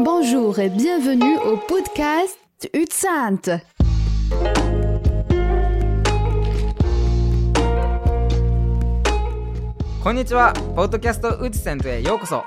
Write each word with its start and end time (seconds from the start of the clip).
Bonjour 0.00 0.58
et 0.60 0.68
bienvenue 0.68 1.36
au 1.38 1.56
podcast 1.56 2.38
Utsainte. 2.72 3.50
Konnichiwa, 10.02 10.52
podcast 10.76 11.24
Utsainte, 11.42 12.02
yokoso. 12.06 12.42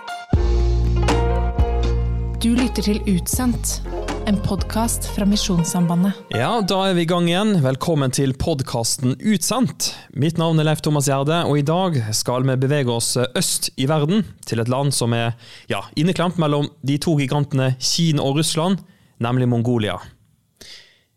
Du 2.43 2.55
lytter 2.55 2.81
til 2.83 3.01
Utsendt, 3.15 3.83
en 4.25 4.37
podkast 4.37 5.05
fra 5.15 5.25
Misjonssambandet. 5.25 6.13
Ja, 6.29 6.61
da 6.61 6.77
er 6.89 6.95
vi 6.97 7.05
i 7.05 7.09
gang 7.09 7.27
igjen. 7.29 7.55
Velkommen 7.63 8.13
til 8.13 8.33
podkasten 8.37 9.15
Utsendt. 9.17 9.91
Mitt 10.13 10.39
navn 10.41 10.61
er 10.61 10.67
Leif 10.67 10.83
Thomas 10.85 11.09
Gjerde, 11.09 11.41
og 11.49 11.57
i 11.57 11.65
dag 11.65 11.97
skal 12.15 12.45
vi 12.47 12.57
bevege 12.61 12.93
oss 12.93 13.15
øst 13.17 13.71
i 13.81 13.87
verden, 13.89 14.25
til 14.45 14.61
et 14.61 14.71
land 14.71 14.93
som 14.95 15.15
er 15.17 15.33
ja, 15.71 15.81
inneklemt 15.97 16.39
mellom 16.41 16.69
de 16.85 16.97
to 17.01 17.15
gigantene 17.19 17.73
Kina 17.79 18.23
og 18.25 18.39
Russland, 18.41 18.81
nemlig 19.23 19.49
Mongolia. 19.49 19.97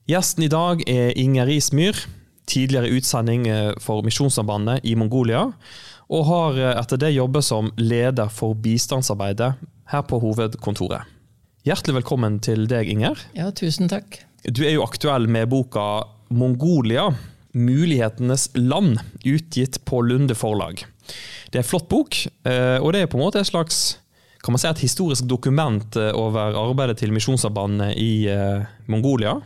Gjesten 0.09 0.47
i 0.47 0.53
dag 0.53 0.85
er 0.89 1.15
Inger 1.21 1.49
Rismyr, 1.49 2.05
tidligere 2.51 2.93
utsending 2.93 3.49
eh, 3.49 3.73
for 3.81 4.05
Misjonssambandet 4.05 4.85
i 4.85 4.97
Mongolia, 5.01 5.47
og 6.13 6.29
har 6.29 6.61
eh, 6.61 6.77
etter 6.77 7.01
det 7.01 7.15
jobbet 7.17 7.47
som 7.47 7.73
leder 7.81 8.33
for 8.33 8.57
bistandsarbeidet 8.57 9.55
her 9.93 10.07
på 10.09 10.21
hovedkontoret. 10.21 11.14
Hjertelig 11.65 11.95
velkommen 12.03 12.35
til 12.45 12.67
deg, 12.69 12.91
Inger. 12.93 13.17
Ja, 13.33 13.47
tusen 13.57 13.89
takk. 13.89 14.19
Du 14.45 14.67
er 14.67 14.75
jo 14.75 14.83
aktuell 14.85 15.25
med 15.33 15.49
boka 15.49 16.05
'Mongolia 16.29 17.07
mulighetenes 17.57 18.51
land', 18.53 19.01
utgitt 19.25 19.79
på 19.89 20.03
Lunde 20.05 20.37
forlag. 20.37 20.85
Det 21.49 21.57
er 21.57 21.63
en 21.63 21.71
flott 21.71 21.89
bok, 21.89 22.19
eh, 22.45 22.77
og 22.77 22.93
det 22.93 23.01
er 23.01 23.09
på 23.09 23.17
en 23.17 23.25
måte 23.25 23.41
et 23.41 23.49
slags 23.49 23.97
kan 24.45 24.53
man 24.53 24.61
si 24.61 24.69
et 24.69 24.85
historisk 24.85 25.25
dokument 25.25 25.97
eh, 25.97 26.13
over 26.13 26.53
arbeidet 26.53 26.99
til 27.01 27.17
Misjonssambandet 27.17 27.97
i 27.97 28.29
eh, 28.29 28.69
Mongolia. 28.87 29.39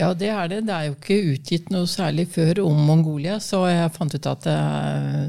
Ja, 0.00 0.10
det 0.14 0.30
er 0.32 0.50
det. 0.50 0.60
Det 0.68 0.74
er 0.74 0.88
jo 0.88 0.94
ikke 0.96 1.18
utgitt 1.34 1.72
noe 1.74 1.88
særlig 1.90 2.26
før 2.34 2.64
om 2.64 2.78
Mongolia, 2.88 3.38
så 3.42 3.64
jeg 3.70 3.92
fant 3.94 4.14
ut 4.14 4.30
at 4.30 4.46
det, 4.46 4.58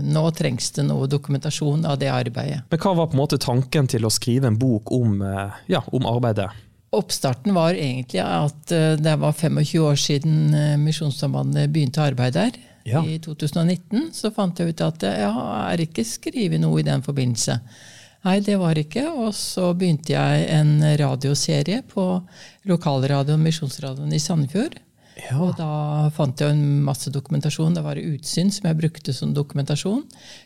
nå 0.09 0.25
trengs 0.37 0.71
det 0.77 0.87
noe 0.87 1.09
dokumentasjon 1.11 1.85
av 1.89 1.99
det 2.01 2.11
arbeidet. 2.13 2.63
Men 2.71 2.81
hva 2.81 2.95
var 2.97 3.09
på 3.11 3.17
en 3.17 3.23
måte 3.23 3.41
tanken 3.41 3.89
til 3.91 4.07
å 4.07 4.13
skrive 4.13 4.49
en 4.51 4.59
bok 4.61 4.93
om, 4.95 5.19
eh, 5.25 5.59
ja, 5.75 5.83
om 5.93 6.07
arbeidet? 6.09 6.49
Oppstarten 6.95 7.55
var 7.55 7.75
egentlig 7.75 8.21
at 8.23 8.71
eh, 8.71 8.93
det 8.99 9.17
var 9.21 9.35
25 9.35 9.81
år 9.83 9.99
siden 9.99 10.53
eh, 10.55 10.77
Misjonssambandet 10.79 11.73
begynte 11.73 12.05
arbeid 12.05 12.37
der. 12.37 12.57
Ja. 12.85 13.01
I 13.01 13.17
2019 13.19 14.11
så 14.13 14.29
fant 14.33 14.59
jeg 14.61 14.75
ut 14.75 14.81
at 14.85 15.03
jeg 15.03 15.29
har 15.33 15.81
ikke 15.81 16.05
skrevet 16.05 16.61
noe 16.61 16.79
i 16.81 16.85
den 16.85 17.01
forbindelse. 17.05 17.57
Nei, 18.25 18.39
det 18.41 18.55
var 18.57 18.77
ikke. 18.79 19.05
Og 19.13 19.35
så 19.37 19.69
begynte 19.77 20.15
jeg 20.15 20.47
en 20.55 20.79
radioserie 20.97 21.83
på 21.91 22.07
lokalradioen 22.69 23.43
Misjonsradioen 23.45 24.13
i 24.15 24.21
Sandefjord. 24.21 24.79
Og 25.39 25.53
da 25.55 26.09
fant 26.15 26.41
jeg 26.41 26.51
en 26.51 26.81
masse 26.83 27.11
dokumentasjon. 27.13 27.77
Det 27.77 27.83
var 27.85 28.01
utsyn 28.01 28.49
som 28.51 28.67
jeg 28.67 28.79
brukte 28.81 29.13
som 29.15 29.31
dokumentasjon. 29.35 30.03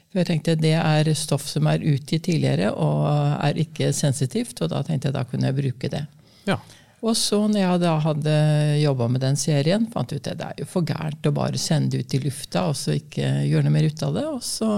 For 0.09 0.21
jeg 0.21 0.30
tenkte 0.30 0.58
det 0.59 0.75
er 0.77 1.09
stoff 1.17 1.47
som 1.49 1.69
er 1.71 1.86
utgitt 1.86 2.27
tidligere 2.27 2.73
og 2.73 3.08
er 3.09 3.58
ikke 3.63 3.91
sensitivt, 3.95 4.59
og 4.61 4.71
da 4.73 4.83
tenkte 4.86 5.09
jeg 5.09 5.17
da 5.17 5.25
kunne 5.30 5.49
jeg 5.49 5.58
bruke 5.58 5.91
det. 5.93 6.03
Ja. 6.49 6.59
Og 7.00 7.16
så 7.16 7.38
når 7.47 7.61
jeg 7.61 7.81
da 7.83 7.94
hadde 8.03 8.33
jobba 8.81 9.08
med 9.11 9.23
den 9.23 9.38
serien, 9.39 9.86
fant 9.94 10.11
jeg 10.11 10.19
ut 10.19 10.28
at 10.33 10.39
det 10.39 10.47
er 10.50 10.64
jo 10.64 10.67
for 10.67 10.88
gærent 10.88 11.30
å 11.30 11.36
bare 11.36 11.61
sende 11.61 11.95
det 11.95 12.03
ut 12.03 12.16
i 12.17 12.22
lufta 12.25 12.66
og 12.72 12.75
så 12.75 12.97
ikke 12.97 13.30
gjøre 13.47 13.67
noe 13.67 13.75
mer 13.78 13.88
ut 13.88 14.03
av 14.03 14.17
det. 14.17 14.25
Og 14.28 14.44
så 14.44 14.72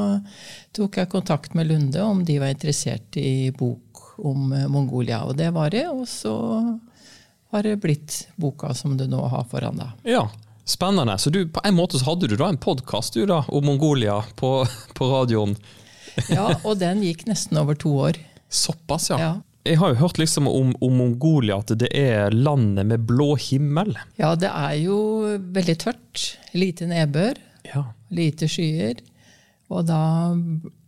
tok 0.77 1.01
jeg 1.01 1.11
kontakt 1.11 1.57
med 1.57 1.71
Lunde 1.71 2.05
om 2.05 2.21
de 2.27 2.37
var 2.41 2.53
interessert 2.53 3.17
i 3.17 3.49
bok 3.57 4.19
om 4.21 4.51
eh, 4.53 4.67
Mongolia. 4.69 5.23
Og 5.25 5.35
det 5.39 5.49
var 5.55 5.73
det. 5.73 5.87
Og 5.89 6.05
så 6.09 6.35
har 7.51 7.65
det 7.65 7.79
blitt 7.81 8.27
boka 8.39 8.75
som 8.77 8.93
du 8.99 9.07
nå 9.09 9.25
har 9.33 9.49
foran 9.51 9.81
deg. 9.81 10.15
ja. 10.17 10.29
Spennende. 10.71 11.17
Så 11.17 11.29
du, 11.33 11.47
på 11.49 11.59
en 11.65 11.73
måte 11.75 11.99
så 11.99 12.05
hadde 12.11 12.27
du 12.29 12.35
da 12.37 12.45
en 12.47 12.57
podkast 12.61 13.17
om 13.17 13.65
Mongolia 13.65 14.19
på, 14.37 14.61
på 14.97 15.07
radioen? 15.09 15.55
Ja, 16.29 16.51
og 16.63 16.77
den 16.79 17.01
gikk 17.03 17.25
nesten 17.27 17.57
over 17.59 17.75
to 17.75 17.91
år. 18.05 18.19
Såpass, 18.47 19.09
ja. 19.09 19.17
Ja. 19.19 19.31
Jeg 19.67 19.77
har 19.77 19.91
jo 19.93 19.99
hørt 19.99 20.17
liksom 20.17 20.47
om, 20.49 20.71
om 20.81 20.95
Mongolia 20.97 21.59
at 21.61 21.73
det 21.77 21.91
er 21.97 22.33
landet 22.33 22.87
med 22.89 23.03
blå 23.05 23.35
himmel. 23.37 23.93
Ja, 24.17 24.33
det 24.39 24.49
er 24.49 24.75
jo 24.81 24.97
veldig 25.53 25.75
tørt. 25.83 26.23
Lite 26.57 26.87
nedbør. 26.89 27.37
Ja. 27.67 27.83
lite 28.09 28.47
skyer. 28.49 28.97
Og 29.71 29.85
da 29.87 30.33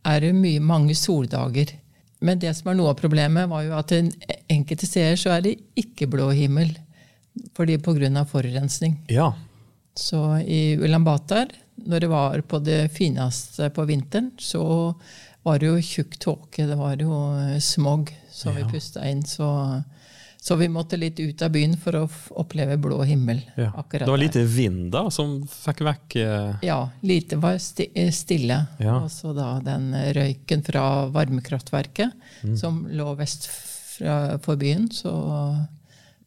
er 0.09 0.23
det 0.25 0.33
mye, 0.35 0.59
mange 0.59 0.95
soldager. 0.97 1.69
Men 2.23 2.39
det 2.41 2.55
som 2.57 2.71
er 2.71 2.79
noe 2.79 2.91
av 2.91 2.99
problemet, 2.99 3.45
var 3.51 3.63
jo 3.67 3.75
at 3.77 3.93
en 3.95 4.09
enkelte 4.51 4.87
steder 4.89 5.19
så 5.19 5.35
er 5.35 5.45
det 5.45 5.53
ikke 5.79 6.09
blå 6.11 6.31
himmel. 6.35 6.73
Fordi 7.55 7.77
Pga. 7.77 8.25
forurensning. 8.29 9.03
ja. 9.09 9.33
Så 9.95 10.17
i 10.41 10.73
Ulan 10.81 11.03
Batar, 11.05 11.51
når 11.85 11.99
det 11.99 12.07
var 12.09 12.41
på 12.41 12.57
det 12.65 12.91
fineste 12.95 13.67
på 13.69 13.83
vinteren, 13.85 14.31
så 14.41 14.95
var 15.43 15.59
det 15.59 15.65
jo 15.67 15.81
tjukk 15.81 16.17
tåke. 16.19 16.65
Det 16.67 16.75
var 16.79 16.95
jo 17.01 17.17
eh, 17.39 17.59
smog 17.59 18.11
som 18.31 18.55
Ja. 18.57 18.63
vi 18.65 18.71
pusta 18.73 19.03
inn. 19.09 19.23
Så, 19.27 19.47
så 20.43 20.55
vi 20.59 20.67
måtte 20.67 20.97
litt 20.99 21.19
ut 21.19 21.41
av 21.41 21.51
byen 21.51 21.77
for 21.79 21.95
å 21.95 22.09
oppleve 22.41 22.77
blå 22.77 23.01
himmel. 23.07 23.41
ja. 23.55 23.69
akkurat 23.77 24.05
Det 24.07 24.11
var 24.11 24.17
lite 24.23 24.43
vind 24.43 24.91
da, 24.91 25.05
som 25.11 25.41
fikk 25.47 25.81
vekk 25.87 26.15
eh, 26.23 26.55
Ja, 26.67 26.89
lite 27.01 27.35
var 27.39 27.57
sti 27.57 27.89
eh, 27.95 28.11
stille. 28.11 28.57
Ja. 28.79 28.97
Og 29.03 29.11
så 29.11 29.31
da 29.35 29.59
den 29.63 29.91
røyken 30.15 30.63
fra 30.65 31.05
varmekraftverket 31.09 32.11
Mm. 32.43 32.57
som 32.59 32.81
lå 32.91 33.13
vest 33.15 33.45
fra, 33.47 34.37
for 34.43 34.55
byen, 34.59 34.89
så, 34.91 35.13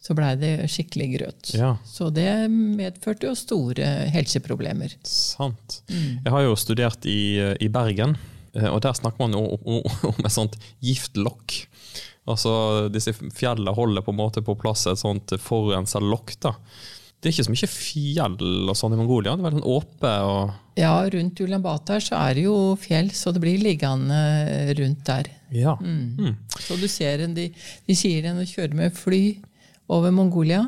så 0.00 0.14
blei 0.16 0.30
det 0.40 0.52
skikkelig 0.70 1.08
grøt. 1.18 1.50
Ja. 1.58 1.74
Så 1.84 2.08
det 2.14 2.48
medførte 2.50 3.26
jo 3.28 3.34
store 3.36 3.84
helseproblemer. 4.14 4.94
Sant. 5.04 5.82
Mm. 5.90 6.22
Jeg 6.24 6.32
har 6.32 6.46
jo 6.46 6.54
studert 6.56 7.04
i, 7.04 7.36
eh, 7.42 7.52
i 7.60 7.68
Bergen, 7.68 8.16
eh, 8.16 8.35
og 8.70 8.80
der 8.84 8.96
snakker 8.96 9.24
man 9.24 9.36
jo 9.36 9.58
om, 9.60 10.20
et 10.24 10.34
sånt 10.34 10.58
giftlokk. 10.84 11.58
Altså, 12.26 12.52
disse 12.90 13.14
fjellene 13.14 13.74
holder 13.76 14.02
på 14.02 14.14
en 14.14 14.18
måte 14.18 14.42
på 14.42 14.56
plass 14.58 14.86
et 14.90 14.98
sånt 14.98 15.34
forurensa 15.42 16.02
lokk. 16.02 16.34
da. 16.42 16.56
Det 17.16 17.30
er 17.30 17.34
ikke 17.34 17.46
så 17.46 17.54
mye 17.54 17.70
fjell 17.70 18.70
og 18.70 18.76
sånn 18.76 18.94
i 18.94 18.98
Mongolia. 18.98 19.34
Det 19.34 19.42
er 19.42 19.48
veldig 19.48 19.68
åpe 19.72 20.12
og 20.26 20.78
Ja, 20.78 20.94
rundt 21.10 21.40
Ulan 21.40 21.64
Batar 21.64 22.02
så 22.04 22.18
er 22.18 22.36
det 22.36 22.44
jo 22.44 22.56
fjell, 22.80 23.08
så 23.16 23.32
det 23.32 23.40
blir 23.42 23.62
liggende 23.62 24.18
rundt 24.76 25.06
der. 25.08 25.30
Ja. 25.54 25.76
Mm. 25.80 26.34
Så 26.52 26.76
du 26.80 26.84
ser 26.90 27.24
en, 27.24 27.34
de, 27.36 27.48
de 27.86 27.96
sier 27.96 28.28
en 28.28 28.42
å 28.42 28.48
kjøre 28.48 28.76
med 28.76 28.94
fly 28.98 29.22
over 29.92 30.12
Mongolia, 30.12 30.66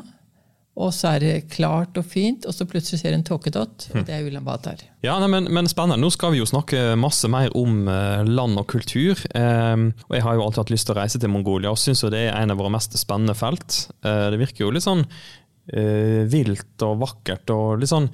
og 0.79 0.93
så 0.95 1.09
er 1.13 1.23
det 1.23 1.33
klart 1.51 1.97
og 1.99 2.05
fint, 2.07 2.45
og 2.47 2.55
så 2.55 2.63
plutselig 2.69 3.01
ser 3.01 3.11
du 3.11 3.19
en 3.19 3.25
tåkedott, 3.27 3.89
det 4.07 4.13
er 4.15 4.23
Ulan 4.23 4.45
Batar. 4.47 4.79
Ja, 5.03 5.17
nei, 5.19 5.27
men, 5.31 5.49
men 5.51 5.67
spennende. 5.67 5.99
Nå 5.99 6.11
skal 6.15 6.31
vi 6.31 6.39
jo 6.39 6.47
snakke 6.47 6.95
masse 6.99 7.27
mer 7.31 7.51
om 7.59 7.83
eh, 7.91 8.23
land 8.27 8.59
og 8.61 8.69
kultur. 8.71 9.19
Eh, 9.35 9.85
og 10.07 10.15
jeg 10.15 10.23
har 10.23 10.37
jo 10.37 10.45
alltid 10.45 10.63
hatt 10.63 10.73
lyst 10.73 10.87
til 10.87 10.95
å 10.95 10.99
reise 11.01 11.19
til 11.19 11.33
Mongolia, 11.33 11.73
og 11.73 11.81
syns 11.81 12.05
det 12.07 12.23
er 12.29 12.37
en 12.39 12.55
av 12.55 12.61
våre 12.61 12.71
mest 12.71 12.95
spennende 12.99 13.35
felt. 13.35 13.81
Eh, 14.07 14.25
det 14.31 14.39
virker 14.39 14.65
jo 14.65 14.73
litt 14.75 14.87
sånn 14.87 15.03
eh, 15.03 16.23
vilt 16.31 16.87
og 16.87 17.01
vakkert 17.03 17.55
og 17.55 17.81
litt 17.83 17.91
sånn 17.91 18.07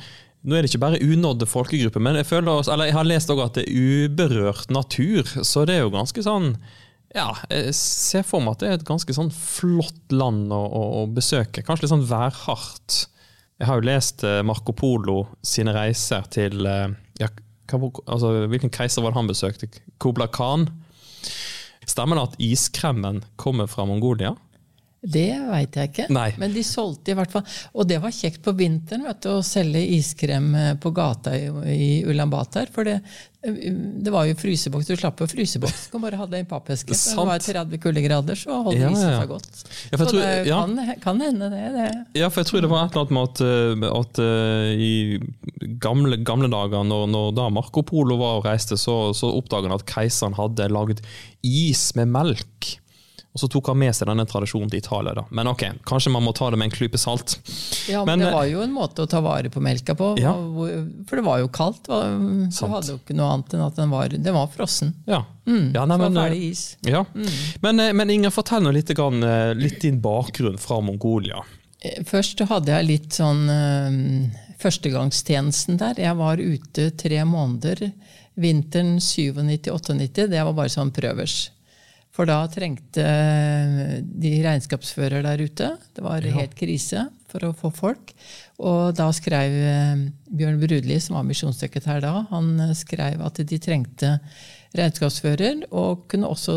nå 0.46 0.54
er 0.54 0.62
det 0.62 0.70
ikke 0.70 0.84
bare 0.84 1.02
unådde 1.02 1.48
folkegrupper, 1.50 2.02
men 2.06 2.20
jeg 2.20 2.28
føler 2.30 2.68
eller 2.70 2.86
jeg 2.86 2.94
har 2.94 3.08
lest 3.10 3.32
også 3.34 3.48
at 3.48 3.56
det 3.58 3.64
er 3.66 4.04
uberørt 4.06 4.74
natur. 4.74 5.26
Så 5.42 5.64
det 5.66 5.80
er 5.80 5.88
jo 5.88 5.94
ganske 5.96 6.22
sånn 6.22 6.52
Ja, 7.16 7.30
jeg 7.48 7.72
ser 7.80 8.26
for 8.28 8.44
meg 8.44 8.58
at 8.58 8.64
det 8.64 8.70
er 8.70 8.78
et 8.80 8.88
ganske 8.88 9.14
sånn 9.16 9.32
flott 9.32 10.12
land 10.12 10.52
å, 10.52 10.60
å, 10.60 10.82
å 11.00 11.04
besøke. 11.08 11.64
Kanskje 11.64 11.86
litt 11.86 11.94
sånn 11.94 12.08
værhardt. 12.10 13.06
Jeg 13.56 13.70
har 13.70 13.80
jo 13.80 13.88
lest 13.88 14.26
eh, 14.28 14.42
Marco 14.44 14.76
Polo 14.76 15.22
sine 15.40 15.72
reiser 15.76 16.28
til 16.34 16.68
eh, 16.68 16.90
ja, 17.22 17.30
altså, 17.72 18.34
Hvilken 18.52 18.74
keiser 18.74 19.06
var 19.06 19.16
det 19.16 19.22
han 19.22 19.32
besøkte? 19.32 19.70
Kubla 20.04 20.28
Khan. 20.28 20.68
Stemmer 21.88 22.20
det 22.20 22.26
at 22.28 22.40
iskremmen 22.44 23.24
kommer 23.40 23.72
fra 23.72 23.88
Mongolia? 23.88 24.34
Det 25.06 25.28
veit 25.52 25.76
jeg 25.78 25.92
ikke. 25.92 26.08
Nei. 26.14 26.32
Men 26.42 26.54
de 26.56 26.64
solgte 26.66 27.14
i 27.14 27.18
hvert 27.18 27.34
fall. 27.34 27.46
Og 27.78 27.86
det 27.90 28.00
var 28.02 28.14
kjekt 28.16 28.42
på 28.46 28.56
vinteren 28.58 29.06
vet 29.06 29.22
du, 29.22 29.30
å 29.38 29.44
selge 29.46 29.84
iskrem 29.98 30.48
eh, 30.58 30.74
på 30.82 30.90
gata 30.96 31.36
i, 31.38 31.46
i 31.76 31.90
Ulan 32.10 32.32
Batar. 32.32 32.72
For 32.74 32.88
det, 32.88 32.96
det 33.46 34.14
var 34.14 34.26
jo 34.26 34.34
fryseboks. 34.40 34.88
Du 34.90 34.96
slapp 34.98 35.22
jo 35.22 35.28
fryseboks. 35.30 35.84
Du 35.86 35.92
kan 35.94 36.02
bare 36.08 36.18
ha 36.18 36.26
det 36.30 36.40
i 36.42 36.46
en 36.46 36.50
pappeske. 36.50 36.96
Det 36.98 37.26
var 37.30 37.44
30 37.44 37.82
kuldegrader, 37.84 38.40
så 38.40 38.58
holdt 38.66 38.80
Ja, 38.82 38.90
isen 38.90 39.14
seg 39.20 39.30
godt. 39.30 39.52
Ja, 39.92 40.00
så 40.00 40.08
tror- 40.10 40.22
det 40.24 40.32
ja. 40.50 40.62
kan, 40.66 40.96
kan 41.04 41.22
hende, 41.22 41.52
det. 41.54 41.66
det. 41.76 41.90
Ja, 42.18 42.32
for 42.32 42.42
jeg 42.42 42.50
tror 42.50 42.66
det 42.66 42.72
var 42.72 42.88
et 42.88 42.98
eller 42.98 43.06
annet 43.06 43.14
med 43.14 43.30
at, 43.30 43.44
eh, 43.46 44.00
at 44.00 44.24
eh, 44.26 44.88
i 44.88 45.76
gamle, 45.86 46.18
gamle 46.26 46.50
dager, 46.50 46.88
når, 46.88 47.06
når 47.14 47.30
da 47.38 47.50
Marco 47.54 47.86
Polo 47.86 48.18
var 48.24 48.40
og 48.40 48.50
reiste, 48.50 48.80
så, 48.82 48.98
så 49.14 49.30
oppdaget 49.38 49.70
han 49.70 49.78
at 49.78 49.86
keiseren 49.92 50.40
hadde 50.40 50.72
lagd 50.74 51.06
is 51.46 51.92
med 52.00 52.10
melk. 52.16 52.72
Og 53.36 53.42
så 53.42 53.50
tok 53.52 53.68
han 53.68 53.80
med 53.82 53.92
seg 53.92 54.08
denne 54.08 54.24
tradisjonen 54.24 54.70
til 54.72 54.80
Italia. 54.80 55.12
da. 55.18 55.26
Men 55.36 55.50
ok, 55.52 55.66
kanskje 55.84 56.12
man 56.14 56.24
må 56.24 56.32
ta 56.32 56.48
det 56.54 56.60
med 56.62 56.70
en 56.70 56.72
klype 56.72 56.96
salt. 56.98 57.34
Ja, 57.92 58.06
Men, 58.08 58.14
men, 58.16 58.24
det 58.24 58.30
eh, 58.30 58.36
var 58.38 58.46
jo 58.48 58.62
en 58.64 58.72
måte 58.72 59.04
å 59.04 59.10
ta 59.12 59.20
vare 59.20 59.52
på 59.52 59.60
melka 59.60 59.92
på. 60.00 60.14
Ja. 60.24 60.32
For 61.10 61.20
det 61.20 61.26
var 61.26 61.42
jo 61.44 61.50
kaldt. 61.52 61.90
Så 61.90 62.62
Sant. 62.62 62.72
hadde 62.72 62.94
jo 62.94 63.02
ikke 63.02 63.18
noe 63.20 63.34
annet 63.34 63.58
enn 63.58 63.66
at 63.66 63.76
den 63.76 63.92
var, 63.92 64.16
den 64.16 64.38
var 64.40 64.48
frossen. 64.56 64.96
Ja, 65.10 65.26
Mm, 65.46 65.76
ja 65.76 65.84
nei, 65.86 65.98
men, 66.02 66.16
var 66.16 66.24
eh, 66.24 66.32
ferdig 66.32 66.46
is. 66.56 66.62
ja. 66.82 67.04
Men, 67.62 67.80
eh, 67.80 67.92
men 67.94 68.10
Inger, 68.10 68.32
fortell 68.34 68.64
nå 68.66 68.72
litt, 68.74 68.90
litt 69.60 69.82
din 69.84 70.00
bakgrunn 70.02 70.58
fra 70.58 70.80
Mongolia. 70.82 71.44
Først 72.10 72.40
hadde 72.50 72.72
jeg 72.74 72.88
litt 72.88 73.14
sånn 73.20 73.44
førstegangstjenesten 74.58 75.78
der. 75.78 76.00
Jeg 76.02 76.18
var 76.18 76.42
ute 76.42 76.88
tre 76.98 77.22
måneder 77.30 77.92
vinteren 78.36 78.98
97-98. 79.00 80.28
Det 80.32 80.44
var 80.44 80.54
bare 80.58 80.72
sånn 80.74 80.92
prøvers. 80.96 81.52
For 82.16 82.28
da 82.30 82.46
trengte 82.48 83.04
eh, 83.04 84.00
de 84.00 84.32
regnskapsfører 84.46 85.26
der 85.26 85.42
ute. 85.44 85.74
Det 85.96 86.04
var 86.04 86.24
helt 86.24 86.56
krise 86.56 87.10
for 87.32 87.44
å 87.44 87.56
få 87.58 87.72
folk. 87.76 88.14
Og 88.64 88.96
da 88.96 89.10
skrev 89.16 89.56
eh, 89.60 90.06
Bjørn 90.32 90.62
Brudli, 90.62 91.00
som 91.04 91.18
var 91.20 91.28
misjonssekretær 91.28 92.00
da, 92.06 92.14
han 92.32 92.54
eh, 92.70 92.76
skrev 92.78 93.24
at 93.26 93.42
de 93.44 93.60
trengte 93.60 94.16
regnskapsfører, 94.78 95.66
og 95.76 96.06
kunne 96.12 96.30
også 96.30 96.56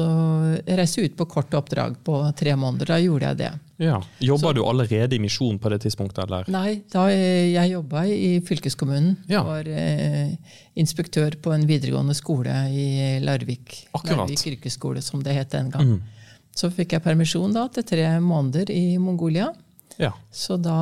reise 0.67 1.05
ut 1.07 1.17
på 1.19 1.27
kort 1.31 1.55
oppdrag 1.57 1.97
på 2.05 2.21
tre 2.39 2.55
måneder. 2.59 2.93
Da 2.93 2.99
gjorde 3.03 3.31
jeg 3.31 3.41
det. 3.41 3.51
Ja. 3.79 4.01
Jobba 4.19 4.53
du 4.57 4.65
allerede 4.67 5.15
i 5.15 5.21
misjon 5.23 5.59
på 5.63 5.71
det 5.71 5.81
tidspunktet? 5.85 6.25
eller? 6.25 6.49
Nei, 6.51 6.81
da 6.91 7.07
jeg 7.13 7.73
jobba 7.73 8.05
i 8.11 8.33
fylkeskommunen. 8.47 9.15
Ja. 9.31 9.45
Var 9.47 9.71
eh, 9.71 10.35
inspektør 10.79 11.39
på 11.43 11.55
en 11.55 11.67
videregående 11.69 12.17
skole 12.19 12.57
i 12.75 12.89
Larvik. 13.23 13.85
Akkurat. 13.93 14.25
Larvik 14.25 14.47
yrkesskole, 14.55 15.03
som 15.05 15.23
det 15.23 15.37
het 15.39 15.55
den 15.55 15.71
gang. 15.75 15.95
Mm. 15.95 16.35
Så 16.59 16.73
fikk 16.75 16.97
jeg 16.97 17.05
permisjon 17.05 17.55
da 17.55 17.69
til 17.71 17.87
tre 17.87 18.09
måneder 18.23 18.73
i 18.75 18.99
Mongolia. 18.99 19.53
Ja. 19.99 20.13
Så 20.31 20.57
da, 20.63 20.79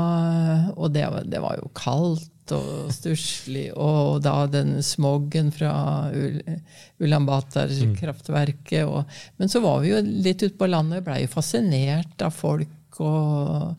og 0.76 0.92
det, 0.92 1.04
det 1.28 1.40
var 1.44 1.60
jo 1.60 1.68
kaldt 1.76 2.30
og 2.52 2.90
stusslig, 2.94 3.70
og 3.76 4.22
da 4.22 4.46
den 4.46 4.76
smoggen 4.82 5.50
fra 5.54 6.10
Ulan 6.12 6.60
Ulaanbaatar-kraftverket. 7.00 8.84
og- 8.86 9.04
Men 9.38 9.48
så 9.48 9.60
var 9.62 9.80
vi 9.80 9.88
jo 9.90 10.00
litt 10.02 10.42
ute 10.42 10.56
på 10.56 10.68
landet 10.68 10.98
og 10.98 11.04
blei 11.04 11.20
jo 11.22 11.28
fascinert 11.28 12.22
av 12.22 12.30
folk. 12.32 12.68
og 13.00 13.76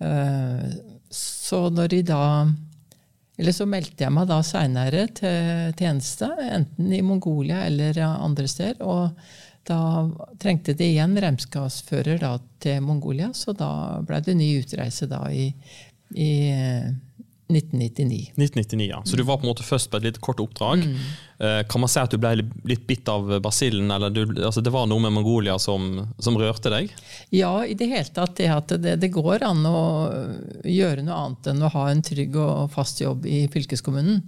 eh, 0.00 0.70
Så 1.10 1.70
når 1.72 1.88
de 1.88 2.02
da 2.02 2.46
eller 3.38 3.52
så 3.52 3.66
meldte 3.66 4.02
jeg 4.02 4.12
meg 4.12 4.26
da 4.26 4.40
seinere 4.42 5.06
til 5.14 5.72
tjeneste, 5.78 6.26
enten 6.50 6.92
i 6.92 7.00
Mongolia 7.02 7.60
eller 7.66 7.92
andre 8.02 8.48
steder. 8.48 8.82
Og 8.82 9.12
da 9.64 10.08
trengte 10.40 10.74
de 10.76 10.84
igjen 10.96 11.14
regnskapsfører 11.16 12.40
til 12.58 12.80
Mongolia, 12.82 13.28
så 13.32 13.54
da 13.56 14.00
ble 14.02 14.20
det 14.20 14.34
ny 14.36 14.58
utreise 14.60 15.06
da 15.08 15.22
i, 15.30 15.54
i 16.16 16.50
eh, 16.50 16.90
1999. 17.48 18.32
1999, 18.36 18.88
ja. 18.90 19.02
Så 19.04 19.16
du 19.16 19.22
var 19.22 19.40
på 19.40 19.46
en 19.46 19.52
måte 19.52 19.64
først 19.66 19.90
på 19.90 19.98
et 19.98 20.04
litt 20.04 20.20
kort 20.24 20.40
oppdrag. 20.40 20.84
Mm. 20.84 21.00
kan 21.70 21.80
man 21.80 21.88
si 21.88 22.00
at 22.02 22.10
du 22.10 22.18
ble 22.18 22.32
litt 22.66 22.82
bitt 22.86 23.08
av 23.08 23.28
basillen, 23.40 23.92
eller 23.94 24.10
du, 24.10 24.24
altså 24.42 24.60
det 24.60 24.72
var 24.74 24.88
noe 24.90 25.04
med 25.04 25.14
Mongolia 25.14 25.54
som, 25.62 26.00
som 26.18 26.34
rørte 26.38 26.72
deg? 26.72 26.90
Ja, 27.30 27.52
i 27.62 27.76
det 27.78 27.86
hele 27.92 28.10
tatt 28.10 28.34
det 28.40 28.78
det, 28.82 28.96
det 28.98 29.10
går 29.14 29.44
an 29.46 29.62
å 29.70 29.82
gjøre 30.66 31.04
noe 31.06 31.20
annet 31.22 31.52
enn 31.52 31.62
å 31.62 31.70
ha 31.76 31.84
en 31.92 32.02
trygg 32.02 32.34
og 32.42 32.72
fast 32.74 33.00
jobb 33.04 33.28
i 33.30 33.44
fylkeskommunen. 33.52 34.24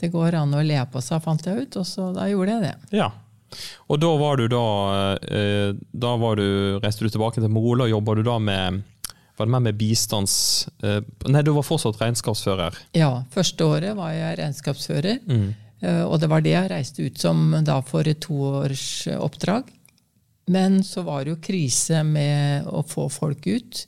Det 0.00 0.12
går 0.14 0.38
an 0.38 0.54
å 0.54 0.62
le 0.62 0.78
på 0.92 1.02
seg, 1.02 1.22
fant 1.22 1.44
jeg 1.46 1.66
ut, 1.66 1.76
og 1.82 1.86
så 1.86 2.08
da 2.14 2.30
gjorde 2.30 2.56
jeg 2.56 2.64
det. 2.68 2.98
Ja. 3.02 3.10
Og 3.92 4.00
da 4.00 4.10
var 4.18 4.40
du 4.40 4.48
da, 4.48 4.64
eh, 5.18 5.74
da 5.92 6.16
var 6.16 6.40
du, 6.40 6.78
reiste 6.82 7.04
du 7.04 7.12
tilbake 7.12 7.40
til 7.40 7.52
Mongolia, 7.52 7.86
og 7.86 7.96
jobba 7.96 8.16
du 8.16 8.22
da 8.26 8.38
med 8.38 8.82
var 9.42 9.50
det 9.50 9.54
mer 9.56 9.64
med 9.66 9.78
bistands... 9.80 10.36
eh, 10.86 11.00
nei, 11.28 11.42
du 11.42 11.50
var 11.56 11.66
fortsatt 11.66 11.98
regnskapsfører. 12.00 12.78
Ja, 12.96 13.10
første 13.34 13.66
året 13.66 13.96
var 13.98 14.14
jeg 14.14 14.38
regnskapsfører. 14.38 15.18
Mm. 15.26 15.48
Eh, 15.82 16.02
Og 16.06 16.20
det 16.22 16.28
var 16.30 16.44
det 16.44 16.54
jeg 16.54 16.70
reiste 16.70 17.02
ut 17.06 17.18
som 17.18 17.50
da 17.66 17.80
for 17.82 18.06
et 18.06 18.20
toårsoppdrag. 18.22 19.70
Men 20.52 20.80
så 20.86 21.02
var 21.06 21.24
det 21.24 21.34
jo 21.34 21.40
krise 21.42 22.00
med 22.06 22.66
å 22.66 22.82
få 22.86 23.08
folk 23.10 23.46
ut. 23.46 23.84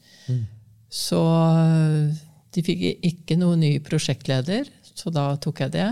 Så 0.95 1.21
eh, 1.59 2.15
de 2.55 2.63
fikk 2.63 2.83
ikke 3.03 3.37
noen 3.41 3.63
ny 3.65 3.73
prosjektleder, 3.83 4.69
så 4.95 5.11
da 5.11 5.33
tok 5.43 5.65
jeg 5.65 5.73
det. 5.75 5.89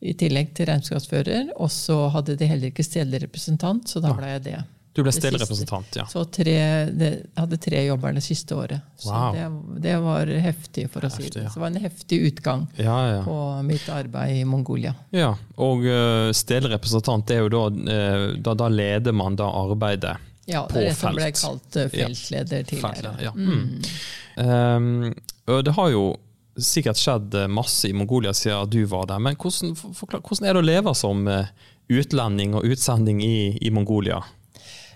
I 0.00 0.14
tillegg 0.16 0.52
til 0.56 0.68
regnskapsfører. 0.70 1.50
Og 1.60 1.70
så 1.74 1.96
hadde 2.14 2.36
de 2.38 2.46
heller 2.48 2.70
ikke 2.70 2.86
stedlig 2.86 3.22
representant, 3.26 3.88
så 3.90 4.00
da 4.00 4.14
ble 4.16 4.30
jeg 4.36 4.44
det. 4.46 4.60
Du 4.92 5.02
ble 5.04 5.12
Det 5.12 5.30
ja. 5.94 6.04
Så 6.10 6.24
tre, 6.34 6.54
det, 6.90 7.10
hadde 7.36 7.56
tre 7.62 7.84
jobber 7.86 8.12
det 8.12 8.22
siste 8.26 8.56
året. 8.58 8.80
Så 8.98 9.12
Wow. 9.14 9.34
det, 9.34 9.82
det 9.84 9.96
var 10.02 10.26
heftig, 10.26 10.88
for 10.90 11.06
å 11.06 11.10
si 11.10 11.28
det. 11.28 11.44
ja. 11.44 11.48
Så 11.48 11.54
det 11.54 11.60
var 11.60 11.70
en 11.70 11.82
heftig 11.84 12.18
utgang 12.26 12.64
Ja, 12.76 12.96
ja. 13.14 13.20
på 13.24 13.36
mitt 13.62 13.86
arbeid 13.88 14.36
i 14.40 14.44
Mongolia. 14.44 14.94
ja. 15.14 15.36
Og 15.56 15.84
uh, 15.86 16.32
stellerepresentant, 16.32 17.30
er 17.30 17.44
jo 17.44 17.48
da, 17.48 17.62
uh, 17.70 18.34
da 18.42 18.54
Da 18.54 18.68
leder 18.68 19.12
man 19.12 19.36
da 19.36 19.46
arbeidet 19.62 20.16
Ja, 20.46 20.64
På 20.66 20.74
det 20.74 20.82
er 20.82 20.88
det 20.90 20.96
som 20.98 21.14
ble 21.14 21.30
kalt 21.32 21.76
eh, 21.76 21.88
feltleder 21.94 22.64
tidligere. 22.66 23.14
Ferdig, 23.14 23.22
ja. 23.22 23.32
Mm. 23.36 23.84
Um, 24.36 25.14
det 25.64 25.72
har 25.76 25.90
jo 25.94 26.04
sikkert 26.60 26.98
skjedd 26.98 27.34
eh, 27.34 27.46
masse 27.46 27.88
i 27.88 27.92
Mongolia 27.94 28.32
siden 28.34 28.68
du 28.70 28.82
var 28.90 29.06
der, 29.06 29.18
men 29.22 29.36
hvordan, 29.36 29.76
for- 29.78 29.94
for, 29.94 30.18
hvordan 30.18 30.48
er 30.48 30.54
det 30.58 30.62
å 30.62 30.66
leve 30.66 30.94
som 30.98 31.22
eh, 31.30 31.46
utlending 31.90 32.54
og 32.58 32.66
utsending 32.66 33.22
i, 33.22 33.58
i 33.62 33.70
Mongolia? 33.70 34.18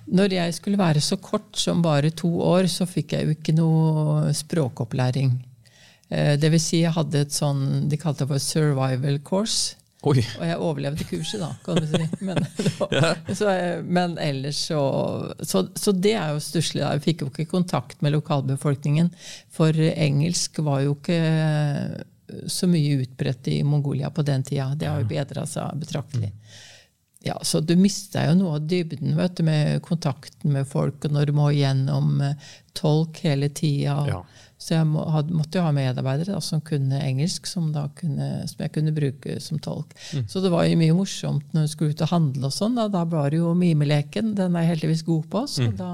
Når 0.07 0.35
jeg 0.37 0.55
skulle 0.55 0.79
være 0.81 1.01
så 1.01 1.17
kort 1.17 1.57
som 1.57 1.83
bare 1.85 2.11
to 2.13 2.29
år, 2.45 2.69
så 2.69 2.87
fikk 2.89 3.15
jeg 3.17 3.25
jo 3.25 3.37
ikke 3.37 3.55
noe 3.57 4.33
språkopplæring. 4.37 5.33
Eh, 6.11 6.35
Det 6.37 6.51
vil 6.53 6.61
si, 6.61 6.83
jeg 6.83 6.93
hadde 6.93 7.25
et 7.25 7.33
sånn 7.33 7.89
de 7.89 7.97
kalte 7.97 8.25
det 8.25 8.29
for 8.35 8.39
survival 8.39 9.19
course. 9.25 9.77
Oi, 10.05 10.21
Og 10.21 10.43
jeg 10.45 10.59
overlevde 10.61 11.05
kurset, 11.09 11.41
da, 11.41 11.55
kan 11.65 11.79
du 11.81 11.87
si. 11.89 12.03
Men, 12.29 12.37
var, 12.77 12.91
ja. 12.93 13.13
så, 13.33 13.49
eh, 13.49 13.79
men 13.81 14.19
ellers 14.21 14.59
så, 14.69 14.81
så 15.41 15.63
Så 15.81 15.95
det 15.97 16.13
er 16.13 16.35
jo 16.35 16.43
stusslig. 16.45 16.83
Jeg 16.85 17.05
fikk 17.07 17.25
jo 17.25 17.31
ikke 17.33 17.49
kontakt 17.49 18.03
med 18.05 18.13
lokalbefolkningen. 18.13 19.09
For 19.49 19.73
engelsk 19.73 20.61
var 20.61 20.83
jo 20.85 20.99
ikke 20.99 21.23
så 22.53 22.69
mye 22.69 23.01
utbredt 23.05 23.49
i 23.49 23.63
Mongolia 23.65 24.11
på 24.11 24.23
den 24.23 24.43
tida. 24.45 24.75
Det 24.77 24.89
har 24.89 25.01
jo 25.01 25.09
bedra 25.09 25.47
seg 25.49 25.81
betraktelig. 25.81 26.33
Ja, 27.25 27.39
Så 27.43 27.61
du 27.65 27.73
mister 27.81 28.29
jo 28.29 28.37
noe 28.37 28.59
av 28.59 28.67
dybden 28.69 29.17
vet 29.17 29.39
du, 29.39 29.47
med 29.47 29.81
kontakten 29.87 30.53
med 30.53 30.69
folk, 30.69 31.05
og 31.07 31.15
når 31.17 31.31
du 31.31 31.39
må 31.39 31.51
gjennom 31.57 32.19
eh, 32.21 32.51
tolk 32.77 33.23
hele 33.25 33.49
tida. 33.49 33.97
Ja. 34.11 34.19
Så 34.61 34.77
jeg 34.77 34.87
må, 34.89 35.03
had, 35.13 35.29
måtte 35.35 35.59
jo 35.59 35.65
ha 35.67 35.73
medarbeidere 35.75 36.37
da, 36.37 36.41
som 36.45 36.63
kunne 36.65 37.01
engelsk, 37.05 37.49
som, 37.49 37.67
kunne, 37.99 38.29
som 38.49 38.63
jeg 38.65 38.73
kunne 38.73 38.95
bruke 38.97 39.37
som 39.43 39.59
tolk. 39.61 39.93
Så 40.31 40.41
det 40.41 40.53
var 40.53 40.65
jo 40.65 40.79
mye 40.81 40.95
morsomt 40.97 41.51
når 41.53 41.67
du 41.67 41.73
skulle 41.73 41.97
ut 41.97 42.05
og 42.07 42.13
handle. 42.13 42.49
og 42.49 42.55
sånn. 42.55 42.79
Da, 42.79 42.87
da 42.93 43.03
var 43.09 43.33
det 43.33 43.43
jo 43.43 43.53
mimeleken. 43.59 44.33
Den 44.39 44.57
er 44.57 44.65
jeg 44.65 44.75
heldigvis 44.77 45.05
god 45.09 45.29
på, 45.35 45.45
så 45.51 45.69
da 45.77 45.91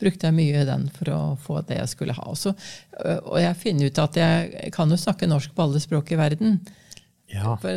brukte 0.00 0.30
jeg 0.30 0.38
mye 0.38 0.64
den 0.68 0.88
for 0.96 1.12
å 1.12 1.20
få 1.44 1.60
det 1.68 1.80
jeg 1.82 1.92
skulle 1.92 2.16
ha. 2.16 2.24
Og, 2.32 2.40
så, 2.40 2.54
øh, 3.02 3.20
og 3.20 3.38
jeg 3.42 3.60
finner 3.60 3.90
ut 3.90 4.02
at 4.06 4.20
jeg 4.22 4.72
kan 4.76 4.92
jo 4.92 5.00
snakke 5.00 5.28
norsk 5.28 5.52
på 5.56 5.66
alle 5.66 5.82
språk 5.82 6.14
i 6.14 6.20
verden. 6.20 6.60
Ja. 7.32 7.56
For 7.62 7.70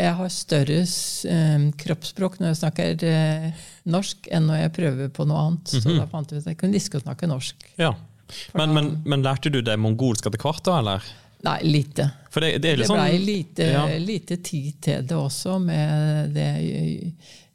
jeg 0.00 0.14
har 0.20 0.32
større 0.32 0.80
eh, 0.80 1.66
kroppsspråk 1.84 2.38
når 2.40 2.52
jeg 2.52 2.60
snakker 2.62 3.04
eh, 3.10 3.66
norsk, 3.92 4.28
enn 4.32 4.46
når 4.48 4.62
jeg 4.62 4.72
prøver 4.78 5.12
på 5.14 5.26
noe 5.28 5.42
annet. 5.48 5.74
Så 5.76 5.92
da 5.98 6.06
fant 6.10 6.30
jeg 6.32 6.40
ut 6.40 6.46
at 6.46 6.52
jeg 6.54 6.60
kunne 6.62 6.72
like 6.78 6.98
å 7.00 7.04
snakke 7.04 7.30
norsk. 7.30 7.68
ja. 7.76 7.92
Men, 8.56 8.72
men, 8.72 8.86
men 9.04 9.22
lærte 9.22 9.50
du 9.52 9.60
det 9.62 9.74
mongolsk 9.78 10.24
etter 10.26 10.40
hvert, 10.40 10.62
da, 10.64 10.78
eller? 10.80 11.04
Nei, 11.44 11.58
lite. 11.68 12.06
For 12.32 12.40
det, 12.40 12.54
det 12.64 12.70
Det 12.80 12.86
sånn 12.88 12.96
blei 13.02 13.18
lite, 13.20 13.66
Ja. 13.68 13.82
lite 14.00 14.38
tid 14.40 14.78
til 14.82 15.04
det 15.06 15.14
også, 15.14 15.58
med 15.60 16.32
det 16.34 16.46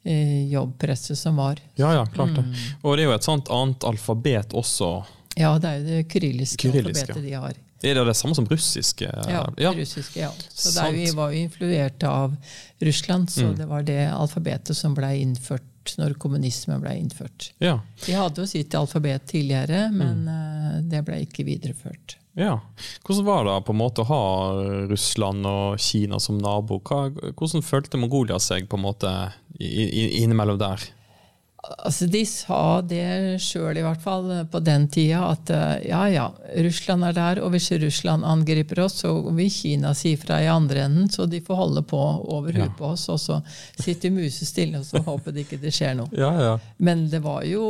eh, 0.04 0.46
jobbpresset 0.52 1.18
som 1.18 1.36
var. 1.42 1.58
Ja, 1.74 1.90
ja, 1.98 2.04
klart 2.06 2.36
det. 2.38 2.44
Mm. 2.46 2.54
Og 2.86 2.94
det 2.96 3.02
er 3.02 3.10
jo 3.10 3.16
et 3.16 3.26
sånt 3.26 3.50
annet 3.50 3.84
alfabet 3.90 4.54
også. 4.56 4.92
Ja, 5.36 5.56
det 5.58 5.68
er 5.72 5.80
jo 5.80 5.88
det 5.90 6.00
kyrilliske 6.14 6.70
kyrilliske. 6.70 7.10
alfabetet 7.10 7.26
de 7.26 7.34
har. 7.42 7.58
Er 7.82 7.94
det 7.94 8.04
det 8.10 8.16
samme 8.16 8.34
som 8.36 8.46
russiske? 8.46 9.08
Ja, 9.28 9.46
ja. 9.56 9.72
russiske, 9.72 10.20
ja. 10.20 10.30
Så 10.52 10.74
det 10.74 10.82
er. 10.84 10.88
Mm. 10.92 10.98
vi 11.00 11.10
var 11.16 11.30
jo 11.32 11.38
influert 11.46 12.02
av 12.04 12.36
Russland, 12.80 13.30
så 13.30 13.52
det 13.56 13.66
var 13.68 13.82
det 13.82 14.02
alfabetet 14.12 14.76
som 14.76 14.94
ble 14.94 15.14
innført 15.22 15.94
når 15.98 16.12
kommunismen 16.20 16.80
ble 16.82 16.92
innført. 17.00 17.52
ja. 17.58 17.78
De 18.04 18.12
hadde 18.12 18.42
jo 18.42 18.46
sitt 18.46 18.74
alfabet 18.76 19.24
tidligere, 19.26 19.86
men 19.90 20.24
Mm. 20.26 20.28
eh, 20.76 20.80
det 20.90 21.04
ble 21.06 21.22
ikke 21.24 21.44
videreført. 21.44 22.16
Ja. 22.36 22.60
Hvordan 23.04 23.24
var 23.24 23.44
det 23.44 23.64
på 23.66 23.72
en 23.72 23.78
måte 23.80 24.04
å 24.04 24.06
ha 24.06 24.86
Russland 24.86 25.44
og 25.46 25.78
Kina 25.80 26.20
som 26.20 26.38
nabo? 26.38 26.78
Hva, 26.80 27.08
hvordan 27.10 27.62
følte 27.64 27.98
Mongolia 27.98 28.38
seg 28.38 28.68
på 28.68 28.76
en 28.78 28.84
måte 28.84 29.32
innimellom 29.58 30.58
der? 30.60 30.84
Altså, 31.60 32.06
De 32.08 32.22
sa 32.24 32.80
det 32.80 33.36
sjøl, 33.44 33.76
i 33.76 33.82
hvert 33.84 34.00
fall 34.00 34.30
på 34.50 34.60
den 34.64 34.86
tida, 34.88 35.18
at 35.34 35.50
eh, 35.52 35.88
ja 35.90 36.06
ja, 36.08 36.22
Russland 36.64 37.04
er 37.04 37.12
der, 37.12 37.40
og 37.44 37.50
hvis 37.52 37.66
Russland 37.82 38.24
angriper 38.24 38.80
oss, 38.86 38.94
så 39.02 39.10
vil 39.36 39.50
Kina 39.52 39.90
si 39.94 40.14
fra 40.16 40.38
i 40.40 40.48
andre 40.48 40.86
enden, 40.86 41.10
så 41.12 41.26
de 41.28 41.42
får 41.44 41.58
holde 41.60 41.82
på 41.90 42.00
over 42.00 42.56
huet 42.56 42.64
Ja. 42.70 42.72
på 42.78 42.88
oss, 42.94 43.04
og 43.12 43.20
så 43.20 43.36
sitter 43.76 44.10
musestille 44.10 44.80
og 44.80 44.86
så 44.88 45.02
håper 45.04 45.36
de 45.36 45.44
ikke 45.44 45.60
det 45.60 45.74
skjer 45.76 45.98
noe. 46.00 46.08
Ja, 46.16 46.30
ja. 46.40 46.54
Men 46.78 47.04
det 47.12 47.20
var 47.28 47.44
jo, 47.44 47.66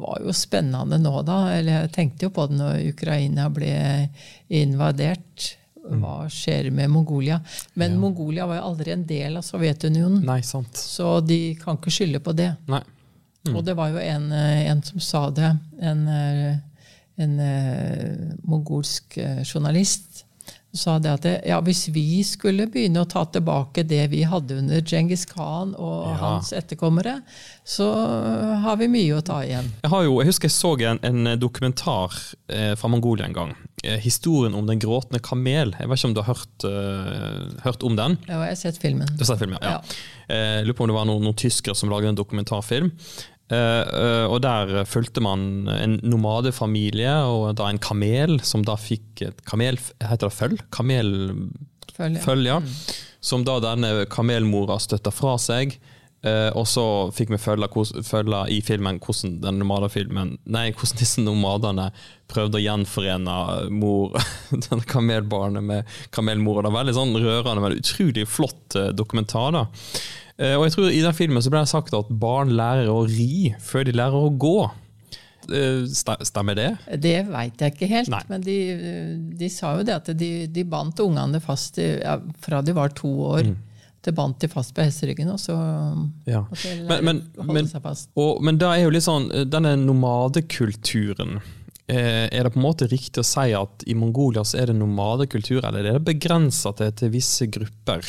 var 0.00 0.24
jo 0.24 0.32
spennende 0.32 0.96
nå, 1.04 1.14
da. 1.28 1.42
Eller 1.58 1.82
jeg 1.84 1.92
tenkte 1.98 2.26
jo 2.30 2.32
på 2.40 2.48
det 2.48 2.56
når 2.62 2.80
Ukraina 2.94 3.50
ble 3.52 3.74
invadert. 4.48 5.50
Hva 5.84 6.24
skjer 6.32 6.70
med 6.72 6.88
Mongolia? 6.88 7.42
Men 7.76 7.98
Mongolia 8.00 8.46
var 8.48 8.56
jo 8.62 8.68
aldri 8.70 8.94
en 8.94 9.04
del 9.04 9.36
av 9.36 9.44
Sovjetunionen, 9.44 10.22
Nei, 10.24 10.40
sant. 10.40 10.72
så 10.80 11.18
de 11.20 11.54
kan 11.60 11.76
ikke 11.76 11.92
skylde 11.92 12.22
på 12.24 12.32
det. 12.32 12.54
Nei. 12.72 12.80
Og 13.52 13.64
det 13.66 13.74
var 13.76 13.92
jo 13.92 14.00
en, 14.00 14.30
eh, 14.32 14.70
en 14.70 14.82
som 14.82 15.00
sa 15.00 15.30
det, 15.30 15.50
en, 15.80 16.06
eh, 16.08 16.56
en 17.20 17.40
eh, 17.40 18.34
mongolsk 18.44 19.18
journalist. 19.44 20.24
Sa 20.74 20.96
det 20.98 21.10
at 21.12 21.22
det, 21.22 21.32
ja, 21.46 21.60
hvis 21.62 21.84
vi 21.94 22.24
skulle 22.26 22.64
begynne 22.66 23.04
å 23.04 23.06
ta 23.06 23.22
tilbake 23.30 23.84
det 23.86 24.08
vi 24.10 24.24
hadde 24.26 24.56
under 24.58 24.80
Djengis 24.82 25.22
Khan 25.30 25.74
og 25.78 26.08
Ja. 26.08 26.16
hans 26.18 26.50
etterkommere, 26.52 27.20
så 27.64 27.86
har 28.64 28.76
vi 28.80 28.88
mye 28.90 29.14
å 29.14 29.22
ta 29.22 29.44
igjen. 29.44 29.70
Jeg, 29.84 29.90
har 29.92 30.02
jo, 30.02 30.18
jeg 30.18 30.32
husker 30.32 30.50
jeg 30.50 30.56
så 30.56 30.72
en, 30.90 30.98
en 31.04 31.38
dokumentar 31.38 32.10
eh, 32.48 32.74
fra 32.74 32.88
Mongolia 32.90 33.26
en 33.28 33.32
gang. 33.38 33.54
Eh, 33.84 34.00
historien 34.00 34.54
om 34.54 34.66
den 34.66 34.80
gråtende 34.80 35.20
kamel. 35.22 35.74
Jeg 35.78 35.88
vet 35.88 35.98
ikke 35.98 36.08
om 36.10 36.14
du 36.16 36.22
har 36.24 36.34
hørt, 36.34 36.64
eh, 36.66 37.62
hørt 37.64 37.82
om 37.86 37.96
den? 37.96 38.18
Ja, 38.26 38.40
jeg 38.42 38.56
har 38.56 38.60
sett 38.64 38.78
filmen. 38.82 39.06
Du 39.14 39.22
har 39.22 39.30
sett 39.30 39.42
filmen, 39.44 39.58
ja. 39.62 39.78
ja. 39.78 40.34
Eh, 40.34 40.64
lurer 40.64 40.74
på 40.78 40.86
om 40.86 40.90
det 40.90 40.96
var 40.96 41.06
noen, 41.06 41.22
noen 41.22 41.36
tyskere 41.36 41.76
som 41.76 41.92
laget 41.92 42.08
en 42.14 42.18
dokumentarfilm. 42.18 42.90
Eh, 43.52 44.24
og 44.24 44.40
Der 44.44 44.84
fulgte 44.88 45.20
man 45.24 45.68
en 45.68 45.98
nomadefamilie 46.02 47.12
og 47.28 47.56
da 47.60 47.68
en 47.68 47.80
kamel, 47.82 48.38
som 48.42 48.64
da 48.64 48.76
fikk 48.80 49.26
et 49.28 49.42
kamel... 49.48 49.78
Heter 50.00 50.30
det 50.30 50.36
føll? 50.36 50.60
Kamelføll, 50.74 52.20
Føl, 52.24 52.46
ja. 52.48 52.60
Mm. 52.62 52.70
Som 53.24 53.44
da 53.44 53.58
denne 53.62 54.06
kamelmora 54.12 54.78
støtta 54.82 55.12
fra 55.14 55.36
seg. 55.40 55.76
Uh, 56.24 56.48
og 56.56 56.64
så 56.64 56.82
fikk 57.12 57.34
vi 57.34 57.36
følge, 57.36 57.68
følge 58.08 58.38
i 58.48 58.62
filmen 58.64 58.96
hvordan 58.96 59.34
den 59.42 59.58
nomadefilmen 59.60 60.30
Nei, 60.48 60.70
hvordan 60.72 60.96
disse 60.96 61.20
nomadene 61.20 61.90
prøvde 62.32 62.56
å 62.56 62.62
gjenforene 62.64 63.34
mor, 63.76 64.16
denne 64.54 64.88
kamelbarnet 64.88 65.68
med 65.68 65.96
kamelmora. 66.16 66.64
Det 66.64 66.72
var 66.72 66.80
veldig 66.80 66.96
sånn 66.96 67.18
rørende, 67.20 67.60
men 67.60 67.76
utrolig 67.76 68.24
flott 68.24 68.78
dokumentar. 68.96 69.52
da. 69.52 69.66
Eh, 70.38 70.56
og 70.58 70.64
jeg 70.66 70.72
tror 70.74 70.88
I 70.90 71.02
den 71.04 71.14
filmen 71.14 71.42
så 71.44 71.50
ble 71.52 71.60
det 71.62 71.70
sagt 71.70 71.94
at 71.94 72.08
barn 72.10 72.50
lærer 72.58 72.88
å 72.90 73.04
ri 73.06 73.52
før 73.62 73.84
de 73.86 73.92
lærer 73.94 74.16
å 74.26 74.32
gå. 74.34 74.56
Eh, 75.52 75.84
Stemmer 76.24 76.56
det? 76.56 76.70
Det 77.04 77.18
veit 77.28 77.60
jeg 77.60 77.74
ikke 77.76 77.90
helt, 77.90 78.08
Nei. 78.10 78.22
men 78.32 78.40
de, 78.46 78.56
de 79.38 79.50
sa 79.52 79.74
jo 79.78 79.84
det 79.86 79.94
at 80.00 80.08
de, 80.18 80.30
de 80.48 80.64
bandt 80.64 80.98
ungene 81.04 81.38
fast 81.44 81.78
i, 81.78 81.90
ja, 82.00 82.16
fra 82.42 82.62
de 82.64 82.72
var 82.74 82.94
to 82.96 83.10
år. 83.36 83.52
De 84.04 84.12
bandt 84.12 84.42
de 84.42 84.48
fast 84.52 84.74
på 84.76 84.82
hesteryggen, 84.84 85.30
og 85.32 85.38
så 85.40 85.54
Mm. 85.56 86.08
Ja. 86.28 86.40
måtte 86.50 86.68
de 86.68 86.80
Men, 86.82 86.88
lære 86.88 87.04
men, 87.06 87.20
å 87.38 87.44
holde 87.44 87.54
men, 87.60 87.68
seg 87.70 87.82
fast. 87.84 88.10
og, 88.20 88.42
men 88.44 88.58
da 88.60 88.72
er 88.74 88.82
jo 88.84 88.90
litt 88.92 89.04
sånn 89.06 89.30
eh, 89.32 89.44
Denne 89.48 89.76
nomadekulturen 89.80 91.38
eh, 91.86 92.26
Er 92.28 92.44
det 92.44 92.52
på 92.54 92.58
en 92.60 92.64
måte 92.66 92.88
riktig 92.90 93.22
å 93.22 93.26
si 93.26 93.52
at 93.56 93.84
i 93.86 93.94
Mongolia 93.96 94.44
så 94.44 94.58
er 94.60 94.72
det 94.72 94.76
nomadekultur, 94.80 95.62
eller 95.64 95.84
er 95.88 95.98
det 95.98 96.04
begrensa 96.08 96.72
til, 96.76 96.92
til 96.98 97.12
visse 97.14 97.46
grupper? 97.52 98.04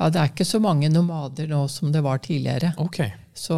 Ja, 0.00 0.08
Det 0.10 0.20
er 0.20 0.30
ikke 0.32 0.46
så 0.48 0.58
mange 0.64 0.88
nomader 0.88 1.46
nå 1.50 1.66
som 1.68 1.92
det 1.92 2.00
var 2.02 2.18
tidligere. 2.24 2.72
Ok. 2.80 3.02
Så 3.36 3.54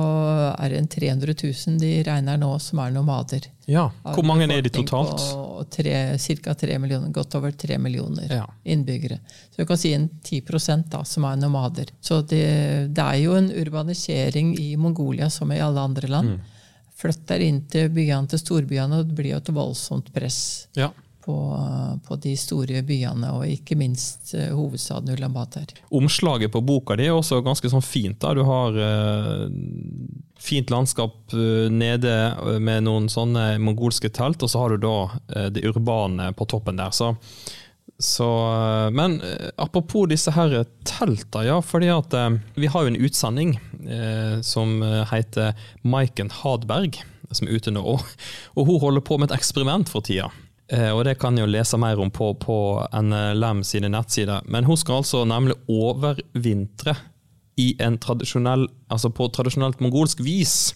er 0.58 0.68
det 0.70 0.78
en 0.78 0.88
300 0.90 1.34
000 1.38 1.78
de 1.80 1.90
regner 2.06 2.36
nå 2.38 2.50
som 2.60 2.78
er 2.82 2.90
nomader. 2.94 3.46
Ja. 3.70 3.86
Hvor 4.04 4.26
mange 4.26 4.44
er 4.50 4.62
de 4.62 4.70
totalt? 4.70 5.22
Ca. 5.72 6.18
cirka 6.18 6.54
3 6.58 6.78
millioner, 6.82 7.08
godt 7.14 7.34
over 7.38 7.50
3 7.52 7.78
millioner 7.78 8.26
Ja. 8.30 8.46
innbyggere. 8.64 9.18
Så 9.50 9.62
du 9.62 9.66
kan 9.66 9.78
si 9.78 9.92
en 9.94 10.08
10% 10.22 10.90
da, 10.90 11.04
som 11.04 11.24
er 11.24 11.36
nomader. 11.36 11.86
Så 12.00 12.20
det, 12.26 12.92
det 12.94 13.02
er 13.06 13.18
jo 13.22 13.34
en 13.38 13.50
urbanisering 13.50 14.56
i 14.58 14.76
Mongolia 14.76 15.30
som 15.30 15.50
i 15.52 15.60
alle 15.60 15.80
andre 15.80 16.08
land. 16.08 16.28
Mm. 16.28 16.40
Flytter 17.02 17.40
inn 17.40 17.62
til 17.70 17.88
byene, 17.90 18.28
til 18.28 18.38
storbyene, 18.38 18.98
og 19.00 19.08
det 19.08 19.16
blir 19.18 19.32
jo 19.32 19.40
et 19.40 19.54
voldsomt 19.54 20.12
press 20.14 20.68
Ja. 20.76 20.90
På, 21.24 21.36
på 22.06 22.18
de 22.22 22.34
store 22.38 22.82
byene, 22.86 23.30
og 23.36 23.46
ikke 23.46 23.76
minst 23.78 24.34
eh, 24.34 24.50
hovedstaden 24.54 25.14
Ulan 25.14 25.34
Bater. 25.34 25.70
Omslaget 25.94 26.52
på 26.52 26.62
boka 26.66 26.96
di 26.98 27.06
er 27.06 27.16
også 27.16 27.42
ganske 27.46 27.70
sånn 27.72 27.84
fint. 27.84 28.18
da. 28.22 28.34
Du 28.34 28.42
har 28.48 28.76
eh, 28.78 29.48
fint 30.42 30.70
landskap 30.70 31.32
eh, 31.32 31.70
nede 31.70 32.12
eh, 32.12 32.58
med 32.58 32.86
noen 32.88 33.08
sånne 33.12 33.56
mongolske 33.62 34.10
telt, 34.14 34.42
og 34.42 34.50
så 34.50 34.64
har 34.64 34.74
du 34.74 34.82
da 34.82 34.96
eh, 35.36 35.50
det 35.54 35.66
urbane 35.68 36.32
på 36.34 36.48
toppen 36.50 36.80
der. 36.80 36.90
Så, 36.94 37.12
så 38.02 38.28
Men 38.94 39.20
apropos 39.56 40.08
disse 40.10 40.34
her 40.34 40.64
telta, 40.88 41.44
ja. 41.46 41.60
fordi 41.62 41.92
at 41.94 42.14
eh, 42.18 42.40
vi 42.58 42.70
har 42.72 42.82
jo 42.82 42.94
en 42.94 43.02
utsending 43.02 43.58
som 44.46 44.76
heter 45.10 45.56
Maiken 45.82 46.28
Hadberg, 46.30 47.00
som 47.34 47.48
er 47.48 47.58
ute 47.58 47.72
nå. 47.74 47.82
Og, 47.82 48.04
og 48.54 48.68
hun 48.68 48.78
holder 48.82 49.02
på 49.02 49.18
med 49.18 49.30
et 49.30 49.40
eksperiment 49.40 49.90
for 49.90 50.06
tida. 50.06 50.28
Eh, 50.72 50.88
og 50.88 51.04
det 51.04 51.18
kan 51.20 51.36
jo 51.36 51.48
lese 51.48 51.76
mer 51.80 52.00
om 52.00 52.10
på, 52.10 52.32
på 52.40 52.56
NLM 52.96 53.60
sine 53.66 53.90
nettsider. 53.92 54.44
Men 54.48 54.64
hun 54.64 54.78
skal 54.80 55.02
altså 55.02 55.24
nemlig 55.28 55.58
overvintre 55.68 56.96
tradisjonell, 58.02 58.64
altså 58.90 59.10
på 59.12 59.28
tradisjonelt 59.36 59.82
mongolsk 59.84 60.22
vis. 60.24 60.72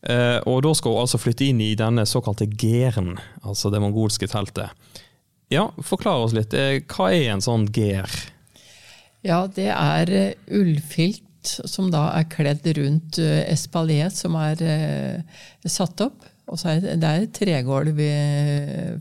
Eh, 0.00 0.38
og 0.48 0.62
da 0.64 0.72
skal 0.74 0.96
hun 0.96 1.04
altså 1.04 1.20
flytte 1.20 1.50
inn 1.50 1.60
i 1.60 1.74
denne 1.76 2.06
såkalte 2.08 2.48
geren, 2.48 3.18
altså 3.44 3.70
det 3.70 3.82
mongolske 3.84 4.26
teltet. 4.30 4.72
Ja, 5.52 5.68
forklar 5.84 6.24
oss 6.24 6.32
litt. 6.32 6.56
Eh, 6.56 6.80
hva 6.88 7.10
er 7.12 7.34
en 7.34 7.44
sånn 7.44 7.68
ger? 7.76 8.08
Ja, 9.20 9.44
det 9.52 9.68
er 9.68 10.14
ullfilt 10.48 11.26
som 11.44 11.90
da 11.92 12.06
er 12.16 12.28
kledd 12.32 12.64
rundt 12.76 13.18
espalier 13.20 14.08
som 14.12 14.36
er 14.40 14.60
satt 15.68 16.00
opp. 16.04 16.24
Og 16.50 16.58
så 16.58 16.72
er 16.72 16.80
det, 16.82 16.96
det 17.02 17.10
er 17.10 17.26
tregulv 17.36 18.00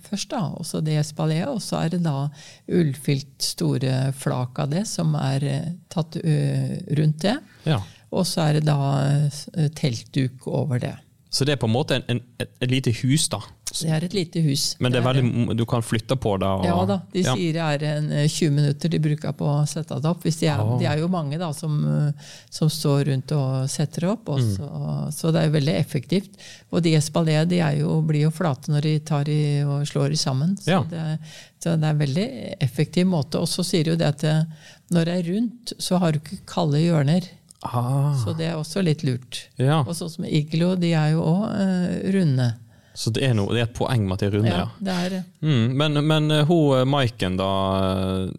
først, 0.06 0.30
da, 0.32 0.42
og 0.54 0.68
så 0.70 0.82
det 0.86 1.00
espalier. 1.02 1.50
Og 1.50 1.62
så 1.66 1.82
er 1.84 1.96
det 1.96 2.04
da 2.06 2.28
ullfylt 2.70 3.42
store 3.42 4.12
flak 4.18 4.62
av 4.62 4.74
det 4.74 4.86
som 4.90 5.16
er 5.18 5.46
eh, 5.50 5.72
tatt 5.90 6.20
eh, 6.22 6.78
rundt 7.00 7.24
det. 7.26 7.38
Ja. 7.66 7.82
Og 8.14 8.26
så 8.30 8.48
er 8.48 8.60
det 8.60 8.68
da 8.70 8.80
eh, 9.02 9.70
teltduk 9.78 10.48
over 10.50 10.82
det. 10.82 10.96
Så 11.30 11.46
det 11.46 11.54
er 11.54 11.60
på 11.62 11.68
en 11.70 11.74
måte 11.76 11.96
en, 12.00 12.04
en, 12.10 12.20
et, 12.42 12.50
et 12.66 12.72
lite 12.72 12.92
hus, 13.04 13.28
da. 13.30 13.38
Det 13.70 13.86
er 13.94 14.02
et 14.08 14.14
lite 14.18 14.42
hus. 14.42 14.64
Men 14.82 14.90
det 14.92 14.98
er 14.98 15.04
veldig, 15.06 15.54
du 15.56 15.62
kan 15.70 15.84
flytte 15.86 16.16
på 16.18 16.32
det? 16.42 16.48
Og, 16.50 16.64
Ja 16.66 16.78
da, 16.90 16.96
de 17.14 17.22
Ja. 17.22 17.36
sier 17.38 17.54
det 17.54 17.62
er 17.62 17.84
en 18.00 18.08
eh, 18.18 18.24
20 18.28 18.50
minutter 18.56 18.90
de 18.90 18.98
bruker 19.04 19.36
på 19.38 19.46
å 19.46 19.60
sette 19.70 19.94
det 20.02 20.10
opp. 20.10 20.24
Hvis 20.26 20.40
de, 20.42 20.48
er, 20.50 20.58
oh. 20.64 20.80
de 20.82 20.88
er 20.90 20.98
jo 21.04 21.08
mange 21.14 21.38
da 21.38 21.52
som, 21.54 21.76
eh, 21.86 22.32
som 22.50 22.68
står 22.74 23.04
rundt 23.12 23.32
og 23.38 23.70
setter 23.70 24.08
det 24.08 24.10
opp. 24.16 24.28
Og 24.34 24.40
Mm. 24.42 24.50
så, 24.58 25.12
så 25.20 25.32
det 25.36 25.44
er 25.46 25.54
veldig 25.54 25.76
effektivt. 25.78 26.32
Og 26.74 26.82
de 26.82 26.96
espalier 26.98 27.46
de 27.46 27.60
er 27.62 27.78
jo, 27.84 28.02
blir 28.02 28.26
jo 28.26 28.32
flate 28.34 28.74
når 28.74 28.82
de 28.90 28.98
tar 29.06 29.30
i 29.30 29.40
og 29.62 29.86
slår 29.86 30.18
i 30.18 30.22
sammen. 30.26 30.58
Så, 30.58 30.72
Ja. 30.72 30.82
det, 30.90 31.20
så 31.62 31.76
det 31.78 31.84
er 31.86 31.94
en 31.94 32.02
veldig 32.02 32.28
effektiv 32.60 33.06
måte. 33.06 33.38
Og 33.38 33.46
så 33.48 33.62
sier 33.64 33.84
de 33.86 33.92
jo 33.94 34.02
det 34.02 34.08
at 34.18 34.24
eh, 34.26 34.44
når 34.90 35.06
det 35.06 35.14
er 35.20 35.30
rundt, 35.36 35.74
så 35.78 36.00
har 36.02 36.12
du 36.12 36.24
ikke 36.24 36.42
kalde 36.50 36.82
hjørner. 36.82 37.22
Ah, 37.62 38.14
Så 38.16 38.34
det 38.38 38.46
er 38.48 38.56
også 38.56 38.82
litt 38.86 39.02
lurt. 39.04 39.48
ja. 39.60 39.82
Og 39.84 39.94
sånn 39.98 40.10
som 40.10 40.26
iglo, 40.26 40.76
de 40.80 40.94
er 40.96 41.12
jo 41.12 41.22
òg 41.28 41.46
eh, 41.60 42.12
runde. 42.16 42.54
Så 43.00 43.12
det 43.16 43.24
er, 43.24 43.34
noe, 43.38 43.54
det 43.56 43.62
er 43.62 43.68
et 43.70 43.76
poeng 43.78 44.02
med 44.08 44.14
at 44.18 44.20
de 44.20 44.26
er 44.28 44.32
runde, 44.38 44.50
ja. 44.52 44.64
Ja, 44.66 44.70
det 44.80 44.96
er, 45.20 45.24
Mm, 45.42 45.76
men, 45.78 46.00
men 46.08 46.32
eh, 46.32 46.46
hun 46.50 46.80
eh, 46.80 46.86
Maiken, 46.90 47.38
da 47.40 47.50
eh, 47.80 48.32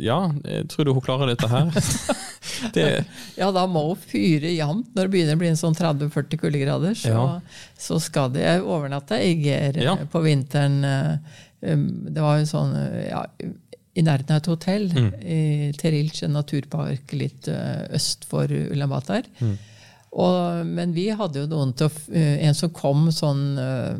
Ja, 0.00 0.16
tror 0.70 0.84
du 0.86 0.92
hun 0.94 1.02
klarer 1.02 1.26
dette 1.34 1.46
her? 1.50 1.70
det, 2.74 2.86
Ja, 3.38 3.50
da 3.54 3.66
må 3.70 3.82
hun 3.92 4.00
fyre 4.10 4.50
jevnt 4.54 4.90
når 4.94 5.06
det 5.06 5.12
begynner 5.12 5.38
å 5.38 5.42
bli 5.42 5.50
en 5.52 5.58
sånn 5.60 5.74
30-40 5.78 6.38
kuldegrader. 6.38 6.94
Så, 6.98 7.12
Ja. 7.14 7.40
så 7.78 7.98
skal 8.02 8.30
de 8.34 8.40
Jeg 8.46 8.62
overnatta 8.62 9.18
i 9.22 9.34
eh, 9.50 9.72
Ja. 9.82 9.96
på 10.10 10.22
vinteren. 10.22 10.80
um, 11.62 11.88
Det 12.14 12.22
var 12.22 12.38
jo 12.38 12.46
sånn 12.46 12.74
ja, 13.10 13.24
i 13.98 14.04
nærheten 14.06 14.36
av 14.36 14.42
et 14.44 14.50
hotell 14.52 14.88
Mm. 14.94 15.08
i 15.22 15.72
Terilc, 15.78 16.22
en 16.22 16.36
naturpark 16.38 17.12
litt 17.18 17.48
eh, 17.50 17.88
øst 17.98 18.24
for 18.30 18.46
Ulaanbaatar. 18.46 19.26
Mm. 19.42 19.56
Og, 20.18 20.62
men 20.64 20.94
vi 20.96 21.02
hadde 21.12 21.42
jo 21.42 21.48
noen 21.50 21.74
til 21.76 21.84
å, 21.90 21.92
eh, 22.16 22.38
en 22.48 22.54
som 22.56 22.70
kom 22.72 23.10
sånn 23.12 23.42
eh, 23.60 23.98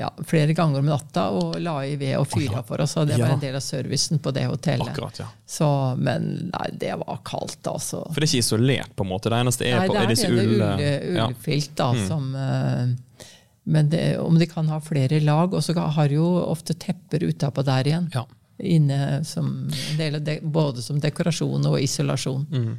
ja, 0.00 0.08
flere 0.24 0.54
ganger 0.56 0.80
om 0.80 0.88
natta 0.88 1.26
og 1.36 1.58
la 1.60 1.74
i 1.84 1.98
ved 2.00 2.14
og 2.16 2.24
fyra 2.32 2.62
for 2.64 2.80
oss. 2.80 2.94
Og 2.96 3.10
det 3.10 3.18
Ja. 3.18 3.26
var 3.26 3.34
en 3.34 3.42
del 3.42 3.58
av 3.58 3.60
servicen 3.66 4.18
på 4.24 4.32
det 4.32 4.46
hotellet. 4.48 4.88
akkurat, 4.94 5.18
ja. 5.20 5.26
Så, 5.46 5.68
men 6.00 6.50
nei, 6.54 6.70
det 6.80 6.94
var 7.02 7.20
kaldt, 7.28 7.60
altså. 7.68 8.00
For 8.08 8.16
det 8.22 8.30
er 8.30 8.32
ikke 8.32 8.46
isolert, 8.46 8.96
på 8.96 9.04
en 9.04 9.10
måte. 9.12 9.28
Det 9.28 9.42
eneste 9.44 9.66
er 9.68 9.76
Nei, 9.82 9.86
på 9.88 9.92
det 9.92 10.00
er 10.00 10.08
er 10.08 10.14
disse 10.14 10.32
ulle... 10.32 11.26
ullfilt, 11.28 11.74
da, 11.76 11.90
som 12.08 12.34
eh, 12.34 13.28
Men 13.64 13.90
det, 13.92 14.18
om 14.18 14.38
de 14.40 14.46
kan 14.50 14.66
ha 14.72 14.80
flere 14.82 15.20
lag, 15.22 15.52
og 15.54 15.62
så 15.62 15.76
har 15.76 16.08
de 16.08 16.16
jo 16.16 16.30
ofte 16.48 16.74
tepper 16.74 17.28
utapå 17.28 17.62
der 17.62 17.84
igjen. 17.92 18.08
Ja. 18.14 18.24
Inne 18.58 19.22
som 19.24 19.68
del 19.98 20.18
både 20.42 20.82
som 20.84 21.00
dekorasjon 21.00 21.66
og 21.70 21.78
isolasjon. 21.80 22.44
Mm. 22.52 22.74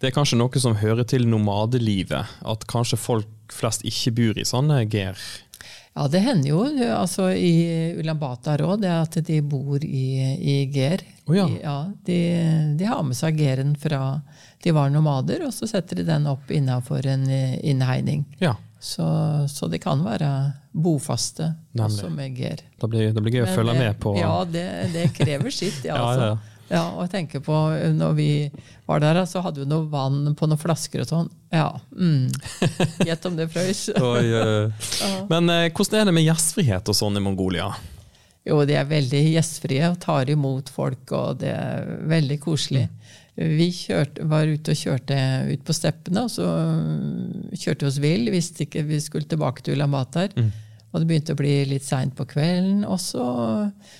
Det 0.00 0.10
er 0.10 0.14
kanskje 0.16 0.38
noe 0.40 0.62
som 0.62 0.76
hører 0.78 1.04
til 1.08 1.26
nomadelivet, 1.28 2.36
at 2.46 2.66
kanskje 2.70 2.98
folk 3.00 3.32
flest 3.52 3.84
ikke 3.86 4.14
bor 4.16 4.38
i 4.38 4.46
sånne 4.48 4.84
ger. 4.90 5.18
Ja, 5.96 6.04
det 6.12 6.20
hender 6.26 6.50
jo 6.50 6.58
altså 6.92 7.30
i 7.32 7.94
Ulan 7.96 8.18
Batar 8.20 8.60
òg, 8.60 8.82
at 8.84 9.16
de 9.24 9.38
bor 9.40 9.80
i, 9.80 10.34
i 10.36 10.56
ger. 10.68 11.00
Oh, 11.26 11.32
ja. 11.36 11.46
I- 11.48 11.60
ja 11.62 11.76
de, 12.04 12.18
de 12.76 12.84
har 12.90 13.02
med 13.02 13.16
seg 13.16 13.38
geren 13.40 13.72
fra 13.80 14.20
de 14.62 14.72
var 14.76 14.90
nomader, 14.90 15.44
og 15.46 15.54
så 15.54 15.66
setter 15.70 16.00
de 16.00 16.04
den 16.08 16.26
opp 16.28 16.50
innafor 16.52 17.06
en 17.06 17.24
innhegning. 17.30 18.24
Ja, 18.42 18.56
Så, 18.78 19.06
så 19.48 19.66
det 19.72 19.80
kan 19.82 20.02
være 20.04 20.28
bofaste 20.76 21.54
Nemlig. 21.72 21.96
også 21.96 22.10
med 22.12 22.36
det 22.36 22.88
blir, 22.88 23.08
det 23.14 23.22
blir 23.24 23.38
gøy 23.38 23.46
å 23.46 23.54
følge 23.54 23.72
eh, 23.72 23.80
med 23.80 23.98
på 24.02 24.12
Ja, 24.18 24.34
det, 24.44 24.66
det 24.92 25.08
krever 25.16 25.50
sitt. 25.50 25.80
Ja, 25.88 25.96
Ja, 25.96 26.02
altså. 26.04 26.26
ja. 26.26 26.76
ja, 26.76 26.82
og 27.00 27.10
tenke 27.10 27.40
på 27.40 27.56
eh, 27.72 27.88
når 27.96 28.16
vi 28.18 28.30
var 28.86 29.00
der, 29.00 29.22
så 29.26 29.40
hadde 29.42 29.64
vi 29.64 29.68
noe 29.70 29.88
vann 29.90 30.36
på 30.36 30.48
noen 30.50 30.60
flasker 30.60 31.02
og 31.02 31.08
sånn. 31.08 31.32
Ja, 31.54 31.70
mm. 31.96 32.28
Gjett 33.08 33.26
om 33.26 33.38
det 33.38 33.48
frøys. 33.54 33.88
Eh. 33.96 35.26
Men 35.30 35.50
eh, 35.50 35.68
hvordan 35.72 36.02
er 36.02 36.10
det 36.10 36.16
med 36.18 36.26
gjestfrihet 36.28 36.92
og 36.92 36.98
sånn 37.00 37.16
i 37.18 37.24
Mongolia? 37.24 37.72
Jo, 38.46 38.60
de 38.68 38.76
er 38.78 38.86
veldig 38.86 39.22
gjestfrie 39.32 39.88
og 39.90 39.98
tar 40.04 40.30
imot 40.30 40.68
folk, 40.70 41.10
og 41.16 41.40
det 41.40 41.50
er 41.50 41.88
veldig 42.06 42.38
koselig. 42.44 42.84
Vi 43.36 43.66
kjørte, 43.68 44.24
var 44.30 44.48
ute 44.48 44.72
og 44.72 44.78
kjørte 44.80 45.16
ut 45.50 45.64
på 45.68 45.74
steppene, 45.76 46.22
og 46.24 46.30
så 46.32 46.46
kjørte 47.52 47.84
vi 47.84 47.90
oss 47.90 47.98
vill. 48.00 48.30
Visste 48.32 48.64
ikke 48.64 48.86
vi 48.88 49.00
skulle 49.04 49.28
tilbake 49.28 49.64
til 49.64 49.76
Ulan 49.76 49.92
Batar. 49.92 50.32
Og 50.92 51.02
det 51.02 51.10
begynte 51.10 51.34
å 51.34 51.36
bli 51.36 51.58
litt 51.68 51.84
seint 51.84 52.14
på 52.16 52.24
kvelden. 52.30 52.86
Og 52.88 52.96
så, 53.02 53.26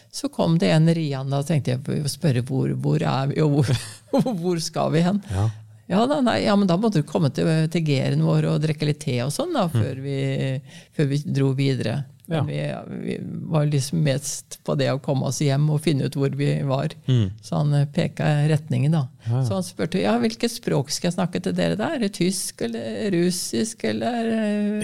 så 0.08 0.30
kom 0.32 0.56
det 0.62 0.70
en 0.72 0.88
riende, 0.88 1.36
og 1.36 1.44
tenkte 1.44 1.74
jeg 1.74 2.06
å 2.06 2.08
spørre 2.08 2.40
hvor, 2.48 2.72
hvor 2.80 3.02
er 3.04 3.28
vi, 3.34 3.42
og 3.44 3.58
hvor, 3.60 4.32
hvor 4.40 4.62
skal 4.64 4.94
vi 4.96 5.04
hen? 5.04 5.20
Ja. 5.30 5.50
Ja, 5.86 6.00
da, 6.10 6.16
nei, 6.18 6.40
ja, 6.42 6.56
men 6.58 6.66
da 6.66 6.74
måtte 6.82 6.98
du 6.98 7.06
komme 7.06 7.28
til, 7.30 7.46
til 7.70 7.84
G-en 7.86 8.24
vår 8.26 8.48
og 8.50 8.62
drikke 8.64 8.88
litt 8.88 9.04
te 9.04 9.20
og 9.22 9.30
sånn 9.30 9.52
da, 9.54 9.68
før, 9.70 10.00
vi, 10.02 10.16
før 10.96 11.10
vi 11.12 11.20
dro 11.28 11.52
videre. 11.54 12.00
Ja. 12.26 12.40
Men 12.42 12.46
vi, 12.50 12.58
vi 13.06 13.16
var 13.46 13.66
liksom 13.70 14.00
mest 14.02 14.58
på 14.66 14.74
det 14.74 14.88
å 14.90 14.98
komme 15.02 15.28
oss 15.28 15.38
hjem 15.44 15.68
og 15.70 15.80
finne 15.84 16.08
ut 16.08 16.16
hvor 16.18 16.32
vi 16.34 16.48
var. 16.66 16.90
Så 17.42 17.60
han 17.60 17.70
eh, 17.78 17.84
peka 17.86 18.26
retningen, 18.50 18.96
da. 18.96 19.04
Så 19.46 19.54
han 19.56 19.62
spurte 19.66 20.00
ja, 20.02 20.16
hvilket 20.22 20.50
språk 20.50 20.90
skal 20.94 21.08
jeg 21.12 21.16
snakke 21.16 21.40
til 21.42 21.54
dere 21.54 21.78
der. 21.78 21.96
Er 21.96 22.02
det 22.02 22.12
tysk 22.18 22.62
eller 22.66 23.10
russisk 23.14 23.84
eller 23.86 24.30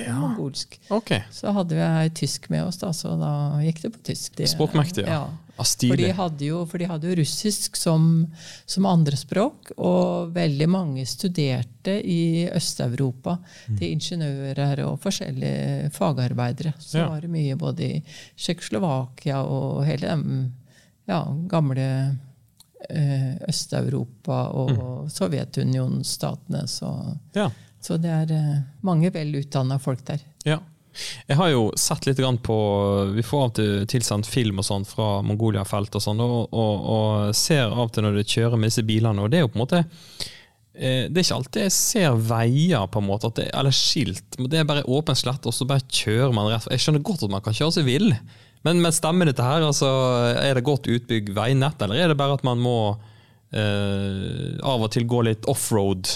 ja. 0.04 0.14
mongolsk? 0.18 0.78
Okay. 0.90 1.22
Så 1.34 1.50
hadde 1.54 1.78
vi 1.78 1.82
ei 1.86 2.10
tysk 2.14 2.46
med 2.54 2.64
oss, 2.66 2.78
da, 2.82 2.92
så 2.94 3.16
da 3.18 3.32
gikk 3.62 3.82
det 3.86 3.92
på 3.96 4.04
tysk. 4.12 4.36
Det- 4.38 4.50
Språkmektig, 4.54 5.06
ja. 5.10 5.24
Ja, 5.58 5.64
For 5.64 5.96
de 5.96 6.46
jo, 6.46 6.64
for 6.66 6.78
de 6.78 6.86
hadde 6.88 7.08
jo 7.10 7.14
russisk 7.20 7.76
som, 7.76 8.26
som 8.66 8.86
andrespråk, 8.86 9.72
og 9.76 10.32
veldig 10.34 10.68
mange 10.68 11.04
studerte 11.06 11.98
i 12.04 12.48
Øst-Europa 12.48 13.38
Mm. 13.68 13.76
til 13.78 13.92
ingeniører 13.92 14.80
og 14.86 14.98
forskjellige 15.00 15.90
fagarbeidere. 15.92 16.72
Så 16.80 16.98
Ja. 16.98 17.08
var 17.08 17.20
det 17.20 17.30
mye 17.30 17.54
både 17.56 17.80
i 17.84 18.02
Tsjekkoslovakia 18.36 19.42
og 19.44 19.84
hele 19.86 20.08
den 20.08 20.52
ja, 21.08 21.22
gamle 21.48 22.18
eh, 22.90 23.36
Øst-Europa 23.48 24.48
og 24.52 24.70
Mm. 24.70 25.08
Sovjetunionstatene. 25.10 26.66
Så, 26.68 27.16
Ja. 27.34 27.50
så 27.80 27.96
det 28.00 28.10
er 28.10 28.32
eh, 28.34 28.60
mange 28.82 29.10
vel 29.12 29.32
utdanna 29.36 29.78
folk 29.78 30.04
der. 30.04 30.20
Ja. 30.44 30.58
Jeg 31.28 31.38
har 31.38 31.50
jo 31.52 31.64
sett 31.78 32.06
litt 32.08 32.20
på 32.44 32.58
Vi 33.16 33.24
får 33.24 33.42
av 33.42 33.50
og 33.50 33.56
til 33.56 33.88
tilsendt 33.90 34.28
film 34.28 34.60
og 34.60 34.66
sånn 34.66 34.84
fra 34.88 35.22
Mongolia-felt 35.24 35.94
og 35.98 36.04
sånn, 36.04 36.20
og, 36.20 36.52
og, 36.52 36.86
og 36.96 37.36
ser 37.36 37.70
av 37.70 37.86
og 37.86 37.94
til 37.94 38.06
når 38.06 38.20
de 38.20 38.28
kjører 38.28 38.60
med 38.60 38.72
disse 38.72 38.84
bilene, 38.86 39.24
og 39.24 39.32
det 39.32 39.40
er 39.40 39.46
jo 39.46 39.52
på 39.52 39.58
en 39.58 39.64
måte 39.64 39.82
eh, 39.82 41.08
det 41.08 41.16
er 41.16 41.24
ikke 41.24 41.38
alltid 41.40 41.66
jeg 41.66 41.76
ser 41.76 42.22
veier, 42.28 42.86
på 42.92 43.02
en 43.02 43.08
måte, 43.08 43.32
det, 43.38 43.48
eller 43.56 43.74
skilt. 43.76 44.38
Det 44.38 44.60
er 44.60 44.68
bare 44.68 44.86
åpen 44.88 45.18
slett, 45.18 45.46
og 45.48 45.56
så 45.56 45.68
bare 45.68 45.86
kjører 45.88 46.34
man 46.36 46.50
rett. 46.52 46.70
Jeg 46.72 46.84
skjønner 46.84 47.06
godt 47.06 47.26
at 47.26 47.34
man 47.34 47.44
kan 47.44 47.56
kjøre 47.56 47.76
seg 47.78 47.88
vill, 47.88 48.12
men, 48.62 48.82
men 48.82 48.94
stemmer 48.94 49.26
dette 49.28 49.44
her? 49.44 49.64
altså, 49.66 49.88
Er 50.38 50.54
det 50.54 50.66
godt 50.66 50.90
utbygd 50.90 51.32
veinett, 51.36 51.80
eller 51.82 51.98
er 51.98 52.12
det 52.12 52.18
bare 52.20 52.38
at 52.38 52.44
man 52.46 52.60
må 52.62 52.76
eh, 53.52 54.60
av 54.62 54.84
og 54.84 54.92
til 54.94 55.08
gå 55.10 55.24
litt 55.26 55.48
offroad? 55.50 56.06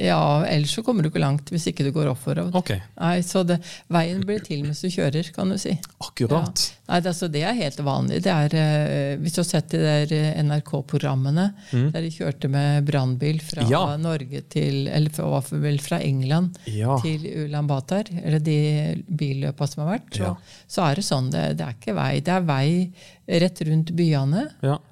Ja, 0.00 0.44
ellers 0.48 0.72
så 0.72 0.82
kommer 0.86 1.04
du 1.04 1.10
ikke 1.10 1.20
langt 1.20 1.50
hvis 1.52 1.66
ikke 1.68 1.84
du 1.84 1.90
går 1.92 2.08
oppover. 2.14 2.46
Ok, 2.56 2.70
Nei, 2.96 3.16
så 3.26 3.42
det, 3.44 3.58
Veien 3.92 4.22
blir 4.24 4.40
til 4.44 4.62
mens 4.64 4.80
du 4.80 4.88
kjører, 4.92 5.28
kan 5.36 5.52
du 5.52 5.58
si. 5.60 5.74
akkurat. 6.00 6.62
Ja. 6.64 6.81
Nei, 6.92 6.98
det, 7.00 7.08
altså, 7.14 7.28
det 7.32 7.40
er 7.48 7.54
helt 7.56 7.78
vanlig. 7.86 8.18
Det 8.26 8.28
er, 8.32 8.54
eh, 8.60 9.12
hvis 9.22 9.32
du 9.32 9.40
har 9.40 9.46
sett 9.48 9.70
de 9.72 9.78
der 9.80 10.12
eh, 10.12 10.42
NRK-programmene 10.44 11.46
der 11.72 12.02
de 12.04 12.10
kjørte 12.12 12.50
med 12.52 12.84
brannbil 12.88 13.40
fra 13.40 13.62
Mm. 13.64 13.70
Ja. 13.70 13.96
Norge 13.96 14.42
til 14.52 14.88
Eller 14.92 15.10
fra, 15.14 15.24
var 15.30 15.44
vel 15.62 15.78
fra 15.80 15.98
England 16.04 16.58
Ja. 16.66 16.98
til 17.00 17.24
Ulan 17.46 17.66
Batar, 17.70 18.04
eller 18.24 18.38
de 18.40 19.02
billøpa 19.08 19.66
som 19.68 19.86
har 19.86 19.98
vært, 19.98 20.10
så, 20.12 20.22
Ja. 20.26 20.36
så 20.68 20.90
er 20.90 20.94
det 20.96 21.04
sånn. 21.04 21.30
Det, 21.32 21.56
det 21.56 21.64
er 21.66 21.74
ikke 21.80 21.94
vei. 21.96 22.20
Det 22.20 22.28
er 22.36 22.40
vei 22.42 22.92
rett 23.40 23.60
rundt 23.64 23.92
byene, 23.96 24.48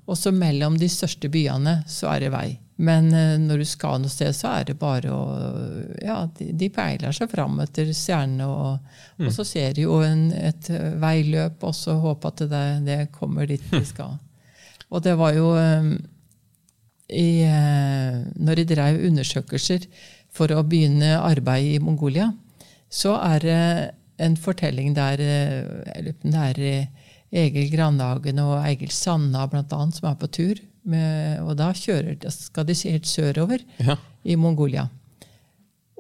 og 0.09 0.17
så 0.17 0.33
mellom 0.33 0.79
de 0.79 0.87
største 0.89 1.29
byene 1.29 1.83
så 1.87 2.15
er 2.17 2.21
det 2.21 2.33
vei. 2.33 2.59
Men 2.81 3.11
eh, 3.13 3.37
når 3.37 3.59
du 3.61 3.65
skal 3.69 3.99
noe 4.01 4.09
sted, 4.09 4.33
så 4.33 4.55
er 4.61 4.65
det 4.71 4.79
bare 4.81 5.11
å 5.13 5.97
Ja, 6.03 6.23
de, 6.39 6.47
de 6.57 6.69
peiler 6.73 7.13
seg 7.13 7.29
fram 7.29 7.59
etter 7.61 7.91
stjernene, 7.93 8.47
og, 8.49 8.79
Mm. 9.21 9.27
og 9.27 9.33
så 9.37 9.45
ser 9.45 9.75
de 9.77 9.83
jo 9.83 9.99
en, 10.01 10.33
et 10.33 10.65
veiløp, 10.97 11.63
og 11.69 11.75
så 11.77 11.90
håper 12.03 12.29
at 12.35 12.43
det, 12.51 12.65
det 12.87 12.99
kommer 13.13 13.47
dit 13.51 13.63
vi 13.73 13.83
skal. 13.89 14.19
Og 14.93 15.03
det 15.05 15.17
var 15.19 15.35
jo 15.37 15.53
eh, 15.59 15.91
i, 17.11 17.43
eh, 17.47 18.21
Når 18.39 18.61
de 18.61 18.65
drev 18.71 19.01
undersøkelser 19.11 19.87
for 20.31 20.51
å 20.55 20.63
begynne 20.67 21.17
arbeid 21.19 21.75
i 21.77 21.83
Mongolia, 21.83 22.29
så 22.91 23.17
er 23.23 23.39
det 23.45 23.63
en 24.21 24.37
fortelling 24.39 24.93
der 24.95 25.23
eh, 25.23 26.11
det 26.23 26.35
er 26.35 26.61
eh, 26.61 26.87
Egil 27.31 27.71
Grandhagen 27.71 28.39
og 28.43 28.57
Eigil 28.67 28.91
Sanna 28.95 29.45
blant 29.51 29.73
annet, 29.73 29.99
som 29.99 30.09
er 30.11 30.17
på 30.19 30.27
tur. 30.35 30.59
Med, 30.91 31.39
og 31.45 31.55
da 31.61 31.69
kjører, 31.77 32.17
skal 32.33 32.65
de 32.67 32.75
helt 32.89 33.07
sørover 33.07 33.61
Ja. 33.79 33.95
i 34.25 34.35
Mongolia. 34.41 34.89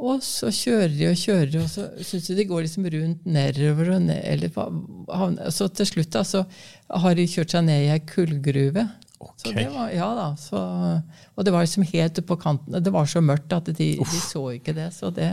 Og 0.00 0.22
så 0.24 0.48
kjører 0.48 0.94
de 0.96 1.10
og 1.10 1.18
kjører, 1.20 1.58
og 1.60 1.68
så 1.68 1.82
syns 2.08 2.30
de 2.30 2.38
de 2.38 2.44
går 2.48 2.62
liksom 2.64 2.86
rundt 2.94 3.26
nedover. 3.28 3.90
og 3.98 4.02
ned, 4.06 4.22
eller, 4.24 5.50
så 5.52 5.66
til 5.76 5.86
slutt 5.90 6.10
da, 6.14 6.22
så 6.24 6.46
har 7.04 7.14
de 7.18 7.26
kjørt 7.28 7.52
seg 7.52 7.66
ned 7.66 7.84
i 7.84 7.90
ei 7.92 8.00
kullgruve. 8.08 8.86
Så 9.20 9.50
Ok. 9.50 9.54
det 9.58 9.66
var, 9.74 9.90
ja 9.92 10.06
da, 10.16 10.28
så, 10.40 10.56
og 11.36 11.44
det 11.44 11.52
var 11.52 11.66
liksom 11.66 11.84
helt 11.90 12.22
på 12.24 12.36
kanten. 12.40 12.78
Det 12.82 12.92
var 12.94 13.04
så 13.04 13.20
mørkt 13.20 13.52
at 13.52 13.66
de, 13.76 13.90
de 14.00 14.20
så 14.24 14.46
ikke 14.56 14.72
det. 14.78 14.86
Så 14.96 15.10
det, 15.12 15.26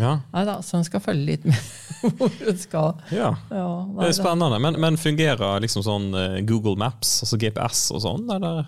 Ja. 0.00 0.14
nei 0.32 0.44
da, 0.48 0.54
så 0.64 0.78
en 0.78 0.86
skal 0.88 1.02
følge 1.04 1.26
litt 1.34 1.44
med 1.44 1.60
hvor 2.16 2.32
en 2.48 2.56
skal. 2.62 2.94
ja. 3.12 3.34
Ja, 3.52 3.66
Det 4.00 4.08
er 4.08 4.16
spennende, 4.16 4.58
men, 4.64 4.80
men 4.80 4.96
fungerer 4.96 5.60
liksom 5.60 5.84
sånn 5.84 6.08
eh, 6.16 6.40
Google 6.48 6.78
Maps, 6.80 7.18
altså 7.26 7.36
GPS 7.44 7.90
og 7.92 8.00
sånn, 8.08 8.24
eller? 8.38 8.64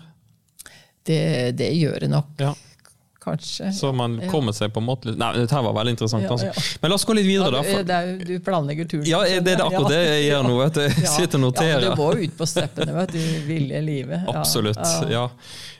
Det, 1.09 1.21
det 1.57 1.71
gjør 1.73 1.99
det 2.05 2.13
nok, 2.13 2.29
Ja. 2.37 2.53
Kanskje. 3.29 3.71
Så 3.77 3.93
man 3.95 4.19
Ja. 4.21 4.27
kommer 4.31 4.51
seg 4.57 4.73
på 4.73 4.81
en 4.83 4.87
måte 4.89 5.15
Nei, 5.15 5.31
dette 5.37 5.61
var 5.63 5.73
veldig 5.77 5.95
interessant. 5.95 6.23
Ja, 6.23 6.31
Altså. 6.35 6.45
ja. 6.49 6.67
Men 6.81 6.91
la 6.91 6.95
oss 6.99 7.05
gå 7.05 7.15
litt 7.15 7.25
videre, 7.29 7.51
da. 7.51 7.61
Er, 7.63 8.17
du 8.25 8.35
planlegger 8.39 8.89
turen. 8.89 9.05
ja, 9.07 9.21
det 9.23 9.37
er 9.53 9.57
det 9.57 9.65
akkurat 9.65 9.89
det 9.93 10.01
jeg 10.07 10.27
gjør 10.31 10.43
nå. 10.49 10.57
Vet 10.63 10.73
du. 10.73 10.81
Jeg 11.03 11.07
sitter 11.15 11.37
og 11.37 11.41
Ja, 11.41 11.47
noterer. 11.47 11.81
du 11.89 12.01
må 12.01 12.09
ut 12.23 12.37
på 12.37 12.45
steppene, 12.49 12.93
vet 12.99 13.11
du. 13.13 13.19
Ville 13.47 13.81
livet. 13.85 14.23
Ja, 14.27 14.37
Absolutt. 14.39 14.77
ja. 14.83 15.09
ja. 15.09 15.25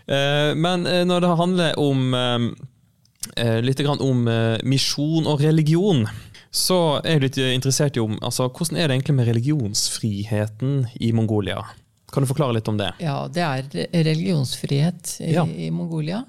Eh, 0.10 0.56
Men 0.56 0.88
eh, 0.88 1.04
når 1.06 1.22
det 1.28 1.36
handler 1.38 1.80
om 1.80 2.14
eh, 2.16 3.60
litt 3.62 3.80
om 3.86 4.26
misjon 4.64 5.28
og 5.28 5.42
religion, 5.42 6.08
så 6.52 6.98
er 7.06 7.20
jeg 7.20 7.22
litt 7.28 7.38
interessert 7.38 7.98
i 7.98 8.02
om 8.02 8.16
altså, 8.26 8.48
hvordan 8.50 8.78
er 8.80 8.88
det 8.88 8.96
egentlig 8.98 9.16
med 9.20 9.28
religionsfriheten 9.30 10.88
i 11.00 11.12
Mongolia? 11.14 11.66
Kan 12.12 12.24
du 12.24 12.28
forklare 12.32 12.56
litt 12.58 12.68
om 12.68 12.78
det? 12.80 12.88
Ja, 13.04 13.28
det 13.30 13.44
er 13.46 13.68
religionsfrihet 14.04 15.18
i, 15.22 15.34
Ja. 15.36 15.44
i 15.46 15.70
Mongolia. 15.70 16.24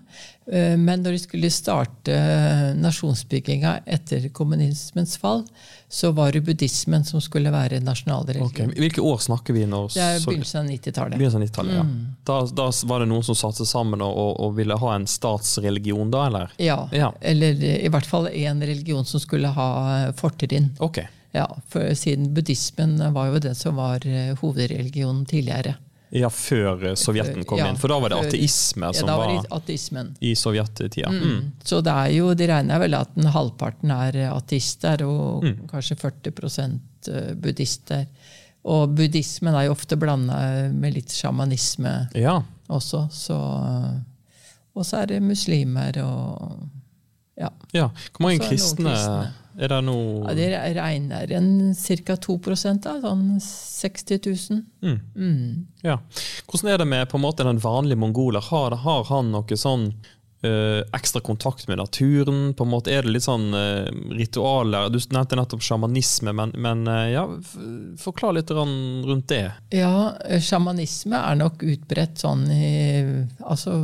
Eh, 0.53 0.77
Men 0.77 1.03
når 1.03 1.15
de 1.15 1.19
skulle 1.23 1.51
starte 1.55 2.15
nasjonsbygginga 2.77 3.81
etter 3.87 4.29
kommunismens 4.35 5.17
fall, 5.19 5.45
så 5.89 6.11
var 6.13 6.33
det 6.33 6.41
buddhismen 6.47 7.05
som 7.05 7.21
skulle 7.23 7.51
være 7.51 7.81
nasjonalreligion. 7.83 8.71
Ok, 8.71 8.79
Hvilke 8.79 9.01
år 9.03 9.19
snakker 9.19 9.55
vi 9.55 9.65
når 9.67 9.89
Det 9.95 10.03
er 10.03 10.19
begynnelsen 10.25 10.61
av 10.61 10.71
90-tallet. 10.71 11.19
Begynnelsen 11.19 11.43
av 11.43 11.47
90-tallet, 11.47 11.75
ja. 11.75 11.85
Mm. 11.87 12.03
Da, 12.25 12.41
da 12.63 12.67
var 12.87 13.05
det 13.05 13.09
noen 13.11 13.27
som 13.27 13.39
satte 13.39 13.63
seg 13.63 13.71
sammen 13.71 14.03
og, 14.07 14.21
og, 14.41 14.55
ville 14.59 14.77
ha 14.79 14.95
en 14.95 15.07
statsreligion, 15.11 16.11
da, 16.11 16.27
eller? 16.27 16.53
Ja, 16.59 16.89
Ja. 16.93 17.13
eller 17.21 17.63
i 17.63 17.89
hvert 17.89 18.07
fall 18.07 18.29
en 18.29 18.63
religion 18.63 19.05
som 19.05 19.23
skulle 19.23 19.49
ha 19.55 19.71
eh, 19.97 20.13
fortrinn. 20.19 20.73
Ok. 20.79 21.03
Ja, 21.33 21.47
for 21.71 21.95
siden 21.95 22.33
buddhismen 22.35 22.99
var 23.15 23.31
jo 23.31 23.39
det 23.39 23.55
som 23.59 23.79
var 23.79 24.07
eh, 24.07 24.35
hovedreligionen 24.41 25.27
tidligere. 25.27 25.77
Ja, 26.13 26.27
før 26.29 26.81
Sovjeten 26.81 26.97
Sovjetten 26.99 27.45
kom 27.47 27.59
Ja, 27.59 27.69
inn. 27.71 27.77
For 27.79 27.89
da 27.89 27.99
var 28.03 28.09
det 28.11 28.19
ateisme 28.19 28.89
Ja, 28.89 28.93
som 28.93 29.07
da 29.07 29.17
var 29.17 29.29
det 29.31 29.51
ateismen. 29.55 30.17
i 30.21 30.33
sovjettida. 30.35 31.09
Mm. 31.11 31.53
Så 31.65 31.79
det 31.87 31.93
er 31.93 32.09
jo, 32.17 32.33
de 32.35 32.47
regner 32.51 32.79
vel 32.83 32.95
at 32.99 33.15
den 33.15 33.31
halvparten 33.31 33.91
er 33.95 34.19
ateister, 34.35 35.03
og 35.07 35.45
Mm. 35.45 35.69
kanskje 35.69 35.97
40 35.97 37.35
buddhister. 37.41 38.07
og 38.65 38.95
buddhismen 38.95 39.55
er 39.55 39.65
jo 39.67 39.73
ofte 39.73 39.97
blanda 39.97 40.69
med 40.73 40.93
litt 40.95 41.09
sjamanisme 41.09 42.09
Ja. 42.15 42.43
også. 42.69 43.07
Så, 43.11 43.37
og 44.77 44.85
så 44.85 45.03
er 45.03 45.07
det 45.07 45.23
muslimer 45.23 45.97
og 46.05 46.69
Ja. 47.41 47.49
ja. 47.73 47.87
Hvor 48.13 48.21
mange 48.27 48.39
kristne 48.41 48.91
kristne. 48.91 49.33
Er 49.59 49.73
det 49.73 49.81
noe 49.87 50.31
ja 50.31 50.37
det 50.37 50.77
regner 50.77 51.33
en 51.39 51.51
ca. 51.75 52.17
2 52.17 52.37
da, 52.85 52.95
sånn 53.03 53.27
60 53.43 54.21
000. 54.27 54.63
Mm. 54.85 54.99
Mm. 55.17 55.67
Ja. 55.83 55.99
Hvordan 56.47 56.73
er 56.73 56.79
det 56.79 56.89
med 56.91 57.11
på 57.11 57.19
en 57.19 57.25
måte 57.25 57.47
den 57.47 57.63
vanlige 57.63 58.01
mongoler? 58.01 58.45
Har, 58.51 58.77
har 58.87 59.05
han 59.11 59.33
noe 59.35 59.59
sånn 59.59 59.93
Uh, 60.41 60.81
ekstra 60.97 61.21
kontakt 61.21 61.67
med 61.69 61.77
naturen? 61.77 62.55
På 62.57 62.65
en 62.65 62.71
måte 62.73 62.89
Er 62.89 63.05
det 63.05 63.11
litt 63.13 63.27
sånn 63.27 63.51
uh, 63.53 63.85
ritualer? 64.17 64.89
Du 64.89 64.97
nevnte 65.13 65.37
nettopp 65.37 65.61
sjamanisme, 65.61 66.33
men, 66.33 66.55
men 66.57 66.87
uh, 66.89 67.11
ja, 67.13 67.27
forklar 68.01 68.33
litt 68.39 68.49
rundt 68.49 69.29
det. 69.29 69.51
Ja, 69.77 70.15
sjamanisme 70.41 71.21
er 71.21 71.37
nok 71.43 71.61
utbredt 71.61 72.25
sånn 72.25 72.47
i 72.57 72.71
Altså 73.45 73.75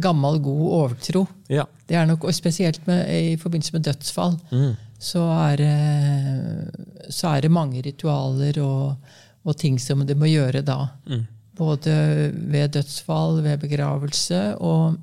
gammel, 0.00 0.38
god 0.44 0.66
overtro. 0.80 1.26
Ja. 1.48 1.64
Det 1.88 1.96
er 1.96 2.06
nok, 2.06 2.24
og 2.24 2.34
Spesielt 2.34 2.86
med, 2.86 3.06
i 3.32 3.36
forbindelse 3.36 3.72
med 3.76 3.82
dødsfall 3.88 4.36
Mm. 4.52 4.76
så 4.98 5.22
er, 5.52 5.56
det- 5.56 7.12
så 7.14 7.28
er 7.36 7.40
det 7.40 7.50
mange 7.50 7.82
ritualer 7.82 8.58
og, 8.62 8.96
og 9.44 9.56
ting 9.56 9.78
som 9.80 10.04
det 10.06 10.16
må 10.18 10.26
gjøre 10.26 10.62
da. 10.64 10.88
Mm. 11.08 11.26
Både 11.58 12.32
ved 12.34 12.68
dødsfall, 12.76 13.42
ved 13.42 13.58
begravelse, 13.58 14.56
og 14.60 14.96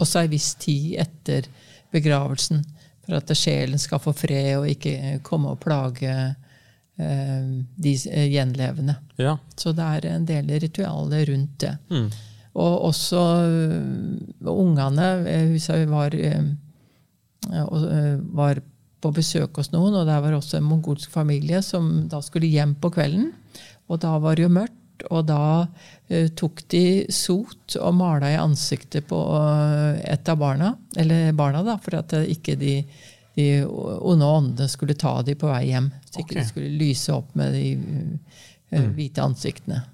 også 0.00 0.20
ei 0.22 0.28
viss 0.32 0.54
tid 0.54 0.94
etter 1.02 1.48
begravelsen. 1.92 2.62
For 3.04 3.16
at 3.16 3.30
sjelen 3.36 3.78
skal 3.80 3.98
få 3.98 4.12
fred 4.12 4.56
og 4.58 4.68
ikke 4.68 5.20
komme 5.24 5.48
og 5.48 5.60
plage 5.60 6.12
eh, 6.98 7.44
de 7.76 7.92
eh, 8.10 8.28
gjenlevende. 8.32 8.96
Ja. 9.18 9.36
Så 9.56 9.72
det 9.76 9.84
er 9.84 10.06
en 10.14 10.26
del 10.28 10.50
ritualer 10.60 11.24
rundt 11.32 11.58
det. 11.64 11.74
Mm. 11.90 12.10
Og 12.58 12.88
også 12.88 13.20
uh, 14.42 14.50
ungene 14.50 15.10
husker 15.52 15.84
vi 15.84 15.90
var, 15.92 16.14
øh, 16.14 16.48
øh, 17.52 18.16
var 18.34 18.60
på 18.98 19.12
besøk 19.14 19.60
hos 19.60 19.70
noen, 19.70 19.94
og 19.94 20.08
der 20.08 20.18
var 20.22 20.34
også 20.34 20.58
en 20.58 20.66
mongolsk 20.66 21.12
familie 21.14 21.62
som 21.62 22.08
da 22.10 22.20
skulle 22.24 22.50
hjem 22.50 22.74
på 22.82 22.90
kvelden. 22.96 23.30
Og 23.88 24.00
da 24.02 24.16
var 24.20 24.36
det 24.36 24.48
jo 24.48 24.52
mørkt, 24.52 25.04
og 25.14 25.28
da 25.28 25.42
øh, 26.10 26.26
tok 26.36 26.64
de 26.72 27.06
sot 27.14 27.76
og 27.78 27.94
mala 27.94 28.32
i 28.32 28.40
ansiktet 28.40 29.06
på 29.08 29.20
øh, 29.38 30.00
et 30.02 30.28
av 30.28 30.40
barna. 30.40 30.72
Eller 30.98 31.30
barna, 31.38 31.62
da, 31.66 31.78
for 31.82 32.00
at 32.00 32.16
ikke 32.26 32.56
de, 32.58 32.74
de 33.38 33.46
onde 33.68 34.26
åndene 34.26 34.68
skulle 34.68 34.98
ta 34.98 35.20
dem 35.22 35.38
på 35.38 35.52
vei 35.52 35.68
hjem. 35.70 35.92
Så 36.10 36.24
ikke 36.24 36.34
okay. 36.34 36.42
de 36.42 36.50
skulle 36.50 36.74
lyse 36.82 37.14
opp 37.14 37.38
med 37.38 37.54
de 37.54 37.64
øh, 38.74 38.90
hvite 38.98 39.22
ansiktene. 39.22 39.84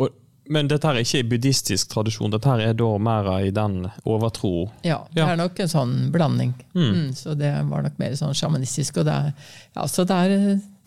Og, 0.00 0.08
men 0.50 0.66
dette 0.66 0.88
her 0.88 0.98
er 0.98 1.06
ikke 1.06 1.22
i 1.22 1.28
buddhistisk 1.30 1.92
tradisjon, 1.92 2.32
dette 2.34 2.50
her 2.50 2.64
er 2.64 2.74
da 2.74 2.88
mer 2.98 3.28
i 3.38 3.52
den 3.54 3.84
overtro 4.02 4.66
Ja, 4.86 5.04
det 5.14 5.22
er 5.22 5.38
nok 5.38 5.60
en 5.62 5.70
sånn 5.70 5.94
blanding. 6.10 6.56
Mm, 6.74 7.12
så 7.14 7.36
det 7.38 7.52
var 7.68 7.84
nok 7.86 8.00
mer 8.00 8.16
sånn 8.18 8.34
sjamanistisk. 8.34 8.98
Og 8.98 9.06
det 9.06 9.14
er, 9.14 9.52
ja, 9.76 9.86
så 9.86 10.02
det 10.08 10.16
er, 10.16 10.34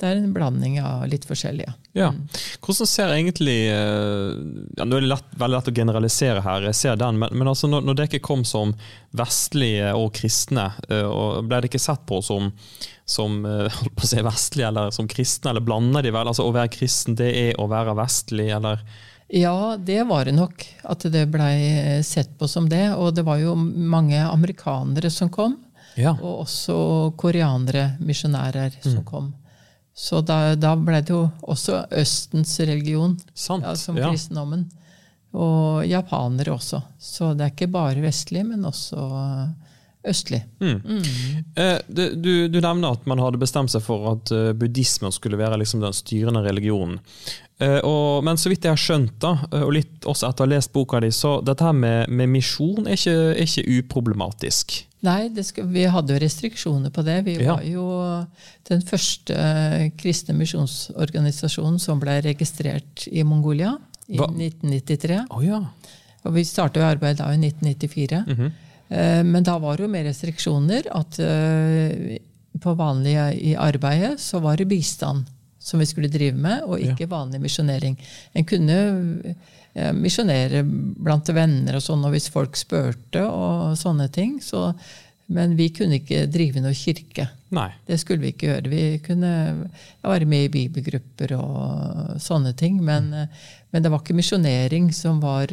det 0.01 0.09
er 0.09 0.19
en 0.19 0.33
blanding 0.35 0.75
av 0.83 1.05
litt 1.07 1.23
forskjellige. 1.29 1.71
Ja. 1.95 2.09
Hvordan 2.65 2.89
ser 2.89 3.13
egentlig 3.13 3.55
eh, 3.69 4.33
ja, 4.75 4.83
Nå 4.83 4.97
er 4.97 5.05
det 5.05 5.11
lett, 5.13 5.31
veldig 5.37 5.55
lett 5.55 5.71
å 5.71 5.75
generalisere 5.77 6.43
her, 6.43 6.67
jeg 6.67 6.79
ser 6.81 6.99
den, 6.99 7.21
men, 7.21 7.31
men 7.31 7.53
altså 7.53 7.71
når, 7.71 7.87
når 7.87 8.01
dere 8.01 8.21
kom 8.25 8.43
som 8.47 8.75
vestlige 9.15 9.93
og 9.95 10.11
kristne, 10.17 10.67
eh, 10.89 11.07
og 11.07 11.47
ble 11.47 11.61
det 11.63 11.71
ikke 11.71 11.83
sett 11.85 12.03
på 12.09 12.19
som, 12.25 12.51
som 13.07 13.39
eh, 13.47 13.71
holdt 13.79 13.95
på 13.95 14.09
å 14.09 14.11
si 14.11 14.27
vestlige 14.27 14.73
eller 14.73 14.91
som 14.91 15.07
kristne, 15.07 15.53
eller 15.53 15.63
blander 15.63 16.03
de 16.03 16.11
vel? 16.11 16.27
Altså 16.27 16.49
Å 16.49 16.53
være 16.59 16.75
kristen, 16.75 17.15
det 17.15 17.31
er 17.45 17.63
å 17.63 17.71
være 17.71 17.95
vestlig, 18.03 18.51
eller 18.59 18.83
Ja, 19.27 19.77
det 19.79 20.03
var 20.09 20.25
det 20.25 20.35
nok. 20.35 20.65
At 20.83 21.05
det 21.11 21.27
blei 21.31 22.01
sett 22.03 22.35
på 22.39 22.47
som 22.47 22.67
det. 22.69 22.85
Og 22.95 23.13
det 23.15 23.23
var 23.25 23.39
jo 23.41 23.55
mange 23.55 24.19
amerikanere 24.21 25.09
som 25.13 25.31
kom. 25.33 25.57
Ja. 25.95 26.15
Og 26.19 26.43
også 26.47 26.75
koreanere, 27.17 27.93
misjonærer, 28.01 28.75
som 28.81 29.03
kom. 29.05 29.31
Så 29.93 30.23
da, 30.25 30.55
da 30.57 30.73
ble 30.75 31.03
det 31.05 31.13
jo 31.13 31.27
også 31.45 31.83
Østens 32.01 32.55
religion, 32.65 33.13
Sant. 33.33 33.65
ja, 33.65 33.75
som 33.77 33.97
ja. 33.97 34.09
kristendommen. 34.09 34.65
Og 35.33 35.85
japanere 35.85 36.53
også. 36.53 36.81
Så 37.01 37.33
det 37.37 37.45
er 37.45 37.53
ikke 37.53 37.71
bare 37.73 38.01
vestlig, 38.01 38.45
men 38.45 38.65
også 38.65 38.97
østlig. 40.07 40.41
Mm. 40.59 40.81
Mm. 40.83 41.77
du, 41.87 42.33
du 42.51 42.59
nevner 42.59 42.91
at 42.97 43.05
man 43.07 43.21
hadde 43.23 43.39
bestemt 43.39 43.71
seg 43.71 43.83
for 43.85 44.09
at 44.15 44.31
eh, 44.35 44.51
buddhismen 44.57 45.13
skulle 45.15 45.39
være 45.39 45.61
liksom 45.61 45.83
den 45.83 45.95
styrende 45.95 46.43
religionen. 46.43 46.99
Eh, 47.61 47.79
og, 47.85 48.23
men 48.25 48.39
så 48.39 48.49
vidt 48.51 48.65
jeg 48.65 48.73
har 48.73 48.81
skjønt, 48.81 49.13
da, 49.21 49.35
eh, 49.51 49.61
og 49.63 49.73
litt 49.75 50.07
også 50.09 50.29
etter 50.29 50.43
å 50.43 50.47
ha 50.47 50.53
lest 50.55 50.73
boka 50.73 50.99
di, 51.03 51.11
så 51.13 51.37
dette 51.45 51.67
her 51.67 51.75
med, 51.77 52.09
med 52.09 52.31
misjon 52.33 52.87
er 52.87 52.97
ikke, 52.97 53.15
er 53.35 53.45
ikke 53.45 53.77
uproblematisk. 53.79 54.75
Nei, 55.03 55.27
det 55.35 55.43
skal, 55.49 55.67
vi 55.71 55.83
hadde 55.91 56.15
jo 56.15 56.21
restriksjoner 56.23 56.93
på 56.95 57.03
det. 57.05 57.17
Vi 57.27 57.37
Ja. 57.43 57.57
var 57.57 57.65
jo 57.67 57.85
den 58.69 58.83
første 58.87 59.35
eh, 59.35 59.89
kristne 59.99 60.35
misjonsorganisasjonen 60.39 61.79
som 61.79 61.99
ble 61.99 62.21
registrert 62.23 63.07
i 63.11 63.23
Mongolia 63.27 63.75
i 64.07 64.19
Hva? 64.19 64.29
1993. 64.31 65.25
Oh, 65.29 65.43
ja. 65.43 65.59
Og 66.23 66.37
vi 66.37 66.45
startet 66.47 66.83
arbeidet 66.83 67.19
arbeid 67.19 67.19
da 67.19 67.31
i 67.35 67.51
1994. 67.51 68.23
Mm 68.27 68.45
Eh, 68.47 68.62
Men 68.89 69.45
da 69.47 69.55
var 69.57 69.77
det 69.77 69.87
jo 69.87 69.89
mer 69.89 70.03
restriksjoner. 70.05 70.89
At 70.93 71.17
eh, 71.23 72.17
på 72.61 72.73
vanlige 72.73 73.33
i 73.33 73.55
arbeidet 73.55 74.19
så 74.21 74.39
var 74.43 74.57
det 74.57 74.69
bistand 74.69 75.25
som 75.63 75.79
vi 75.79 75.87
skulle 75.87 76.11
drive 76.11 76.37
med, 76.37 76.65
og 76.67 76.81
ikke 76.83 77.07
vanlig 77.07 77.39
misjonering. 77.39 77.95
En 78.35 78.45
kunne 78.47 78.77
eh, 79.73 79.93
misjonere 79.95 80.63
blant 80.63 81.29
venner 81.31 81.77
og 81.79 81.85
sånn, 81.85 82.03
og 82.03 82.11
hvis 82.15 82.27
folk 82.33 82.59
spurte 82.59 83.23
og 83.23 83.77
sånne 83.79 84.09
ting. 84.11 84.35
Så, 84.43 84.65
men 85.31 85.55
vi 85.55 85.69
kunne 85.75 86.01
ikke 86.01 86.25
drive 86.31 86.63
noe 86.63 86.75
kirke. 86.75 87.29
Nei. 87.55 87.69
Det 87.87 87.99
skulle 88.01 88.25
vi 88.25 88.33
ikke 88.33 88.49
gjøre. 88.49 88.73
Vi 88.73 88.83
kunne 89.05 89.33
være 90.03 90.27
med 90.27 90.49
i 90.49 90.53
bibelgrupper 90.57 91.37
og 91.39 92.19
sånne 92.21 92.51
ting. 92.59 92.81
Men, 92.83 93.13
eh, 93.15 93.47
men 93.71 93.85
det 93.85 93.93
var 93.93 94.03
ikke 94.03 94.19
misjonering 94.19 94.91
som 94.93 95.23
var 95.23 95.47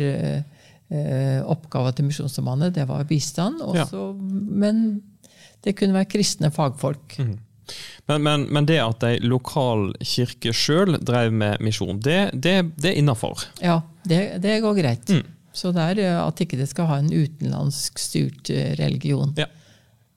eh, 0.91 1.39
oppgava 1.43 1.93
til 1.95 2.09
Misjonssambandet. 2.09 2.75
Det 2.77 2.89
var 2.89 3.07
bistand. 3.09 3.63
Ja. 3.75 3.87
Også, 3.87 4.11
Men 4.19 5.01
det 5.65 5.77
kunne 5.79 5.97
være 5.97 6.11
kristne 6.11 6.51
fagfolk. 6.55 7.19
Men, 8.09 8.23
men, 8.23 8.47
men 8.51 8.67
det 8.67 8.81
at 8.83 9.05
ei 9.07 9.19
lokal 9.23 9.93
kirke 10.03 10.53
sjøl 10.57 10.97
drev 11.07 11.31
med 11.33 11.61
misjon, 11.63 12.01
det, 12.03 12.33
det, 12.35 12.57
det 12.81 12.93
er 12.93 12.99
innafor. 12.99 13.45
Ja, 13.63 13.81
det, 14.09 14.41
det 14.43 14.57
går 14.65 14.81
greit. 14.81 15.13
Mm. 15.13 15.29
Så 15.53 15.73
det 15.75 15.85
er 15.93 16.03
eh, 16.05 16.17
at 16.23 16.41
ikke 16.43 16.59
det 16.61 16.69
skal 16.71 16.89
ha 16.91 17.01
en 17.01 17.11
utenlandsk 17.11 18.01
styrt 18.01 18.51
eh, 18.55 18.73
religion. 18.81 19.35
Ja. 19.39 19.49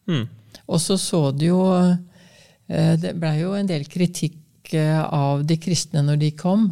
Mm. 0.10 0.28
Og 0.68 0.82
så 0.82 0.98
så 1.00 1.30
du 1.32 1.46
jo 1.46 1.62
eh, 1.80 2.94
Det 3.00 3.14
blei 3.20 3.38
jo 3.40 3.54
en 3.56 3.70
del 3.70 3.86
kritikk 3.88 4.40
av 4.74 5.44
de 5.46 5.58
kristne 5.62 6.02
når 6.02 6.18
de 6.22 6.30
kom. 6.40 6.70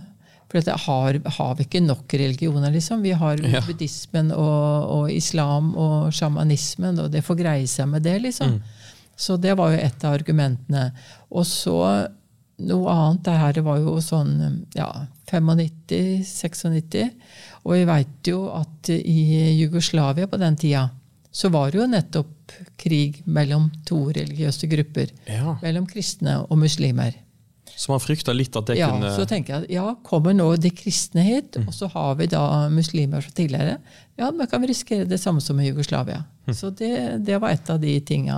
For 0.52 0.60
dette 0.60 0.76
har, 0.84 1.18
har 1.38 1.54
vi 1.56 1.64
ikke 1.64 1.80
nok 1.86 2.12
religioner, 2.20 2.72
liksom? 2.76 3.02
Vi 3.06 3.14
har 3.16 3.40
Ja. 3.48 3.62
buddhismen 3.64 4.34
og, 4.36 4.90
og 4.98 5.12
islam 5.16 5.70
og 5.80 6.12
sjamanismen, 6.14 7.00
og 7.00 7.12
det 7.14 7.24
får 7.24 7.38
greie 7.40 7.68
seg 7.72 7.88
med 7.88 8.04
det, 8.04 8.18
liksom. 8.26 8.58
Så 9.16 9.38
det 9.40 9.54
var 9.56 9.72
jo 9.72 9.80
et 9.80 10.04
av 10.04 10.18
argumentene. 10.18 10.90
Og 11.32 11.46
så 11.48 11.78
noe 12.62 12.92
annet. 12.94 13.24
Det 13.26 13.38
her 13.38 13.62
var 13.66 13.80
jo 13.80 13.96
sånn 14.04 14.66
ja, 14.76 14.90
95-96. 15.32 17.12
Og 17.66 17.76
vi 17.78 17.84
veit 17.90 18.28
jo 18.32 18.44
at 18.58 18.90
i 18.96 19.56
Jugoslavia 19.62 20.28
på 20.30 20.40
den 20.42 20.58
tida 20.60 20.88
så 21.32 21.48
var 21.54 21.72
det 21.72 21.80
jo 21.80 21.88
nettopp 21.88 22.52
krig 22.82 23.22
mellom 23.26 23.70
to 23.88 24.02
religiøse 24.12 24.68
grupper. 24.68 25.14
Ja. 25.32 25.54
Mellom 25.64 25.86
kristne 25.88 26.42
og 26.44 26.58
muslimer. 26.60 27.14
Så 27.82 27.90
man 27.90 28.02
frykta 28.04 28.34
litt 28.34 28.54
at 28.60 28.68
det 28.70 28.76
Ja, 28.78 28.92
kunne 28.94 29.10
Så 29.16 29.24
tenker 29.26 29.56
jeg 29.56 29.64
at 29.64 29.72
ja, 29.74 29.96
kommer 30.06 30.36
nå 30.38 30.52
de 30.62 30.70
kristne 30.70 31.24
hit, 31.26 31.58
og 31.64 31.74
så 31.74 31.88
har 31.90 32.14
vi 32.20 32.28
da 32.30 32.44
muslimer 32.70 33.24
fra 33.26 33.34
tidligere, 33.34 33.80
ja, 34.22 34.28
da 34.38 34.46
kan 34.46 34.62
vi 34.62 34.70
risikere 34.70 35.08
det 35.10 35.18
samme 35.18 35.42
som 35.42 35.58
i 35.60 35.66
Jugoslavia. 35.66 36.20
Så 36.54 36.70
det, 36.70 37.26
det 37.26 37.40
var 37.42 37.56
et 37.56 37.70
av 37.74 37.80
de 37.82 37.96
tinga 38.06 38.36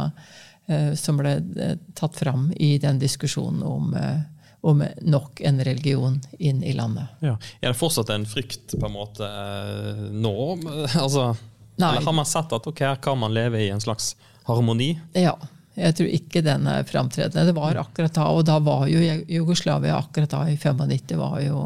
eh, 0.71 0.93
som 0.95 1.19
ble 1.19 1.33
eh, 1.59 1.73
tatt 1.99 2.15
fram 2.15 2.53
i 2.55 2.77
den 2.79 3.01
diskusjonen 3.01 3.65
om, 3.67 3.91
eh, 3.99 4.21
om 4.63 4.83
nok 5.01 5.41
en 5.43 5.59
religion 5.67 6.21
inn 6.39 6.63
i 6.63 6.71
landet. 6.77 7.11
ja. 7.19 7.35
Er 7.59 7.73
det 7.73 7.79
fortsatt 7.81 8.13
en 8.15 8.23
frykt 8.29 8.77
på 8.79 8.85
en 8.87 8.95
måte 8.95 9.27
eh, 9.27 10.05
nå? 10.23 10.37
Altså, 11.03 11.33
Nei. 11.75 11.89
eller 11.89 12.05
har 12.05 12.15
man 12.15 12.31
sett 12.31 12.55
at 12.55 12.71
ok, 12.71 12.79
her 12.79 13.03
kan 13.03 13.19
man 13.19 13.35
leve 13.35 13.59
i 13.59 13.67
en 13.75 13.83
slags 13.83 14.13
harmoni? 14.47 14.93
Ja. 15.19 15.35
Jeg 15.75 15.95
tror 15.97 16.09
ikke 16.13 16.41
den 16.45 16.67
er 16.69 16.83
framtredende. 16.85 17.47
Det 17.49 17.55
var 17.57 17.79
akkurat 17.81 18.13
da, 18.13 18.27
og 18.29 18.43
da 18.45 18.59
var 18.61 18.85
jo 18.91 18.99
Jugoslavia 19.27 19.97
akkurat 19.97 20.29
da, 20.29 20.43
i 20.51 20.57
95, 20.57 21.15
var 21.17 21.39
jo 21.41 21.59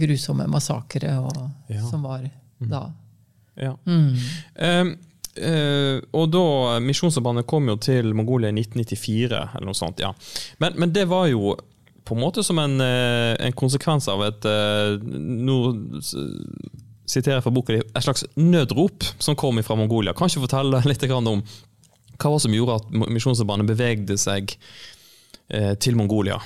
grusomme 0.00 0.46
massakre 0.48 1.18
og, 1.20 1.50
Ja. 1.68 1.82
som 1.90 2.02
var 2.02 2.24
da. 2.58 2.86
Ja. 3.60 3.76
Mm. 3.86 4.16
Um, 4.58 4.96
uh, 5.38 6.00
og 6.12 6.30
da 6.32 6.80
Misjonssambandet 6.82 7.46
kom 7.46 7.68
jo 7.68 7.76
til 7.76 8.14
Mongolia 8.14 8.50
i 8.50 8.56
1994, 8.56 9.42
eller 9.54 9.68
noe 9.68 9.78
sånt. 9.78 10.00
ja. 10.00 10.14
Men, 10.58 10.74
men 10.78 10.92
det 10.92 11.06
var 11.10 11.28
jo 11.30 11.54
på 12.04 12.14
en 12.14 12.20
måte 12.20 12.42
som 12.44 12.58
en, 12.60 12.80
eh, 12.84 13.34
en 13.46 13.52
konsekvens 13.56 14.08
av 14.12 14.20
et 14.26 14.44
eh, 14.44 14.98
Nå 15.00 15.54
siterer 17.08 17.38
jeg 17.38 17.44
fra 17.46 17.52
boka 17.52 17.72
di, 17.72 17.80
et 17.80 18.04
slags 18.04 18.26
nødrop 18.36 19.04
som 19.18 19.36
kom 19.36 19.56
fra 19.64 19.76
Mongolia. 19.76 20.12
Kan 20.16 20.28
ikke 20.28 20.44
fortelle 20.44 20.82
litt 20.90 21.04
om 21.12 21.42
hva 22.18 22.30
var 22.30 22.38
det 22.38 22.44
som 22.46 22.54
gjorde 22.54 22.78
at 22.78 22.90
Misjonssambandet 23.10 23.70
bevegde 23.72 24.16
seg 24.20 24.54
eh, 25.50 25.74
til 25.80 25.98
Mongolia? 25.98 26.38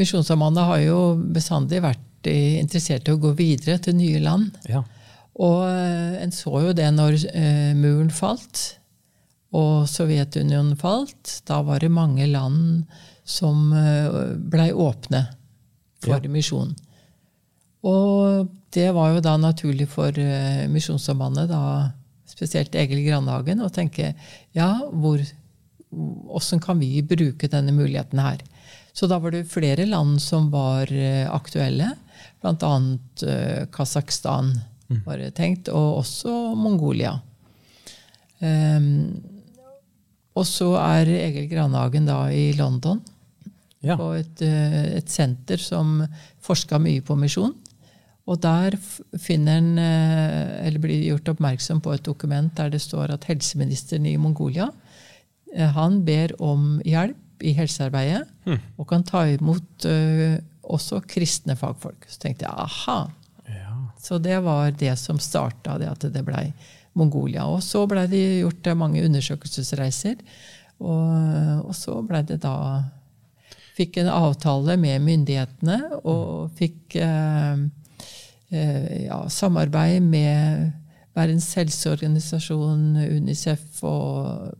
Misjonssambandet 0.00 0.68
har 0.68 0.82
jo 0.84 1.00
bestandig 1.34 1.82
vært 1.84 2.28
interessert 2.28 3.08
i 3.08 3.14
å 3.14 3.20
gå 3.20 3.32
videre 3.38 3.78
til 3.80 3.96
nye 3.96 4.20
land. 4.22 4.50
Ja. 4.68 4.84
Og 5.40 5.64
eh, 5.68 6.20
en 6.20 6.34
så 6.34 6.52
jo 6.66 6.74
det 6.76 6.90
når 6.96 7.22
eh, 7.32 7.72
muren 7.78 8.12
falt 8.12 8.76
og 9.56 9.88
Sovjetunionen 9.90 10.76
falt. 10.78 11.40
Da 11.48 11.62
var 11.66 11.80
det 11.82 11.90
mange 11.90 12.28
land 12.30 12.84
som 13.26 13.70
blei 14.50 14.70
åpne 14.74 15.20
for 16.02 16.24
misjon. 16.30 16.70
Og 17.86 18.46
det 18.74 18.88
var 18.94 19.14
jo 19.14 19.22
da 19.22 19.34
naturlig 19.38 19.86
for 19.90 20.14
Misjonssambandet, 20.70 21.50
da 21.50 21.90
spesielt 22.40 22.74
Egil 22.74 23.04
Grandhagen, 23.04 23.60
og 23.60 23.74
tenke 23.76 24.14
ja, 24.56 24.70
hvor, 24.88 25.20
åssen 26.32 26.62
kan 26.62 26.80
vi 26.80 27.02
bruke 27.04 27.50
denne 27.52 27.74
muligheten 27.76 28.22
her? 28.22 28.40
Så 28.96 29.06
da 29.10 29.20
var 29.22 29.34
det 29.34 29.44
flere 29.52 29.84
land 29.86 30.18
som 30.24 30.48
var 30.52 30.90
eh, 30.90 31.28
aktuelle, 31.30 31.92
bl.a. 32.40 32.72
Eh, 33.28 33.66
Kasakhstan 33.72 34.54
var 35.06 35.20
det 35.20 35.34
tenkt, 35.36 35.68
og 35.70 36.00
også 36.00 36.32
Mongolia. 36.58 37.12
Um, 38.40 39.20
og 40.34 40.46
så 40.48 40.72
er 40.80 41.10
Egil 41.12 41.46
Granhagen 41.50 42.08
da 42.08 42.24
i 42.32 42.50
London 42.56 43.02
Ja. 43.84 43.96
på 43.96 44.10
et, 44.16 44.42
eh, 44.42 44.96
et 44.98 45.08
senter 45.08 45.60
som 45.60 46.00
forska 46.40 46.78
mye 46.80 47.00
på 47.04 47.16
misjon. 47.16 47.54
Og 48.28 48.40
der 48.42 48.76
finner 49.18 49.58
en, 49.58 49.78
eh, 49.78 50.66
eller 50.66 50.82
blir 50.82 51.06
gjort 51.08 51.32
oppmerksom 51.32 51.80
på 51.80 51.94
et 51.94 52.04
dokument 52.06 52.52
der 52.56 52.70
det 52.70 52.82
står 52.84 53.14
at 53.14 53.24
helseministeren 53.30 54.06
i 54.06 54.18
Mongolia 54.20 54.68
eh, 55.54 55.70
han 55.76 56.02
ber 56.04 56.34
om 56.42 56.80
hjelp 56.84 57.16
i 57.40 57.54
helsearbeidet 57.56 58.26
og 58.76 58.84
kan 58.90 59.00
ta 59.06 59.22
imot 59.24 59.86
uh, 59.88 60.36
også 60.60 60.98
kristne 61.08 61.54
fagfolk. 61.56 62.04
Så 62.04 62.18
tenkte 62.20 62.44
jeg 62.44 62.52
aha. 62.52 62.98
Så 64.00 64.18
det 64.18 64.38
var 64.44 64.70
det 64.76 64.92
som 64.98 65.18
starta 65.20 65.78
det 65.80 65.88
at 65.90 66.04
det 66.12 66.22
blei 66.24 66.50
Mongolia. 66.96 67.46
Og 67.48 67.62
så 67.64 67.86
blei 67.88 68.06
det 68.10 68.22
gjort 68.42 68.70
mange 68.76 69.02
undersøkelsesreiser. 69.04 70.20
Og, 70.80 71.66
og 71.66 71.74
så 71.76 72.00
blei 72.06 72.24
det 72.28 72.40
da 72.44 72.56
Fikk 73.80 74.00
en 74.02 74.10
avtale 74.12 74.74
med 74.76 75.00
myndighetene 75.00 75.76
og 76.10 76.50
fikk 76.58 76.98
eh, 77.00 77.06
eh, 77.06 77.60
ja, 78.50 79.22
samarbeid 79.30 80.02
med 80.02 80.70
Verdens 81.16 81.48
helseorganisasjon, 81.58 82.96
Unicef, 83.18 83.82
og 83.86 84.50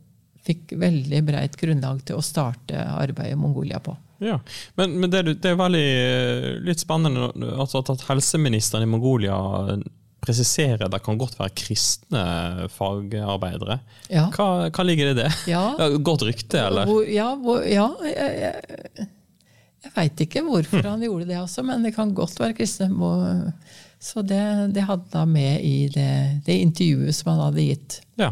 fikk 0.45 0.73
veldig 0.81 1.21
breit 1.27 1.57
grunnlag 1.59 2.01
til 2.07 2.19
å 2.19 2.25
starte 2.25 2.81
arbeidet 2.81 3.37
i 3.37 3.39
Mongolia 3.39 3.79
på. 3.83 3.95
Ja, 4.21 4.39
Men, 4.77 4.99
men 5.01 5.09
det, 5.09 5.23
det 5.41 5.49
er 5.49 5.57
veldig 5.57 5.87
eh, 5.87 6.43
litt 6.61 6.83
spennende 6.83 7.31
altså 7.55 7.81
at 7.81 8.03
helseministeren 8.05 8.85
i 8.85 8.89
Mongolia 8.89 9.37
presiserer 10.21 10.91
det 10.93 10.99
kan 11.01 11.17
godt 11.17 11.39
være 11.39 11.55
kristne 11.57 12.21
fagarbeidere. 12.75 13.79
Ja. 14.13 14.27
Hva, 14.35 14.67
hva 14.69 14.85
ligger 14.85 15.09
det 15.09 15.15
i 15.15 15.19
det? 15.23 15.31
Ja. 15.49 15.63
Ja, 15.81 15.89
Godt 15.97 16.27
rykte, 16.27 16.67
eller? 16.67 16.85
Hvor, 16.85 17.01
ja, 17.09 17.31
hvor, 17.41 17.65
ja 17.65 17.87
jeg, 19.83 19.91
veit 19.95 20.21
ikke 20.27 20.43
hvorfor 20.45 20.85
han 20.85 21.01
gjorde 21.05 21.25
det 21.29 21.39
også, 21.41 21.63
men 21.67 21.83
det 21.85 21.95
kan 21.95 22.13
godt 22.17 22.39
være 22.39 22.57
kristne. 22.59 22.91
Så 24.01 24.23
det, 24.25 24.41
det 24.73 24.81
hadde 24.87 25.13
han 25.13 25.29
med 25.29 25.61
i 25.61 25.87
det, 25.93 26.41
det 26.45 26.55
intervjuet 26.63 27.13
som 27.13 27.35
han 27.35 27.41
hadde 27.47 27.65
gitt. 27.67 27.99
Ja, 28.17 28.31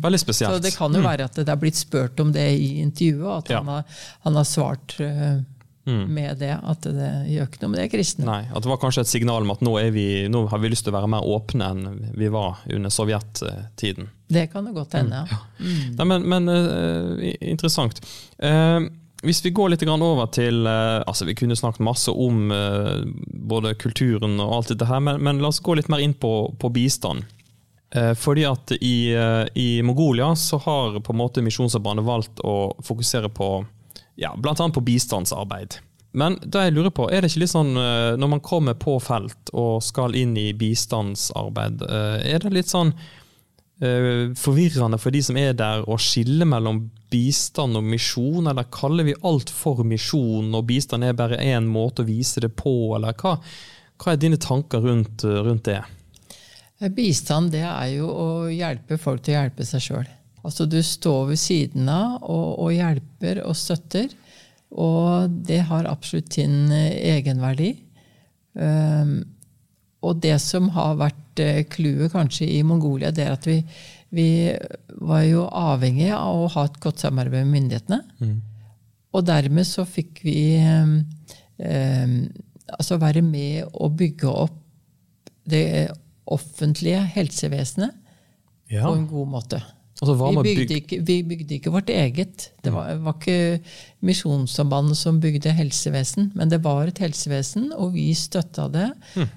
Veldig 0.00 0.20
spesielt. 0.20 0.52
Mm. 0.52 0.56
Så 0.56 0.62
det 0.64 0.76
kan 0.76 0.94
jo 0.96 1.02
være 1.04 1.26
at 1.28 1.36
det 1.36 1.48
er 1.52 1.60
blitt 1.60 1.76
spurt 1.76 2.20
om 2.24 2.30
det 2.32 2.46
i 2.56 2.78
intervjuet, 2.80 3.26
og 3.26 3.34
at 3.42 3.52
Ja. 3.52 3.58
han, 3.60 3.68
har, 3.68 3.98
han 4.24 4.38
har 4.40 4.48
svart 4.48 4.96
mm. 5.00 6.04
med 6.08 6.38
det. 6.40 6.54
At 6.62 6.88
det 6.88 7.10
gjør 7.34 7.50
ikke 7.50 7.62
noe 7.66 7.74
med 7.74 7.80
det 7.82 7.90
kristne. 7.92 8.24
Nei, 8.30 8.40
at 8.48 8.64
det 8.64 8.72
var 8.72 8.80
kanskje 8.80 9.04
et 9.04 9.12
signal 9.12 9.44
om 9.44 9.52
at 9.52 9.60
nå, 9.64 9.76
er 9.82 9.92
vi, 9.92 10.06
nå 10.32 10.46
har 10.48 10.64
vi 10.64 10.72
lyst 10.72 10.88
til 10.88 10.94
å 10.94 10.98
være 10.98 11.12
mer 11.18 11.28
åpne 11.36 11.68
enn 11.74 12.02
vi 12.16 12.32
var 12.32 12.64
under 12.72 12.92
sovjettiden. 12.92 14.08
Det 14.32 14.48
kan 14.56 14.64
jo 14.68 14.72
godt 14.80 14.96
hende. 14.96 15.24
ja. 15.28 15.40
Nei, 16.00 16.08
men 16.08 16.28
men 16.32 16.48
uh, 16.48 17.20
interessant. 17.44 18.00
Eh, 18.40 18.80
hvis 19.24 19.44
vi 19.44 19.50
går 19.50 19.72
litt 19.72 19.84
over 19.88 20.26
til 20.32 20.66
eh, 20.66 21.00
altså 21.06 21.24
Vi 21.24 21.34
kunne 21.34 21.56
snakket 21.56 21.84
masse 21.84 22.10
om 22.10 22.50
eh, 22.52 23.04
både 23.24 23.74
kulturen 23.74 24.38
og 24.40 24.52
alt 24.58 24.72
dette 24.72 24.88
her, 24.88 25.00
men, 25.00 25.22
men 25.24 25.40
la 25.42 25.48
oss 25.48 25.62
gå 25.64 25.74
litt 25.74 25.88
mer 25.92 26.02
inn 26.04 26.14
på, 26.14 26.54
på 26.60 26.70
bistand. 26.74 27.24
Eh, 27.94 28.12
fordi 28.18 28.44
at 28.48 28.74
i, 28.80 29.14
i 29.54 29.82
Mongolia 29.82 30.34
så 30.36 30.60
har 30.64 31.00
på 31.00 31.14
en 31.14 31.20
måte 31.20 31.44
Misjonsarbeidet 31.44 32.04
valgt 32.04 32.44
å 32.44 32.74
fokusere 32.84 33.32
på 33.32 33.50
ja, 34.20 34.34
bl.a. 34.36 34.54
på 34.54 34.84
bistandsarbeid. 34.84 35.80
Men 36.14 36.38
det 36.44 36.68
jeg 36.68 36.76
lurer 36.76 36.92
på, 36.94 37.08
er 37.10 37.24
det 37.24 37.32
ikke 37.32 37.42
litt 37.42 37.50
sånn 37.50 37.72
når 37.74 38.28
man 38.30 38.42
kommer 38.44 38.76
på 38.78 39.00
felt 39.02 39.50
og 39.50 39.80
skal 39.82 40.14
inn 40.14 40.36
i 40.38 40.52
bistandsarbeid, 40.54 41.82
er 41.82 42.44
det 42.44 42.52
litt 42.54 42.70
sånn 42.70 42.92
forvirrende 43.78 45.00
for 45.02 45.10
de 45.10 45.20
som 45.26 45.36
er 45.36 45.56
der 45.58 45.82
å 45.90 45.96
skille 45.98 46.46
mellom 46.46 46.78
bistand 47.10 47.76
og 47.76 47.82
misjon, 47.84 48.46
eller 48.46 48.68
kaller 48.72 49.08
vi 49.08 49.16
alt 49.26 49.50
for 49.50 49.82
misjon, 49.84 50.52
og 50.54 50.68
bistand 50.68 51.04
er 51.04 51.16
bare 51.18 51.40
én 51.42 51.66
måte 51.66 52.04
å 52.04 52.08
vise 52.08 52.40
det 52.44 52.52
på, 52.54 52.94
eller 52.94 53.16
hva, 53.18 53.34
hva 53.98 54.14
er 54.14 54.22
dine 54.22 54.38
tanker 54.38 54.86
rundt, 54.86 55.26
rundt 55.26 55.66
det? 55.66 55.80
Eh, 56.80 56.90
Bistand 56.90 57.52
det 57.54 57.64
er 57.66 57.96
jo 57.96 58.10
å 58.10 58.28
hjelpe 58.52 58.98
folk 59.00 59.24
til 59.24 59.36
å 59.36 59.42
hjelpe 59.42 59.66
seg 59.68 59.84
sjøl. 59.84 60.10
Altså 60.44 60.66
du 60.68 60.80
står 60.84 61.30
ved 61.32 61.40
siden 61.40 61.88
av 61.88 62.18
og, 62.20 62.48
og 62.66 62.74
hjelper 62.74 63.42
og 63.46 63.56
støtter. 63.56 64.10
Og 64.74 65.30
det 65.46 65.62
har 65.70 65.88
absolutt 65.88 66.34
sin 66.34 66.66
eh, 66.74 66.98
egenverdi. 67.14 67.76
Um, 68.54 69.22
og 70.04 70.20
det 70.22 70.36
som 70.42 70.68
har 70.74 70.98
vært 71.00 71.23
eh, 71.42 71.64
clouet 71.70 72.12
kanskje 72.12 72.46
i 72.58 72.62
Mongolia, 72.66 73.10
det 73.14 73.24
er 73.26 73.32
at 73.36 73.46
vi, 73.48 73.58
vi 74.14 74.26
var 75.00 75.22
jo 75.26 75.46
avhengig 75.48 76.10
av 76.14 76.44
å 76.44 76.50
ha 76.54 76.64
et 76.68 76.80
godt 76.82 77.02
samarbeid 77.04 77.46
med 77.46 77.54
myndighetene. 77.60 78.00
Og 79.14 79.24
dermed 79.26 79.66
så 79.68 79.84
fikk 79.86 80.22
vi 80.26 80.36
eh, 80.58 80.94
eh, 81.58 82.14
altså 82.78 82.98
være 83.02 83.22
med 83.22 83.68
å 83.74 83.88
bygge 83.94 84.30
opp 84.30 84.60
det 85.44 85.90
offentlige 86.24 87.02
helsevesenet 87.14 88.00
Ja. 88.72 88.86
på 88.86 88.94
en 88.96 89.06
god 89.06 89.28
måte. 89.28 89.58
Altså, 90.02 90.14
Vi 90.18 90.42
bygde, 90.42 90.66
byg 90.66 90.70
ikke, 90.76 90.96
vi 91.06 91.16
bygde 91.22 91.54
ikke 91.54 91.70
vårt 91.70 91.90
eget. 91.92 92.48
Det 92.64 92.72
var, 92.74 92.96
var 93.04 93.14
ikke 93.14 93.60
Misjonssambandet 94.04 94.98
som 94.98 95.20
bygde 95.22 95.52
helsevesen, 95.54 96.32
men 96.34 96.50
det 96.50 96.58
var 96.64 96.90
et 96.90 96.98
helsevesen, 96.98 97.70
og 97.72 97.94
vi 97.94 98.08
støtta 98.18 98.66
det. 98.74 98.88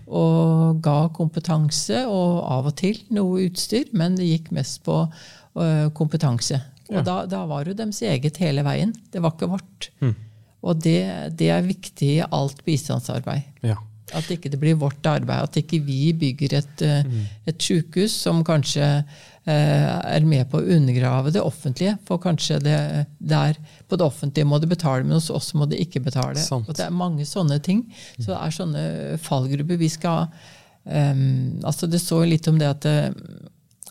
Og 0.08 0.82
ga 0.84 0.98
kompetanse, 1.14 2.02
og 2.10 2.42
av 2.58 2.72
og 2.72 2.76
til 2.82 2.98
noe 3.14 3.46
utstyr, 3.46 3.92
men 3.94 4.18
det 4.18 4.32
gikk 4.32 4.50
mest 4.58 4.82
på 4.88 5.04
uh, 5.06 5.86
kompetanse. 5.94 6.60
Og 6.90 7.04
da, 7.06 7.22
da 7.30 7.44
var 7.46 7.64
det 7.64 7.76
jo 7.76 7.82
deres 7.84 8.02
eget 8.02 8.40
hele 8.42 8.64
veien. 8.66 8.96
Det 9.14 9.22
var 9.22 9.36
ikke 9.36 9.52
vårt. 9.52 9.92
Og 10.68 10.82
det, 10.82 11.00
det 11.38 11.52
er 11.54 11.68
viktig 11.68 12.10
i 12.18 12.26
alt 12.26 12.64
bistandsarbeid. 12.66 13.46
Ja. 13.62 13.78
At 14.16 14.30
ikke 14.32 14.50
det 14.50 14.60
blir 14.60 14.78
vårt 14.80 15.06
arbeid. 15.06 15.50
At 15.50 15.60
ikke 15.60 15.82
vi 15.84 16.14
bygger 16.18 16.58
et, 16.62 16.84
mm. 17.06 17.26
et 17.52 17.62
sykehus 17.62 18.16
som 18.24 18.40
kanskje 18.48 18.88
er 19.48 20.26
med 20.28 20.50
på 20.52 20.60
å 20.60 20.76
undergrave 20.76 21.32
det 21.32 21.42
offentlige. 21.44 21.96
For 22.08 22.20
kanskje 22.22 22.60
det 22.64 22.78
der 23.18 23.58
på 23.88 24.00
det 24.00 24.06
offentlige 24.06 24.48
må 24.50 24.60
det 24.60 24.70
betale, 24.72 25.06
men 25.06 25.18
hos 25.18 25.30
oss 25.34 25.54
må 25.58 25.68
det 25.70 25.80
ikke 25.84 26.04
betale. 26.04 26.40
Sant. 26.42 26.68
Og 26.68 26.78
det 26.78 26.88
er 26.88 26.96
mange 26.96 27.28
sånne 27.28 27.60
ting. 27.64 27.86
Så 28.18 28.34
det 28.34 28.40
er 28.40 28.58
sånne 28.58 28.86
fallgrupper 29.24 29.80
vi 29.80 29.92
skal 29.92 30.28
um, 30.84 31.60
altså 31.64 31.88
Det 31.88 32.00
står 32.02 32.26
litt 32.32 32.48
om 32.52 32.60
det 32.60 32.68
at 32.70 32.88
eh, 32.90 33.12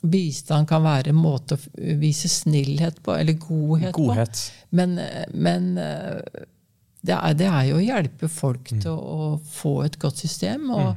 bistand 0.06 0.68
kan 0.68 0.84
være 0.84 1.12
en 1.12 1.18
måte 1.18 1.56
å 1.56 1.96
vise 2.00 2.28
snillhet 2.30 3.00
på, 3.04 3.14
eller 3.16 3.38
godhet, 3.40 3.96
på. 3.96 4.16
Men, 4.76 4.98
men 5.32 5.72
eh, 5.80 6.44
det, 7.02 7.14
er, 7.14 7.34
det 7.38 7.46
er 7.46 7.64
jo 7.68 7.76
å 7.78 7.84
hjelpe 7.84 8.28
folk 8.32 8.72
til 8.72 8.92
å, 8.92 9.36
få 9.52 9.82
et 9.84 9.98
godt 10.02 10.18
system. 10.24 10.70
Og, 10.74 10.96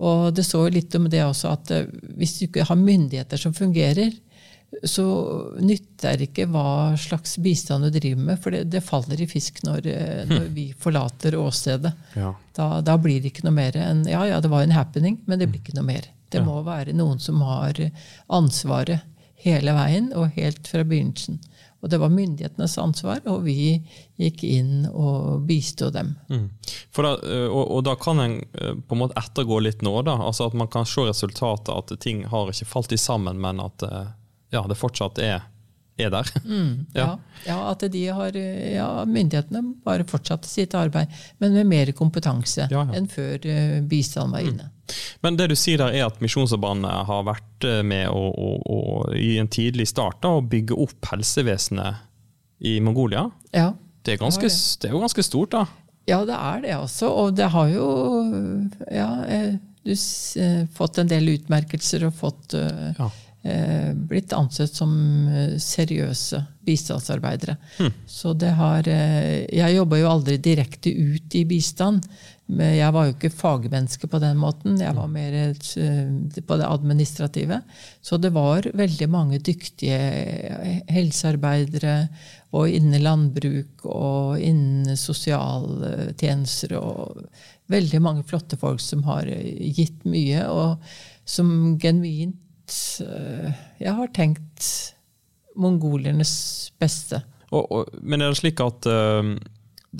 og 0.00 0.30
det 0.36 0.44
står 0.46 0.70
litt 0.76 0.94
om 0.96 1.08
det 1.10 1.22
også 1.26 1.50
at 1.52 1.70
eh, 1.74 1.88
hvis 2.16 2.38
du 2.38 2.44
ikke 2.46 2.66
har 2.68 2.78
myndigheter 2.80 3.40
som 3.40 3.54
fungerer, 3.56 4.14
så 4.86 5.04
nytter 5.58 6.22
ikke 6.28 6.46
hva 6.52 6.94
slags 7.00 7.34
bistand 7.42 7.88
du 7.88 7.90
driver 7.96 8.22
med, 8.28 8.38
for 8.40 8.54
det, 8.54 8.62
det 8.70 8.84
faller 8.86 9.18
i 9.20 9.26
fisk 9.28 9.58
når, 9.66 9.88
eh, 9.90 10.22
når 10.30 10.46
vi 10.54 10.68
forlater 10.78 11.34
åstedet. 11.40 11.92
Ja. 12.14 12.32
Da, 12.56 12.68
da 12.86 12.96
blir 13.02 13.18
det 13.20 13.32
ikke 13.32 13.48
noe 13.48 13.56
mer 13.56 13.76
enn 13.80 14.04
Ja, 14.08 14.22
ja, 14.30 14.38
det 14.40 14.52
var 14.52 14.62
en 14.62 14.76
happening, 14.76 15.18
men 15.26 15.42
det 15.42 15.50
blir 15.50 15.60
ikke 15.64 15.76
noe 15.76 15.88
mer. 15.90 16.06
Det 16.30 16.38
Ja. 16.38 16.46
må 16.46 16.60
være 16.62 16.94
noen 16.94 17.18
som 17.18 17.40
har 17.42 17.74
ansvaret 18.30 19.02
hele 19.42 19.72
veien 19.74 20.12
og 20.14 20.36
helt 20.36 20.68
fra 20.68 20.84
begynnelsen. 20.86 21.40
Og 21.80 21.88
det 21.88 22.00
var 22.02 22.12
myndighetenes 22.12 22.76
ansvar, 22.78 23.22
og 23.32 23.44
vi 23.46 23.78
gikk 24.20 24.42
inn 24.44 24.84
og 24.90 25.46
bisto 25.48 25.88
dem. 25.94 26.12
Mm. 26.28 26.48
Da, 26.96 27.14
og, 27.48 27.62
og 27.62 27.84
da 27.88 27.94
kan 27.96 28.20
en 28.20 28.36
på 28.84 28.96
en 28.96 29.00
måte 29.00 29.16
ettergå 29.16 29.62
litt 29.64 29.80
nå, 29.86 29.94
da. 30.04 30.18
Altså 30.20 30.50
at 30.50 30.56
man 30.60 30.68
kan 30.68 30.84
se 30.88 31.06
resultatet, 31.08 31.72
at 31.72 31.94
ting 32.04 32.26
har 32.28 32.52
ikke 32.52 32.68
falt 32.68 32.92
i 32.92 33.00
sammen, 33.00 33.40
men 33.40 33.62
at 33.64 33.86
ja, 34.52 34.64
det 34.68 34.76
fortsatt 34.76 35.22
er, 35.24 35.46
er 36.00 36.12
der. 36.12 36.30
Ja. 36.96 37.18
Ja, 37.46 37.56
at 37.70 37.84
de 37.92 38.02
har, 38.12 38.36
ja, 38.36 38.88
myndighetene 39.08 39.62
bare 39.84 40.04
fortsatte 40.08 40.48
sitt 40.48 40.74
arbeid, 40.76 41.08
men 41.40 41.54
med 41.56 41.68
mer 41.70 41.92
kompetanse 41.96 42.66
Ja, 42.70 42.82
enn 42.96 43.06
før 43.08 43.46
eh, 43.48 43.78
bistanden 43.88 44.34
var 44.34 44.44
inne. 44.44 44.66
Men 45.24 45.38
det 45.38 45.46
du 45.52 45.56
sier 45.56 45.80
der 45.80 45.94
er 45.96 46.08
at 46.08 46.20
Misjonssambandet 46.20 47.06
har 47.08 47.24
vært 47.28 47.66
eh, 47.68 47.80
med 47.86 48.10
å, 48.12 48.24
å, 48.28 48.50
å, 48.60 48.80
i 49.16 49.38
en 49.40 49.48
tidlig 49.48 49.88
start 49.92 50.20
da, 50.24 50.34
å 50.36 50.44
bygge 50.44 50.76
opp 50.84 51.12
helsevesenet 51.12 52.04
i 52.68 52.76
Mongolia. 52.84 53.28
Ja. 53.56 53.70
Det 54.04 54.16
er, 54.16 54.20
ganske, 54.20 54.50
det 54.50 54.90
er 54.90 54.96
jo 54.96 55.00
ganske 55.00 55.24
stort, 55.24 55.54
da. 55.54 55.64
Ja, 56.08 56.20
det 56.28 56.36
er 56.36 56.62
det 56.64 56.76
også. 56.76 57.08
Og 57.22 57.34
det 57.38 57.48
har 57.54 57.72
jo 57.72 57.88
ja, 58.90 59.10
eh, 59.30 59.56
du 59.86 59.94
fått 60.76 61.00
en 61.00 61.08
del 61.08 61.36
utmerkelser 61.38 62.04
og 62.10 62.16
fått 62.20 62.56
Ja. 62.58 63.08
Eh, 63.42 63.92
blitt 63.94 64.32
ansett 64.32 64.74
som 64.74 64.92
eh, 65.28 65.56
seriøse 65.60 66.42
bistandsarbeidere. 66.66 67.56
Så 68.06 68.32
det 68.32 68.52
har 68.58 68.88
eh, 68.88 69.46
Jeg 69.48 69.76
jobba 69.76 70.00
jo 70.00 70.10
aldri 70.10 70.36
direkte 70.36 70.92
ut 70.92 71.34
i 71.34 71.44
bistand. 71.48 72.06
Men 72.50 72.72
jeg 72.74 72.90
var 72.90 73.06
jo 73.06 73.12
ikke 73.14 73.30
fagmenneske 73.30 74.08
på 74.10 74.18
den 74.18 74.40
måten. 74.42 74.80
Jeg 74.82 74.96
var 74.96 75.06
mer 75.06 75.36
på 75.54 76.56
det 76.58 76.66
administrative. 76.66 77.60
Så 78.02 78.18
det 78.18 78.32
var 78.34 78.66
veldig 78.74 79.06
mange 79.08 79.38
dyktige 79.38 80.00
helsearbeidere 80.90 82.08
og 82.50 82.66
innen 82.74 83.04
landbruk 83.06 83.86
og 83.86 84.42
innen 84.42 84.98
sosialtjenester 84.98 86.74
og 86.80 87.22
veldig 87.70 88.02
mange 88.02 88.26
flotte 88.26 88.58
folk 88.58 88.82
som 88.82 89.04
har 89.06 89.30
gitt 89.30 90.02
mye, 90.02 90.42
og 90.50 90.82
som 91.22 91.78
genuint 91.78 92.34
Jeg 93.00 93.94
har 93.96 94.12
tenkt 94.16 94.66
mongolernes 95.58 96.32
beste. 96.80 97.22
Og, 97.50 97.64
og, 97.66 97.94
men 98.02 98.22
er 98.22 98.30
det 98.30 98.38
slik 98.38 98.60
at 98.62 98.86
eh, 98.86 99.30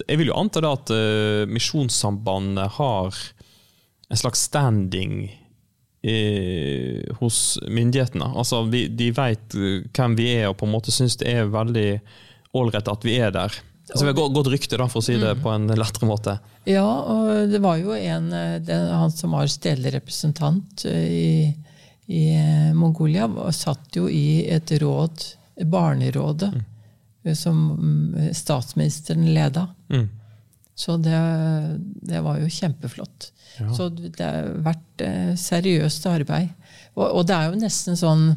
Jeg 0.07 0.21
vil 0.21 0.31
jo 0.31 0.37
anta 0.39 0.63
da 0.63 0.71
at 0.77 0.93
uh, 0.95 1.51
Misjonssambandet 1.51 2.77
har 2.77 3.17
en 4.11 4.19
slags 4.19 4.45
standing 4.47 5.25
i, 6.03 7.03
hos 7.21 7.59
myndighetene. 7.69 8.33
Altså, 8.35 8.63
vi, 8.63 8.87
De 8.89 9.11
eh, 9.11 9.35
hvem 9.95 10.17
vi 10.19 10.31
er, 10.35 10.49
og 10.49 10.59
på 10.61 10.69
en 10.69 10.75
måte 10.75 10.95
syns 10.95 11.19
det 11.21 11.29
er 11.31 11.51
veldig 11.53 11.91
ålreit 12.57 12.89
at 12.91 13.05
vi 13.07 13.19
er 13.21 13.35
der. 13.35 13.59
Så 13.91 14.05
vi 14.05 14.13
har 14.13 14.19
godt, 14.19 14.47
rykte, 14.51 14.79
da, 14.79 14.87
for 14.91 15.03
å 15.03 15.05
si 15.05 15.17
det 15.19 15.33
på 15.43 15.51
en 15.51 15.67
lettere 15.75 16.07
måte. 16.07 16.37
Ja, 16.69 16.87
og 16.87 17.51
det 17.51 17.59
var 17.63 17.81
jo 17.81 17.97
en 17.97 18.31
eh, 18.33 18.61
den, 18.63 18.87
Han 18.95 19.13
som 19.15 19.35
var 19.35 19.51
stedlig 19.51 19.95
representant 19.97 20.87
eh, 20.87 21.07
i, 21.11 21.31
i 22.11 22.25
eh, 22.35 22.70
Mongolia, 22.75 23.29
og 23.31 23.55
satt 23.55 23.96
jo 23.96 24.09
i 24.11 24.42
et 24.51 24.73
råd, 24.83 25.27
Barnerådet, 25.70 26.55
mm. 26.57 27.35
som 27.37 27.57
mm, 27.77 28.31
statsministeren 28.35 29.29
leda. 29.35 29.66
Mm. 29.92 30.09
Så 30.75 30.96
det, 30.96 31.18
det 32.09 32.23
var 32.25 32.40
jo 32.40 32.49
kjempeflott. 32.49 33.29
Så 33.77 33.90
det 33.92 34.25
har 34.25 34.49
vært 34.64 35.05
eh, 35.05 35.33
seriøst 35.37 36.07
arbeid. 36.09 36.55
Og, 36.96 37.05
og 37.05 37.27
det 37.29 37.37
er 37.37 37.51
jo 37.51 37.61
nesten 37.61 37.99
sånn 37.99 38.31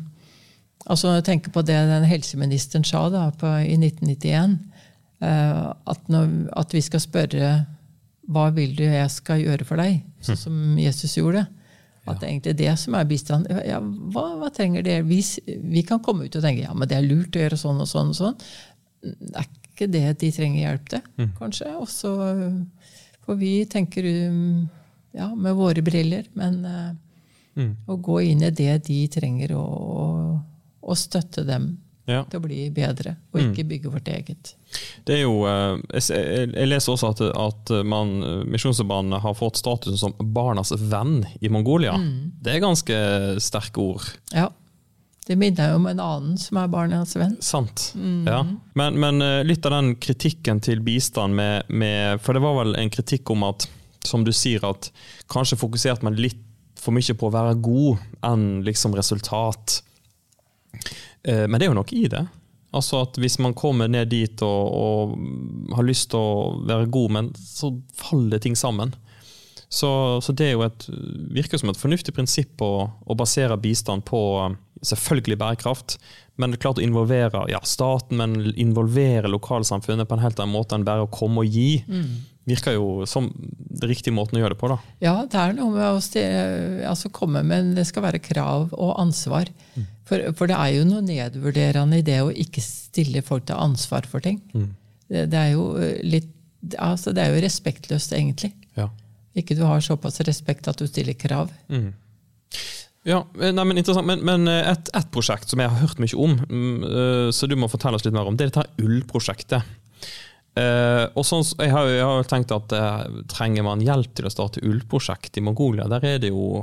altså 0.84 1.08
Når 1.08 1.22
Jeg 1.22 1.26
tenker 1.30 1.54
på 1.56 1.62
det 1.64 1.78
den 1.88 2.04
helseministeren 2.04 2.84
sa 2.84 3.06
da, 3.08 3.30
på, 3.40 3.48
i 3.64 3.78
1991. 3.78 4.58
eh, 5.24 5.62
at, 5.72 6.10
når, 6.12 6.34
at 6.60 6.76
vi 6.76 6.82
skal 6.84 7.00
spørre 7.00 7.52
hva 8.28 8.50
vil 8.56 8.74
du 8.76 8.84
jeg 8.84 9.08
skal 9.12 9.40
gjøre 9.40 9.68
for 9.68 9.80
deg, 9.80 10.02
sånn 10.24 10.40
som 10.40 10.58
Jesus 10.80 11.16
gjorde. 11.16 11.46
At 12.04 12.20
det 12.20 12.28
er 12.28 12.32
egentlig 12.34 12.56
det 12.60 12.72
som 12.82 12.96
er 13.00 13.08
bistand. 13.08 13.48
Ja, 13.64 13.80
hva, 13.80 14.26
hva 14.42 14.50
trenger 14.52 14.84
det? 14.84 14.98
Vi, 15.08 15.22
vi 15.72 15.84
kan 15.88 16.02
komme 16.04 16.28
ut 16.28 16.36
og 16.36 16.44
tenke 16.44 16.66
ja, 16.66 16.74
men 16.76 16.90
det 16.90 16.98
er 16.98 17.06
lurt 17.08 17.38
å 17.38 17.44
gjøre 17.46 17.60
sånn 17.60 17.80
og 17.80 17.88
sånn. 17.88 18.12
og 18.12 18.18
sånn. 18.18 18.40
Det 19.04 19.38
er 19.40 19.48
ikke 19.48 19.90
det 19.92 20.04
de 20.22 20.32
trenger 20.36 20.60
hjelp 20.66 20.92
til, 20.92 21.30
kanskje. 21.40 21.70
Også, 21.80 22.12
for 23.24 23.40
vi 23.40 23.54
tenker 23.72 24.08
um, 24.28 24.66
ja, 25.16 25.30
med 25.32 25.56
våre 25.56 25.84
briller, 25.86 26.28
men 26.40 26.60
mm. 27.56 27.72
å 27.88 27.98
gå 28.04 28.20
inn 28.34 28.44
i 28.44 28.52
det 28.52 28.76
de 28.90 29.00
trenger, 29.12 29.56
og, 29.60 30.38
og 30.84 31.00
støtte 31.00 31.48
dem 31.48 31.72
Ja. 32.04 32.26
til 32.28 32.42
å 32.42 32.44
bli 32.44 32.66
bedre, 32.76 33.14
og 33.32 33.40
ikke 33.40 33.64
bygge 33.64 33.92
vårt 33.94 34.10
eget. 34.12 34.50
Det 35.08 35.16
er 35.16 35.22
jo, 35.22 35.46
eh, 35.48 36.02
jeg, 36.10 36.68
leser 36.68 36.92
også 36.98 37.14
at, 37.14 37.22
at 37.32 37.72
man, 37.88 38.18
eh, 38.22 39.20
har 39.24 39.38
fått 39.40 39.62
statusen 39.62 39.98
som 39.98 40.14
barnas 40.20 40.74
venn 40.76 41.22
i 41.40 41.48
Mongolia. 41.48 41.96
Det 42.44 42.58
er 42.58 42.60
ganske 42.60 42.98
sterke 43.40 43.80
ord. 43.80 44.10
Ja. 44.34 44.50
Det 45.24 45.38
minner 45.40 45.72
jo 45.72 45.80
om 45.80 45.86
en 45.88 46.02
annen 46.04 46.38
som 46.40 46.60
er 46.60 46.72
barnas 46.72 47.16
venn. 47.16 47.38
Sant. 47.40 47.94
Ja. 48.28 48.42
Men, 48.76 49.00
men 49.00 49.24
eh, 49.24 49.44
litt 49.48 49.64
av 49.66 49.78
den 49.78 49.96
kritikken 49.96 50.60
til 50.64 50.84
bistand 50.84 51.38
med, 51.38 51.70
med 51.72 52.20
For 52.24 52.36
det 52.36 52.44
var 52.44 52.58
vel 52.60 52.76
en 52.80 52.92
kritikk 52.92 53.32
om 53.32 53.46
at, 53.48 53.70
som 54.04 54.26
du 54.28 54.34
sier, 54.36 54.66
at 54.68 54.92
kanskje 55.32 55.62
fokuserte 55.62 56.04
man 56.04 56.20
litt 56.20 56.42
for 56.84 56.92
mye 56.96 57.16
på 57.16 57.30
å 57.30 57.32
være 57.32 57.56
god 57.64 58.04
enn 58.28 58.48
liksom 58.68 58.96
resultat. 58.98 59.80
Eh, 61.28 61.46
Men 61.48 61.60
det 61.60 61.68
er 61.68 61.74
jo 61.74 61.80
noe 61.80 61.96
i 61.96 62.08
det. 62.12 62.26
Altså 62.74 63.04
at 63.06 63.20
Hvis 63.22 63.38
man 63.40 63.54
kommer 63.54 63.88
ned 63.88 64.10
dit 64.10 64.42
og, 64.42 64.74
og 64.74 65.76
har 65.78 65.86
lyst 65.86 66.10
til 66.14 66.20
å 66.20 66.60
være 66.66 66.90
god, 66.90 67.12
men 67.18 67.32
så 67.38 67.74
faller 67.98 68.42
ting 68.42 68.58
sammen. 68.58 68.96
Så, 69.74 69.90
så 70.22 70.34
det 70.38 70.52
et, 70.54 70.84
virker 71.34 71.58
som 71.58 71.72
et 71.72 71.80
fornuftig 71.80 72.14
prinsipp 72.14 72.62
å, 72.62 72.90
å 73.10 73.16
basere 73.18 73.58
bistand 73.58 74.06
på 74.06 74.20
eh, 74.44 74.58
selvfølgelig 74.86 75.40
bærekraft, 75.42 75.96
men 76.38 76.52
det 76.52 76.60
er 76.60 76.64
klart 76.66 76.82
å 76.82 76.84
involvere 76.86 77.46
ja, 77.50 77.62
staten, 77.66 78.20
men 78.20 78.52
involvere 78.60 79.32
lokalsamfunnet 79.32 80.10
på 80.10 80.18
en 80.18 80.22
helt 80.22 80.40
annen 80.42 80.54
måte 80.54 80.78
enn 80.78 80.86
bare 80.86 81.06
å 81.06 81.10
komme 81.14 81.42
og 81.42 81.50
gi. 81.50 81.82
Virker 82.50 82.76
jo 82.76 83.06
som 83.08 83.30
det 83.34 83.88
riktige 83.88 84.14
måten 84.14 84.38
å 84.38 84.42
gjøre 84.44 84.54
det 84.56 84.60
på. 84.60 84.70
da. 84.70 84.78
Ja, 85.02 85.14
det 85.30 85.40
er 85.40 85.54
noe 85.58 85.72
med 85.74 85.86
å 85.88 86.90
altså 86.90 87.12
komme 87.16 87.42
men 87.48 87.72
Det 87.78 87.86
skal 87.88 88.04
være 88.10 88.22
krav 88.22 88.74
og 88.74 88.98
ansvar. 89.00 89.50
For, 90.08 90.34
for 90.36 90.52
det 90.52 90.58
er 90.60 90.74
jo 90.76 90.86
noe 90.88 91.04
nedvurderende 91.06 92.02
i 92.02 92.06
det 92.06 92.20
å 92.24 92.32
ikke 92.32 92.64
stille 92.64 93.24
folk 93.26 93.48
til 93.48 93.60
ansvar 93.60 94.08
for 94.10 94.24
ting. 94.24 94.42
Det, 95.08 95.28
det 95.32 95.40
er 95.40 95.54
jo 95.56 95.74
eh, 95.80 96.00
litt 96.04 96.32
altså 96.80 97.12
Det 97.12 97.20
er 97.20 97.34
jo 97.34 97.42
respektløst, 97.44 98.14
egentlig. 98.16 98.54
Ja. 98.80 98.88
Ikke 99.36 99.56
du 99.58 99.66
har 99.68 99.82
såpass 99.84 100.22
respekt 100.24 100.70
at 100.72 100.80
du 100.80 100.88
stiller 100.88 101.18
krav. 101.20 101.52
Ja, 103.04 103.18
eh, 103.36 103.52
nei, 103.52 103.66
men 103.68 103.80
interessant. 103.82 104.08
Men, 104.08 104.24
men 104.24 104.48
eh, 104.48 104.70
et, 104.72 104.92
et 104.96 105.10
prosjekt 105.12 105.52
som 105.52 105.60
jeg 105.60 105.72
har 105.72 105.82
hørt 105.82 106.00
mye 106.00 106.16
om, 106.16 106.38
mm, 106.48 107.32
så 107.36 107.52
du 107.52 107.58
må 107.60 107.68
fortelle 107.72 108.00
oss 108.00 108.08
litt 108.08 108.16
mer 108.16 108.32
om, 108.32 108.40
det 108.40 108.48
er 108.48 108.54
dette 108.54 108.86
ullprosjektet. 108.86 109.80
Og 110.54 111.24
sånn, 111.26 111.42
jeg, 111.58 111.72
har, 111.74 111.88
jeg 111.90 112.06
har 112.06 112.28
tenkt 112.30 112.52
at 112.54 112.74
trenger 113.32 113.66
man 113.66 113.82
hjelp 113.82 114.12
til 114.14 114.28
å 114.30 114.32
starte 114.32 114.62
ullprosjekt 114.62 115.40
i 115.42 115.44
Mongolia? 115.44 115.88
Der 115.90 116.06
er 116.06 116.20
det 116.22 116.30
jo 116.30 116.62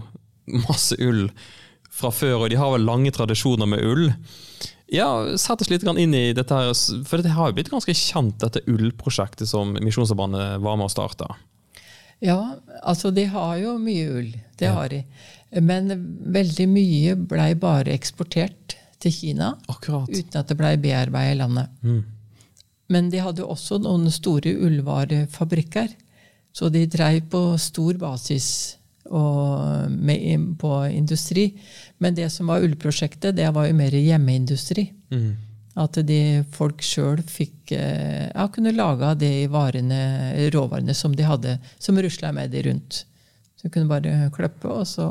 masse 0.69 0.95
ull 1.03 1.27
fra 2.01 2.11
før, 2.15 2.39
og 2.45 2.51
de 2.53 2.59
har 2.61 2.73
vel 2.75 2.87
lange 2.89 3.13
tradisjoner 3.15 3.69
med 3.71 3.85
ull. 3.87 4.09
Ja, 4.91 5.37
Sett 5.39 5.63
oss 5.63 5.71
litt 5.71 5.85
inn 5.87 6.15
i 6.17 6.33
dette, 6.35 6.57
her, 6.57 6.73
for 7.07 7.23
det 7.23 7.37
har 7.37 7.51
jo 7.51 7.59
blitt 7.61 7.71
ganske 7.71 7.95
kjent, 7.95 8.41
dette 8.43 8.65
ullprosjektet 8.67 9.47
som 9.49 9.77
Misjonssambandet 9.79 10.59
var 10.65 10.81
med 10.81 10.89
å 10.89 10.93
starte. 10.93 11.29
Ja, 12.21 12.57
altså 12.83 13.13
de 13.15 13.25
har 13.33 13.57
jo 13.63 13.77
mye 13.81 14.09
ull. 14.19 14.33
Det 14.61 14.69
har 14.69 14.91
de. 14.93 15.05
Men 15.63 15.89
veldig 16.35 16.67
mye 16.69 17.15
blei 17.17 17.55
bare 17.59 17.95
eksportert 17.95 18.77
til 19.01 19.15
Kina 19.15 19.55
Akkurat. 19.73 20.11
uten 20.11 20.41
at 20.43 20.51
det 20.51 20.59
blei 20.59 20.75
bearbeidet 20.77 21.37
i 21.37 21.39
landet. 21.41 21.71
Men 22.91 23.09
de 23.11 23.23
hadde 23.23 23.47
også 23.47 23.79
noen 23.81 24.11
store 24.13 24.53
ullvarefabrikker. 24.53 25.95
Så 26.53 26.69
de 26.69 26.85
dreiv 26.91 27.29
på 27.31 27.41
stor 27.63 27.95
basis 27.95 28.77
og 29.11 29.91
med, 29.91 30.57
på 30.59 30.87
industri. 30.87 31.51
Men 31.99 32.15
det 32.15 32.31
som 32.31 32.51
var 32.51 32.63
ullprosjektet, 32.63 33.37
det 33.37 33.49
var 33.55 33.67
jo 33.67 33.77
mer 33.77 33.95
hjemmeindustri. 33.97 34.87
At 35.81 35.99
de 36.07 36.45
folk 36.51 36.83
sjøl 36.83 37.23
fikk 37.27 37.73
eh, 37.77 38.31
ja, 38.31 38.47
kunne 38.53 38.75
lage 38.75 39.15
de 39.21 39.47
varene, 39.51 40.01
råvarene 40.55 40.95
som 40.95 41.15
de 41.17 41.27
hadde, 41.27 41.59
som 41.79 41.99
rusla 41.99 42.33
med 42.33 42.51
de 42.51 42.63
rundt. 42.67 43.05
Så 43.57 43.69
de 43.69 43.73
kunne 43.75 43.91
bare 43.91 44.31
klippe, 44.35 44.69
og 44.69 44.87
så 44.89 45.07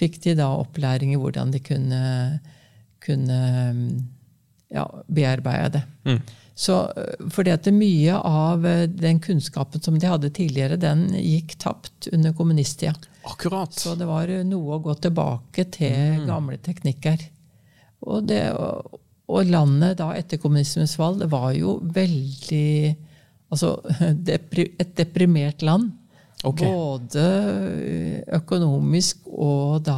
fikk 0.00 0.22
de 0.24 0.34
da 0.38 0.48
opplæring 0.56 1.12
i 1.12 1.20
hvordan 1.20 1.52
de 1.52 1.60
kunne, 1.60 2.02
kunne 3.04 3.40
ja, 4.70 4.86
bearbeide 5.06 5.78
det. 5.78 5.82
Så, 6.60 6.92
eh, 6.96 7.28
fordi 7.32 7.54
at 7.54 7.68
mye 7.72 8.18
av 8.20 8.66
eh, 8.68 8.82
den 8.84 9.20
kunnskapen 9.24 9.80
som 9.80 9.96
de 9.98 10.08
hadde 10.10 10.28
tidligere, 10.36 10.76
den 10.76 11.06
gikk 11.16 11.54
tapt 11.62 12.10
under 12.12 12.34
kommunisttida. 12.36 12.92
Akkurat. 13.24 13.72
Så 13.72 13.94
det 13.96 14.08
var 14.08 14.28
eh, 14.28 14.42
noe 14.44 14.76
å 14.76 14.82
gå 14.84 14.94
tilbake 15.00 15.64
til 15.72 16.26
gamle 16.28 16.58
teknikker. 16.60 17.22
Og, 18.04 18.26
det, 18.28 18.42
og 18.52 19.48
landet 19.48 19.96
da 20.02 20.10
etter 20.16 20.40
kommunismens 20.40 20.98
fall 21.00 21.16
det 21.20 21.30
var 21.32 21.52
jo 21.56 21.78
veldig 21.84 22.96
Altså 23.50 23.72
et 24.30 24.92
deprimert 24.94 25.64
land. 25.66 25.88
Okay. 26.46 26.68
Både 26.70 27.24
økonomisk 28.36 29.26
og 29.26 29.80
da 29.88 29.96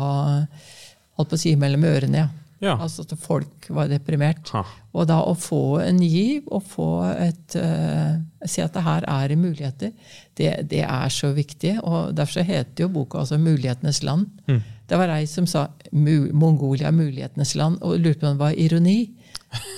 Holdt 1.12 1.28
på 1.28 1.36
å 1.36 1.40
si 1.42 1.50
mellom 1.60 1.84
ørene, 1.84 2.22
ja. 2.22 2.30
Ja. 2.62 2.76
Altså 2.78 3.02
at 3.02 3.12
folk 3.18 3.66
var 3.74 3.88
deprimert. 3.90 4.48
Ha. 4.54 4.62
Og 4.94 5.08
da 5.10 5.18
å 5.26 5.34
få 5.34 5.80
en 5.82 5.98
giv 6.04 6.46
og 6.46 6.62
få 6.70 6.90
et 7.10 7.56
uh, 7.58 8.20
Si 8.46 8.62
at 8.62 8.74
det 8.74 8.82
her 8.82 9.04
er 9.06 9.34
muligheter, 9.38 9.92
det, 10.38 10.50
det 10.70 10.80
er 10.82 11.08
så 11.14 11.32
viktig. 11.34 11.76
Og 11.82 12.14
derfor 12.18 12.42
heter 12.46 12.84
jo 12.84 12.88
boka 12.90 13.20
altså 13.20 13.38
'Mulighetenes 13.38 14.02
land'. 14.02 14.26
Mm. 14.48 14.62
Det 14.88 14.98
var 14.98 15.08
ei 15.14 15.26
som 15.26 15.46
sa 15.46 15.68
'Mongolia 15.92 16.88
er 16.88 16.96
mulighetenes 16.96 17.54
land', 17.54 17.78
og 17.82 17.98
lurte 18.00 18.20
på 18.20 18.26
om 18.26 18.36
det 18.36 18.44
var 18.44 18.58
ironi. 18.58 19.10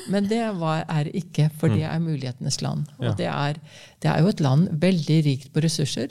Men 0.09 0.28
det 0.28 0.43
var, 0.61 0.85
er 0.89 1.09
ikke, 1.12 1.51
for 1.59 1.68
det 1.68 1.82
er 1.82 1.99
mulighetenes 1.99 2.61
land. 2.62 2.87
Og 2.99 3.05
Mm. 3.05 3.07
Ja. 3.07 3.14
det, 3.18 3.26
er, 3.26 3.55
det 4.03 4.11
er 4.11 4.20
jo 4.20 4.28
et 4.28 4.41
land 4.41 4.68
veldig 4.80 5.24
rikt 5.24 5.53
på 5.53 5.61
ressurser, 5.64 6.09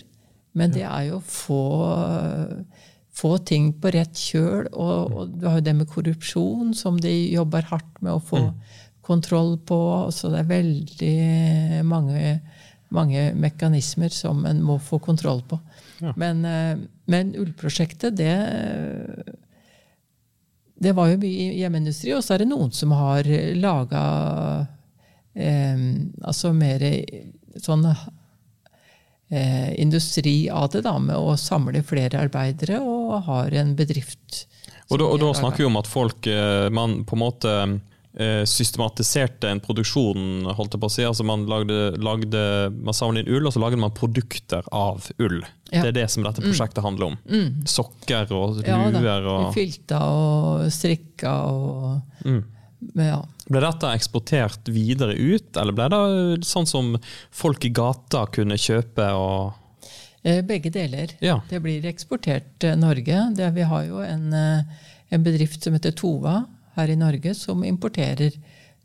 men 0.53 0.71
det 0.71 0.83
er 0.83 1.09
jo 1.09 1.19
få 1.25 1.63
få 3.13 3.37
ting 3.45 3.71
på 3.81 3.91
rett 3.93 4.17
kjøl. 4.17 4.69
Og, 4.71 5.13
og 5.13 5.35
du 5.37 5.47
har 5.47 5.59
jo 5.59 5.67
det 5.67 5.75
med 5.77 5.89
korrupsjon, 5.91 6.73
som 6.77 6.97
de 7.01 7.13
jobber 7.33 7.67
hardt 7.69 8.01
med 8.01 8.15
å 8.15 8.23
få 8.23 8.41
kontroll 9.05 9.57
på. 9.67 9.79
Så 10.15 10.31
det 10.33 10.43
er 10.43 10.51
veldig 10.51 11.83
mange, 11.89 12.39
mange 12.93 13.29
mekanismer 13.37 14.13
som 14.13 14.45
en 14.49 14.63
må 14.65 14.79
få 14.81 15.01
kontroll 15.03 15.43
på. 15.49 15.59
Men, 16.19 16.43
eh, 16.45 16.75
men 17.07 17.35
ullprosjektet, 17.39 18.17
det 18.17 18.33
det 20.83 20.91
var 20.97 21.11
jo 21.13 21.19
mye 21.21 21.53
hjemmeindustri, 21.55 22.11
og 22.15 22.23
så 22.25 22.35
er 22.35 22.43
det 22.43 22.49
noen 22.49 22.73
som 22.75 22.91
har 22.97 23.27
laga 23.55 24.01
eh, 25.31 25.85
altså 26.25 26.51
mer 26.57 26.83
sånn 27.61 27.85
eh, 29.33 29.71
industri 29.81 30.35
av 30.53 30.69
det, 30.75 30.83
da, 30.85 30.97
med 31.01 31.17
å 31.17 31.33
samle 31.39 31.81
flere 31.85 32.21
arbeidere, 32.21 32.79
og 32.81 33.23
har 33.27 33.55
en 33.63 33.73
bedrift. 33.79 34.45
Og 34.91 34.99
da, 34.99 35.07
og 35.09 35.17
da 35.23 35.31
snakker 35.33 35.63
vi 35.63 35.69
om 35.71 35.79
at 35.79 35.87
folk 35.89 36.27
eh, 36.29 36.67
Man 36.69 36.99
på 37.07 37.15
en 37.15 37.21
måte 37.23 37.51
eh, 38.19 38.43
systematiserte 38.45 39.49
en 39.49 39.61
produksjon, 39.63 40.45
holdt 40.53 40.75
jeg 40.75 40.81
på 40.83 40.89
å 40.89 40.93
si. 40.93 41.05
Altså 41.07 41.25
man 41.25 41.45
lagde, 41.49 41.95
lagde 42.03 42.43
Man 42.75 42.93
samlet 42.93 43.23
inn 43.23 43.33
ull, 43.37 43.47
og 43.47 43.55
så 43.55 43.63
lagde 43.63 43.79
man 43.81 43.95
produkter 43.95 44.67
av 44.75 45.07
ull. 45.23 45.39
Ja. 45.71 45.79
Mm. 45.79 45.81
Det 45.81 45.89
er 45.89 45.97
det 46.03 46.07
som 46.13 46.25
dette 46.27 46.43
prosjektet 46.43 46.83
handler 46.85 47.13
om. 47.13 47.15
Sokker 47.65 48.29
og 48.37 48.59
Ja, 48.67 48.83
luer 48.93 49.25
og 49.31 49.53
Filter 49.55 50.03
og 50.03 50.67
strikka 50.73 51.37
og 51.49 52.01
Mm. 52.23 52.43
Ja. 52.95 53.19
Ble 53.49 53.59
dette 53.63 53.89
eksportert 53.97 54.69
videre 54.71 55.15
ut, 55.17 55.49
eller 55.57 55.75
ble 55.75 55.89
det 55.93 56.47
sånn 56.47 56.67
som 56.69 56.93
folk 57.31 57.65
i 57.65 57.73
gata 57.73 58.25
kunne 58.33 58.59
kjøpe 58.59 59.09
og 59.17 59.59
Eh, 60.23 60.39
Begge 60.41 60.69
deler. 60.71 61.11
Ja. 61.19 61.41
Det 61.49 61.59
blir 61.59 61.83
eksportert 61.83 62.45
til 62.63 62.77
Norge. 62.79 63.17
Det, 63.35 63.49
vi 63.57 63.65
har 63.67 63.81
jo 63.83 63.97
en, 63.99 64.29
eh, 64.33 64.63
en 65.11 65.23
bedrift 65.23 65.63
som 65.63 65.73
heter 65.75 65.91
Tova 65.91 66.45
her 66.77 66.87
i 66.87 66.95
Norge, 66.95 67.33
som 67.35 67.63
importerer 67.63 68.31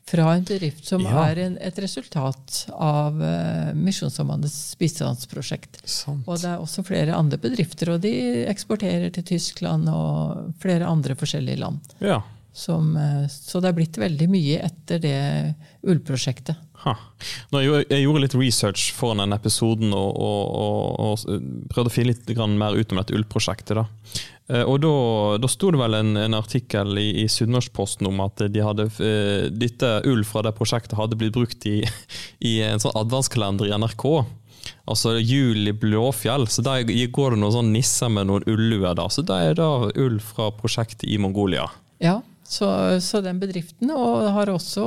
fra 0.09 0.33
en 0.35 0.43
bedrift 0.43 0.87
som 0.87 1.03
Ja. 1.03 1.29
er 1.29 1.39
en, 1.39 1.59
et 1.61 1.79
resultat 1.79 2.67
av 2.73 3.21
uh, 3.21 3.73
Misjonssambandets 3.75 4.75
bistandsprosjekt. 4.81 5.83
Sant. 5.85 6.27
Og 6.27 6.41
det 6.41 6.49
er 6.49 6.59
også 6.59 6.83
flere 6.83 7.15
andre 7.15 7.39
bedrifter, 7.39 7.93
og 7.93 8.01
de 8.01 8.45
eksporterer 8.49 9.13
til 9.13 9.23
Tyskland 9.23 9.89
og 9.93 10.55
flere 10.59 10.89
andre 10.89 11.15
forskjellige 11.15 11.61
land. 11.61 11.79
Ja. 12.01 12.23
Som, 12.59 12.97
eh, 12.99 13.27
så 13.31 13.61
det 13.63 13.69
er 13.71 13.77
blitt 13.77 13.99
veldig 14.03 14.27
mye 14.33 14.57
etter 14.67 14.99
det 14.99 15.19
ullprosjektet. 15.87 16.57
Ha. 16.85 16.95
Jeg, 17.55 18.03
gjorde- 18.05 18.21
litt 18.23 18.35
research 18.39 18.89
foran 18.95 19.19
den 19.23 19.35
episoden 19.35 19.93
og, 19.95 20.11
og, 20.15 20.43
og, 20.59 21.23
og 21.29 21.69
prøvde 21.71 21.91
å 21.91 21.95
finne 21.95 22.13
litt 22.13 22.29
mer 22.59 22.75
ut 22.79 22.93
om 22.95 22.99
dette 23.01 23.15
ullprosjektet. 23.15 23.79
Da. 23.79 23.85
Eh, 24.51 24.63
Og 24.65 24.81
da, 24.83 24.93
da 25.43 25.51
sto 25.51 25.71
det 25.75 25.81
vel 25.81 25.95
en, 25.99 26.13
en 26.17 26.35
artikkel 26.39 26.99
i, 26.99 27.09
i 27.23 27.29
Sunnmørsposten 27.31 28.07
om 28.11 28.21
at 28.27 28.43
de 28.51 28.63
hadde, 28.65 28.89
eh, 29.03 29.49
dette 29.51 29.91
ull 30.11 30.25
fra 30.27 30.43
det 30.47 30.55
prosjektet 30.59 30.99
hadde 30.99 31.19
blitt 31.19 31.35
brukt 31.39 31.67
i, 31.67 31.81
i 32.51 32.59
en 32.67 32.83
sånn 32.83 32.97
adventskalender 32.99 33.71
i 33.71 33.75
NRK. 33.79 34.07
Altså 34.89 35.15
Jul 35.19 35.69
i 35.71 35.73
Blåfjell. 35.77 36.47
Så 36.51 36.63
der 36.67 36.83
går 36.87 37.35
det 37.35 37.43
noen 37.43 37.55
sånn 37.55 37.71
nisser 37.75 38.11
med 38.13 38.27
noen 38.31 38.47
ulluer. 38.51 38.95
da. 38.99 39.07
Så 39.13 39.23
det 39.27 39.39
er 39.51 39.55
da 39.59 39.71
ull 39.95 40.19
fra 40.25 40.51
prosjektet 40.55 41.07
i 41.09 41.19
Mongolia. 41.23 41.67
Ja, 42.03 42.21
så, 42.49 42.71
så 43.05 43.21
den 43.25 43.41
bedriften, 43.41 43.93
og 43.93 44.33
har 44.33 44.53
også 44.55 44.87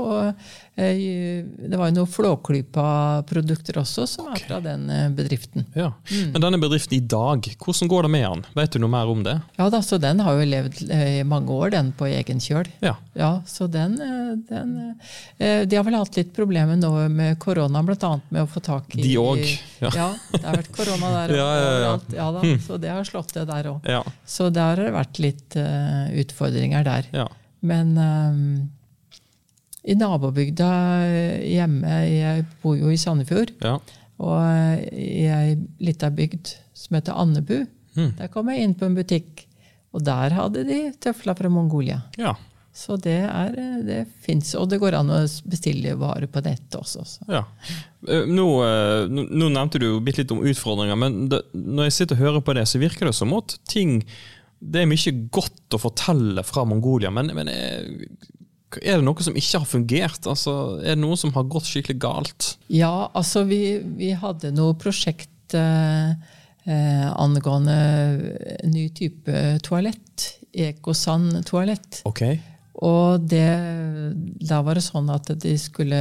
Det 0.81 1.77
var 1.77 1.91
jo 1.91 1.95
noen 1.95 2.09
Flåklypa-produkter 2.09 3.77
også, 3.81 4.05
som 4.09 4.29
er 4.33 4.41
fra 4.43 4.57
den 4.63 4.87
eh, 4.91 5.07
bedriften. 5.13 5.65
Ja. 5.77 5.91
Men 6.33 6.41
denne 6.41 6.59
bedriften 6.61 6.97
i 6.97 7.01
dag, 7.05 7.45
hvordan 7.61 7.91
går 7.91 8.07
det 8.07 8.11
med 8.15 8.25
den? 8.25 8.43
Vet 8.57 8.73
du 8.75 8.81
noe 8.81 8.91
mer 8.91 9.11
om 9.11 9.21
det? 9.25 9.35
Ja 9.59 9.69
da, 9.73 9.81
så 9.85 9.99
den 10.01 10.23
har 10.25 10.39
jo 10.39 10.47
levd 10.49 10.81
eh, 10.89 11.19
i 11.19 11.25
mange 11.27 11.53
år, 11.53 11.71
den 11.75 11.91
på 11.97 12.09
egen 12.09 12.41
kjøl. 12.43 12.69
Ja. 12.83 12.95
Ja, 13.17 13.31
så 13.47 13.67
den, 13.71 13.97
eh, 14.01 14.31
den 14.49 14.73
eh, 15.37 15.63
De 15.69 15.77
har 15.77 15.85
vel 15.87 15.99
hatt 15.99 16.17
litt 16.17 16.33
problemer 16.35 16.79
nå 16.79 16.91
med 17.11 17.37
korona, 17.43 17.83
bl.a. 17.85 18.13
med 18.29 18.43
å 18.43 18.49
få 18.49 18.63
tak 18.65 18.95
i 18.97 19.03
De 19.05 19.15
òg, 19.21 19.43
ja. 19.83 19.91
Ja. 19.95 20.09
det 20.33 20.43
har 20.45 20.59
vært 20.63 20.73
korona 20.75 21.13
der 21.19 21.35
Ja, 21.41 21.45
ja, 21.45 21.61
ja. 21.61 21.69
overalt. 21.75 22.15
Ja 22.17 22.31
da, 22.35 22.43
så 22.65 22.79
det 22.81 22.91
har 22.93 23.07
slått 23.07 23.35
det 23.37 23.45
der 23.49 23.71
òg. 23.75 23.87
Ja. 23.89 24.01
Så 24.25 24.49
der 24.53 24.73
har 24.73 24.81
det 24.81 24.95
vært 24.95 25.21
litt 25.23 25.57
uh, 25.59 26.09
utfordringer 26.23 26.87
der. 26.87 27.11
ja. 27.15 27.27
Men 27.61 27.91
ehm, 28.01 28.45
i 29.83 29.95
nabobygda 29.97 30.67
eh, 31.07 31.45
hjemme 31.55 31.95
Jeg 32.11 32.45
bor 32.61 32.75
jo 32.77 32.91
i 32.93 32.99
Sandefjord. 33.01 33.55
ja. 33.65 33.77
Og 34.21 34.37
eh, 34.37 34.83
i 34.93 35.23
ei 35.33 35.55
lita 35.81 36.11
bygd 36.13 36.51
som 36.77 36.93
heter 36.99 37.17
Andebu. 37.17 37.63
Mm. 37.97 38.11
Der 38.19 38.29
kom 38.29 38.51
jeg 38.53 38.61
inn 38.67 38.75
på 38.77 38.85
en 38.85 38.93
butikk, 38.95 39.47
og 39.91 40.03
der 40.05 40.35
hadde 40.37 40.61
de 40.67 40.77
tøfler 41.01 41.35
fra 41.39 41.49
Mongolia. 41.49 42.03
ja. 42.21 42.35
Så 42.71 42.95
det, 43.03 43.17
er, 43.27 43.49
eh, 43.59 43.79
det 43.83 43.97
fins. 44.23 44.53
Og 44.55 44.69
det 44.71 44.77
går 44.79 44.95
an 44.95 45.09
å 45.11 45.17
bestille 45.51 45.91
varer 45.99 46.29
på 46.31 46.39
nett 46.45 46.71
også. 46.77 47.01
Så. 47.03 47.25
Ja. 47.27 47.41
Eh, 48.07 48.23
Nå, 48.31 48.45
eh, 48.63 49.09
nå 49.11 49.49
nevnte 49.51 49.81
du 49.83 49.89
bitte 49.99 50.21
litt 50.23 50.31
om 50.31 50.39
utfordringer, 50.47 50.95
men 50.95 51.17
det, 51.33 51.41
når 51.51 51.89
jeg 51.89 51.97
sitter 51.97 52.15
og 52.15 52.21
hører 52.23 52.45
på 52.47 52.55
det, 52.55 52.63
så 52.71 52.79
virker 52.79 53.09
det 53.09 53.15
som 53.17 53.33
at 53.35 53.57
ting 53.67 53.97
Det 54.61 54.85
er 54.85 54.87
mye 54.87 55.11
godt 55.35 55.75
å 55.75 55.81
fortelle 55.83 56.45
fra 56.47 56.63
Mongolia, 56.69 57.09
men, 57.11 57.33
men 57.35 57.49
er, 57.51 57.89
er 58.79 58.99
det 58.99 59.05
noe 59.05 59.25
som 59.25 59.35
ikke 59.37 59.61
har 59.63 59.67
fungert? 59.67 60.27
Altså, 60.29 60.53
er 60.81 60.95
det 60.95 61.01
noe 61.03 61.17
som 61.19 61.33
har 61.35 61.49
gått 61.51 61.67
skikkelig 61.69 61.97
galt? 62.01 62.53
Ja, 62.71 63.09
altså 63.11 63.43
vi, 63.49 63.81
vi 63.97 64.13
hadde 64.17 64.53
noe 64.55 64.77
prosjekt 64.79 65.55
eh, 65.57 66.13
eh, 66.65 67.09
angående 67.11 67.75
ny 68.69 68.87
type 68.95 69.57
toalett. 69.65 70.29
Ekosand 70.51 71.41
toalett. 71.47 72.01
Okay. 72.07 72.39
Og 72.81 73.27
det, 73.29 73.49
da 74.47 74.61
var 74.65 74.79
det 74.79 74.85
sånn 74.85 75.11
at 75.13 75.29
de 75.43 75.53
skulle 75.59 75.99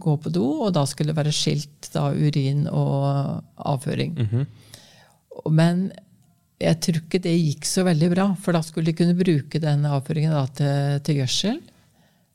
gå 0.00 0.14
på 0.22 0.32
do, 0.32 0.46
og 0.64 0.72
da 0.76 0.86
skulle 0.88 1.12
det 1.12 1.18
være 1.18 1.34
skilt 1.34 1.90
da, 1.92 2.06
urin 2.14 2.64
og 2.70 3.42
avføring. 3.58 4.14
Men 5.50 5.88
jeg 6.62 6.80
tror 6.80 7.02
ikke 7.02 7.20
det 7.26 7.34
gikk 7.34 7.68
så 7.68 7.84
veldig 7.84 8.10
bra, 8.14 8.26
for 8.40 8.56
da 8.56 8.62
skulle 8.64 8.92
de 8.92 8.96
kunne 8.96 9.18
bruke 9.18 9.60
den 9.60 9.84
avføringen 9.90 10.32
da, 10.32 10.46
til, 10.56 11.00
til 11.04 11.20
gjødsel. 11.22 11.60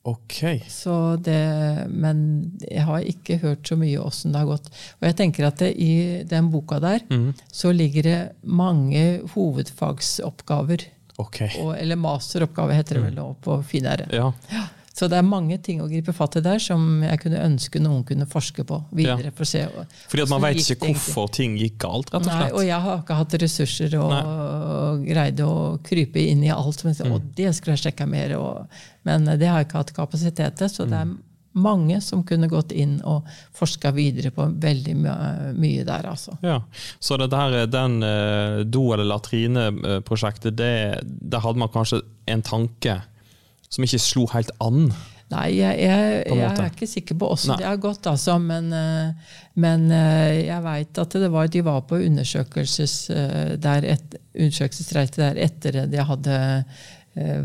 Ok. 0.07 0.63
Så 0.71 1.17
det, 1.21 1.39
men 1.91 2.21
jeg 2.63 2.85
har 2.87 3.03
ikke 3.03 3.37
hørt 3.41 3.67
så 3.67 3.75
mye 3.77 3.99
åssen 3.99 4.31
det 4.31 4.39
har 4.39 4.47
gått. 4.47 4.69
Og 5.01 5.09
jeg 5.09 5.17
tenker 5.19 5.47
at 5.49 5.59
det, 5.59 5.73
i 5.75 6.23
den 6.29 6.47
boka 6.53 6.79
der 6.79 7.03
så 7.51 7.73
ligger 7.75 8.03
det 8.07 8.19
mange 8.43 9.21
hovedfagsoppgaver. 9.35 10.87
Ok. 11.19 11.41
Og, 11.59 11.73
eller 11.75 11.99
masteroppgave, 11.99 12.73
heter 12.73 12.95
det 12.95 13.03
vel 13.09 13.17
nå 13.19 13.33
på 13.43 13.59
finere. 13.67 14.07
Ja. 14.15 14.31
Så 14.99 15.07
det 15.07 15.15
er 15.21 15.23
mange 15.23 15.55
ting 15.63 15.79
å 15.79 15.85
gripe 15.87 16.11
fatt 16.11 16.35
i 16.35 16.41
der 16.43 16.59
som 16.59 16.81
jeg 17.05 17.21
kunne 17.23 17.39
ønske 17.45 17.79
noen 17.79 18.01
kunne 18.03 18.25
forske 18.27 18.65
på 18.67 18.81
videre. 18.91 19.29
Ja. 19.29 19.35
for 19.37 19.45
å 19.45 19.47
se. 19.47 19.61
Fordi 20.11 20.25
at 20.25 20.33
man 20.33 20.41
veit 20.43 20.59
ikke 20.59 20.75
det 20.81 20.89
hvorfor 20.97 21.31
ting 21.37 21.55
gikk 21.61 21.77
galt, 21.85 22.11
rett 22.11 22.19
og 22.19 22.27
slett. 22.27 22.41
Nei, 22.41 22.51
og 22.59 22.65
jeg 22.67 22.81
har 22.87 22.99
ikke 22.99 23.19
hatt 23.21 23.37
ressurser 23.45 23.95
og, 24.01 24.11
og 24.11 25.07
greide 25.07 25.47
å 25.47 25.55
krype 25.87 26.19
inn 26.33 26.43
i 26.43 26.51
alt. 26.51 26.83
Men, 26.83 26.97
Mm. 26.99 27.13
Og 27.15 27.31
det 27.37 27.53
skulle 27.55 27.77
jeg 27.77 27.85
sjekka 27.87 28.05
mer. 28.09 28.35
Og, 28.35 28.67
men 29.07 29.23
det 29.39 29.47
har 29.47 29.61
jeg 29.61 29.69
ikke 29.69 29.77
hatt 29.85 29.95
kapasitet 29.95 30.57
til. 30.59 30.67
Så 30.73 30.83
det 30.89 30.99
er 30.99 31.05
Mm. 31.07 31.17
mange 31.53 32.01
som 32.01 32.21
kunne 32.23 32.47
gått 32.47 32.71
inn 32.77 32.99
og 33.09 33.25
forska 33.57 33.89
videre 33.95 34.29
på 34.31 34.45
veldig 34.61 34.93
my- 34.95 35.53
mye 35.57 35.83
der, 35.87 36.05
altså. 36.11 36.35
Ja, 36.43 36.59
Så 36.99 37.17
det 37.17 37.29
der, 37.31 37.65
den 37.67 38.03
uh, 38.03 38.63
do- 38.69 38.91
eller 38.93 39.05
latrineprosjektet, 39.15 40.55
det, 40.57 40.99
der 41.05 41.39
hadde 41.39 41.57
man 41.59 41.69
kanskje 41.73 42.01
en 42.27 42.41
tanke 42.45 42.99
som 43.69 43.85
ikke 43.85 44.01
slo 44.01 44.25
helt 44.33 44.51
an? 44.63 44.89
Nei, 45.29 45.45
jeg, 45.59 45.77
jeg, 45.83 46.13
jeg 46.25 46.45
er 46.49 46.69
ikke 46.71 46.87
sikker 46.89 47.17
på 47.21 47.27
åssen 47.35 47.53
det 47.59 47.67
har 47.67 47.77
gått, 47.81 48.07
altså. 48.09 48.39
Men, 48.41 48.71
eh, 48.73 49.33
men 49.61 49.85
eh, 49.93 50.47
jeg 50.47 50.63
veit 50.65 51.01
at 51.03 51.17
det 51.21 51.29
var, 51.29 51.51
de 51.53 51.61
var 51.65 51.83
på 51.89 51.99
undersøkelses, 52.01 52.95
eh, 53.13 53.51
der 53.61 53.85
et, 53.91 54.17
undersøkelsesreise 54.33 55.19
der 55.21 55.41
etter 55.45 55.83
de 55.91 56.07
hadde 56.09 56.39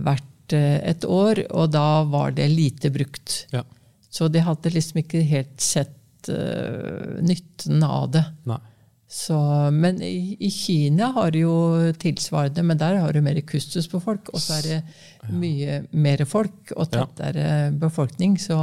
vært 0.04 0.54
et 0.54 1.04
år, 1.08 1.40
og 1.56 1.70
da 1.72 2.04
var 2.08 2.32
det 2.36 2.46
lite 2.52 2.90
brukt. 2.94 3.44
Ja. 3.52 3.64
Så 4.12 4.28
de 4.32 4.44
hadde 4.44 4.70
liksom 4.70 5.00
ikke 5.00 5.24
helt 5.26 5.56
sett 5.64 6.28
uh, 6.28 7.16
nytten 7.24 7.82
av 7.82 8.12
det. 8.14 8.22
Nei. 8.46 8.60
Så, 9.08 9.36
men 9.70 10.02
i, 10.02 10.36
i 10.40 10.50
Kina 10.50 11.12
har 11.14 11.30
du 11.30 11.38
jo 11.38 11.56
tilsvarende, 12.00 12.62
men 12.66 12.78
der 12.80 12.96
har 13.02 13.12
du 13.12 13.20
mer 13.22 13.40
kustus 13.46 13.86
på 13.90 14.00
folk. 14.02 14.30
Og 14.34 14.42
så 14.42 14.58
er 14.58 14.64
det 14.68 14.78
mye 15.30 15.82
mer 15.92 16.24
folk 16.28 16.72
og 16.74 16.88
tettere 16.90 17.70
befolkning. 17.78 18.38
Så, 18.40 18.56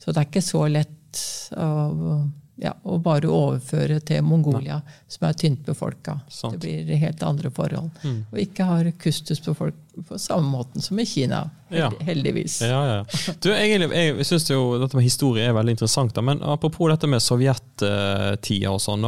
så 0.00 0.10
det 0.10 0.18
er 0.22 0.30
ikke 0.30 0.42
så 0.42 0.64
lett 0.72 1.20
å, 1.54 1.68
ja, 2.64 2.72
å 2.82 2.96
bare 3.02 3.30
overføre 3.30 4.00
til 4.08 4.24
Mongolia, 4.26 4.80
som 5.10 5.28
er 5.28 5.36
tynt 5.38 5.62
befolka. 5.66 6.16
Det 6.26 6.58
blir 6.64 6.90
helt 7.04 7.22
andre 7.26 7.52
forhold. 7.54 7.92
Og 8.32 8.40
ikke 8.40 8.66
har 8.66 8.90
kustus 8.98 9.42
på 9.44 9.54
folk 9.58 9.78
på 10.08 10.18
samme 10.18 10.48
måten 10.50 10.82
som 10.82 10.98
i 10.98 11.06
Kina. 11.06 11.44
Ja. 11.70 11.92
Heldigvis. 12.02 12.56
Ja, 12.66 12.80
ja. 12.88 13.34
Du, 13.38 13.52
jeg, 13.52 13.78
jeg 13.78 14.26
synes 14.26 14.48
jo 14.50 14.64
dette 14.82 14.98
med 14.98 15.06
historie 15.06 15.46
er 15.46 15.54
veldig 15.54 15.76
interessant, 15.76 16.16
da, 16.16 16.24
men 16.24 16.42
apropos 16.42 16.90
dette 16.90 17.10
med 17.10 17.22
sovjettida 17.22 18.74
og 18.74 18.82
sånn. 18.82 19.06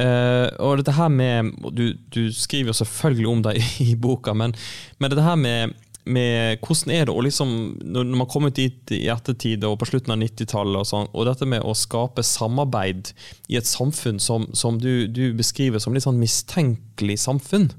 Eh, 0.00 0.48
og 0.62 0.80
dette 0.80 0.94
her 0.96 1.08
med 1.12 1.52
Du, 1.76 1.92
du 2.14 2.32
skriver 2.32 2.72
jo 2.72 2.80
selvfølgelig 2.80 3.28
om 3.28 3.46
det 3.46 3.56
i, 3.60 3.64
i 3.92 3.96
boka, 3.96 4.34
men, 4.34 4.54
men 4.98 5.12
dette 5.12 5.24
her 5.26 5.36
med, 5.40 5.74
med 6.04 6.62
hvordan 6.64 6.94
er 6.94 7.06
det 7.06 7.14
å 7.14 7.24
liksom, 7.24 7.52
når 7.84 8.08
når 8.10 8.22
man 8.22 8.30
kommer 8.30 8.54
dit 8.54 8.94
i 8.94 9.04
ettertid 9.12 9.64
og 9.68 9.78
på 9.80 9.90
slutten 9.92 10.14
av 10.14 10.22
90-tallet, 10.22 10.80
og 10.80 10.88
sånn, 10.88 11.12
og 11.12 11.28
dette 11.28 11.48
med 11.48 11.64
å 11.64 11.76
skape 11.78 12.24
samarbeid 12.26 13.12
i 13.52 13.60
et 13.60 13.68
samfunn 13.68 14.20
som, 14.22 14.48
som 14.56 14.80
du, 14.82 15.06
du 15.06 15.30
beskriver 15.38 15.82
som 15.82 15.94
litt 15.94 16.06
sånn 16.06 16.20
mistenkelig 16.22 17.20
samfunn. 17.26 17.70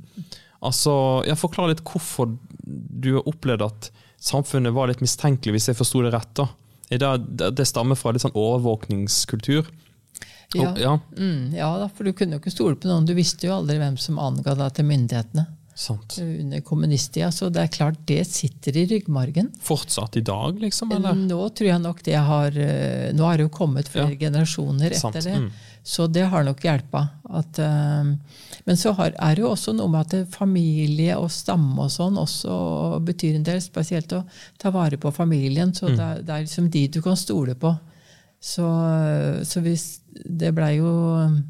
Altså, 0.64 0.93
jeg 1.28 1.39
Forklar 1.41 1.74
litt 1.74 1.84
hvorfor 1.84 2.38
du 2.64 3.16
har 3.18 3.28
opplevd 3.28 3.66
at 3.66 3.89
samfunnet 4.24 4.72
var 4.76 4.88
litt 4.88 5.03
mistenkelig, 5.03 5.57
hvis 5.57 5.72
jeg 5.72 5.80
forsto 5.80 6.03
det 6.05 6.14
rett. 6.16 6.32
da. 6.39 6.47
Det, 6.88 7.49
det 7.57 7.66
stammer 7.68 7.97
fra 7.99 8.14
litt 8.14 8.24
sånn 8.24 8.38
overvåkningskultur? 8.38 9.68
Ja. 10.56 10.70
Oh, 10.72 10.80
ja. 10.80 10.93
Mm, 11.18 11.54
ja 11.58 11.72
da, 11.82 11.88
for 11.89 12.04
du 12.04 12.14
kunne 12.14 12.38
jo 12.38 12.39
ikke 12.43 12.51
stole 12.54 12.76
på 12.76 12.88
noen. 12.91 13.06
Du 13.10 13.14
visste 13.18 13.47
jo 13.47 13.56
aldri 13.58 13.80
hvem 13.82 13.97
som 13.97 14.20
anga 14.22 14.54
deg 14.60 14.74
til 14.78 14.86
myndighetene 14.86 15.45
Sant. 15.74 16.20
under 16.22 16.62
kommunisttida. 16.62 17.32
Så 17.34 17.49
det 17.49 17.64
er 17.64 17.72
klart 17.74 17.97
det 18.06 18.20
sitter 18.30 18.78
i 18.78 18.86
ryggmargen. 18.91 19.49
Fortsatt 19.66 20.18
i 20.18 20.22
dag, 20.22 20.60
liksom? 20.62 20.91
eller? 20.93 21.16
Nå 21.18 21.49
tror 21.58 21.70
jeg 21.72 21.82
nok 21.82 22.04
det 22.06 22.20
har 22.22 22.58
eh, 22.58 23.12
Nå 23.18 23.26
har 23.26 23.38
det 23.41 23.47
jo 23.47 23.54
kommet 23.58 23.89
flere 23.89 24.12
Ja. 24.14 24.20
generasjoner 24.28 24.93
Sant, 24.93 25.16
etter 25.16 25.32
det. 25.32 25.39
mm. 25.47 25.51
Så 25.84 26.06
det 26.08 26.22
har 26.32 26.43
nok 26.47 26.62
hjelpa. 26.64 27.01
Eh, 27.60 28.12
men 28.66 28.78
så 28.80 28.93
har, 28.95 29.12
er 29.20 29.36
det 29.36 29.41
jo 29.43 29.49
også 29.51 29.74
noe 29.76 29.89
med 29.91 30.14
at 30.14 30.30
familie 30.32 31.18
og 31.20 31.28
stamme 31.34 31.82
og 31.84 31.91
sånn 31.91 32.16
også 32.22 33.01
betyr 33.04 33.36
en 33.36 33.43
del. 33.43 33.60
Spesielt 33.60 34.14
å 34.16 34.22
ta 34.62 34.70
vare 34.72 34.95
på 35.01 35.12
familien. 35.12 35.74
Så 35.76 35.89
Mm. 35.89 35.97
det, 35.97 36.04
er, 36.06 36.22
det 36.22 36.30
er 36.38 36.45
liksom 36.45 36.70
de 36.72 36.88
du 36.88 37.01
kan 37.01 37.18
stole 37.20 37.56
på. 37.56 37.74
Så, 38.43 38.64
så 39.43 39.62
hvis 39.64 39.99
det 40.26 40.51
blei 40.55 40.76
jo 40.78 40.91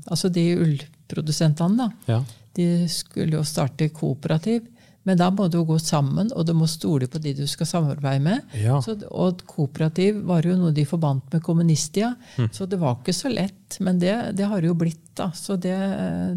Altså 0.07 0.29
de 0.33 0.43
ullprodusentene, 0.57 1.77
da. 1.77 1.89
Ja. 2.13 2.21
De 2.55 2.67
skulle 2.91 3.37
jo 3.39 3.43
starte 3.47 3.89
kooperativ. 3.89 4.69
Men 5.03 5.17
da 5.19 5.25
må 5.35 5.49
du 5.51 5.57
gå 5.67 5.75
sammen, 5.83 6.29
og 6.31 6.45
du 6.47 6.53
må 6.55 6.63
stole 6.71 7.09
på 7.11 7.19
de 7.19 7.33
du 7.35 7.43
skal 7.51 7.67
samarbeide 7.67 8.21
med. 8.23 8.45
Ja. 8.55 8.77
Så, 8.81 8.93
og 9.11 9.41
kooperativ 9.49 10.21
var 10.29 10.45
jo 10.47 10.53
noe 10.55 10.71
de 10.71 10.85
forbandt 10.87 11.33
med 11.33 11.43
kommunisttida. 11.43 12.13
Så 12.55 12.65
det 12.71 12.79
var 12.79 13.01
ikke 13.01 13.11
så 13.17 13.27
lett. 13.33 13.79
Men 13.83 13.99
det, 13.99 14.13
det 14.39 14.47
har 14.47 14.61
det 14.63 14.69
jo 14.71 14.77
blitt. 14.79 15.01
da. 15.19 15.27
Så 15.35 15.57
det, 15.59 15.75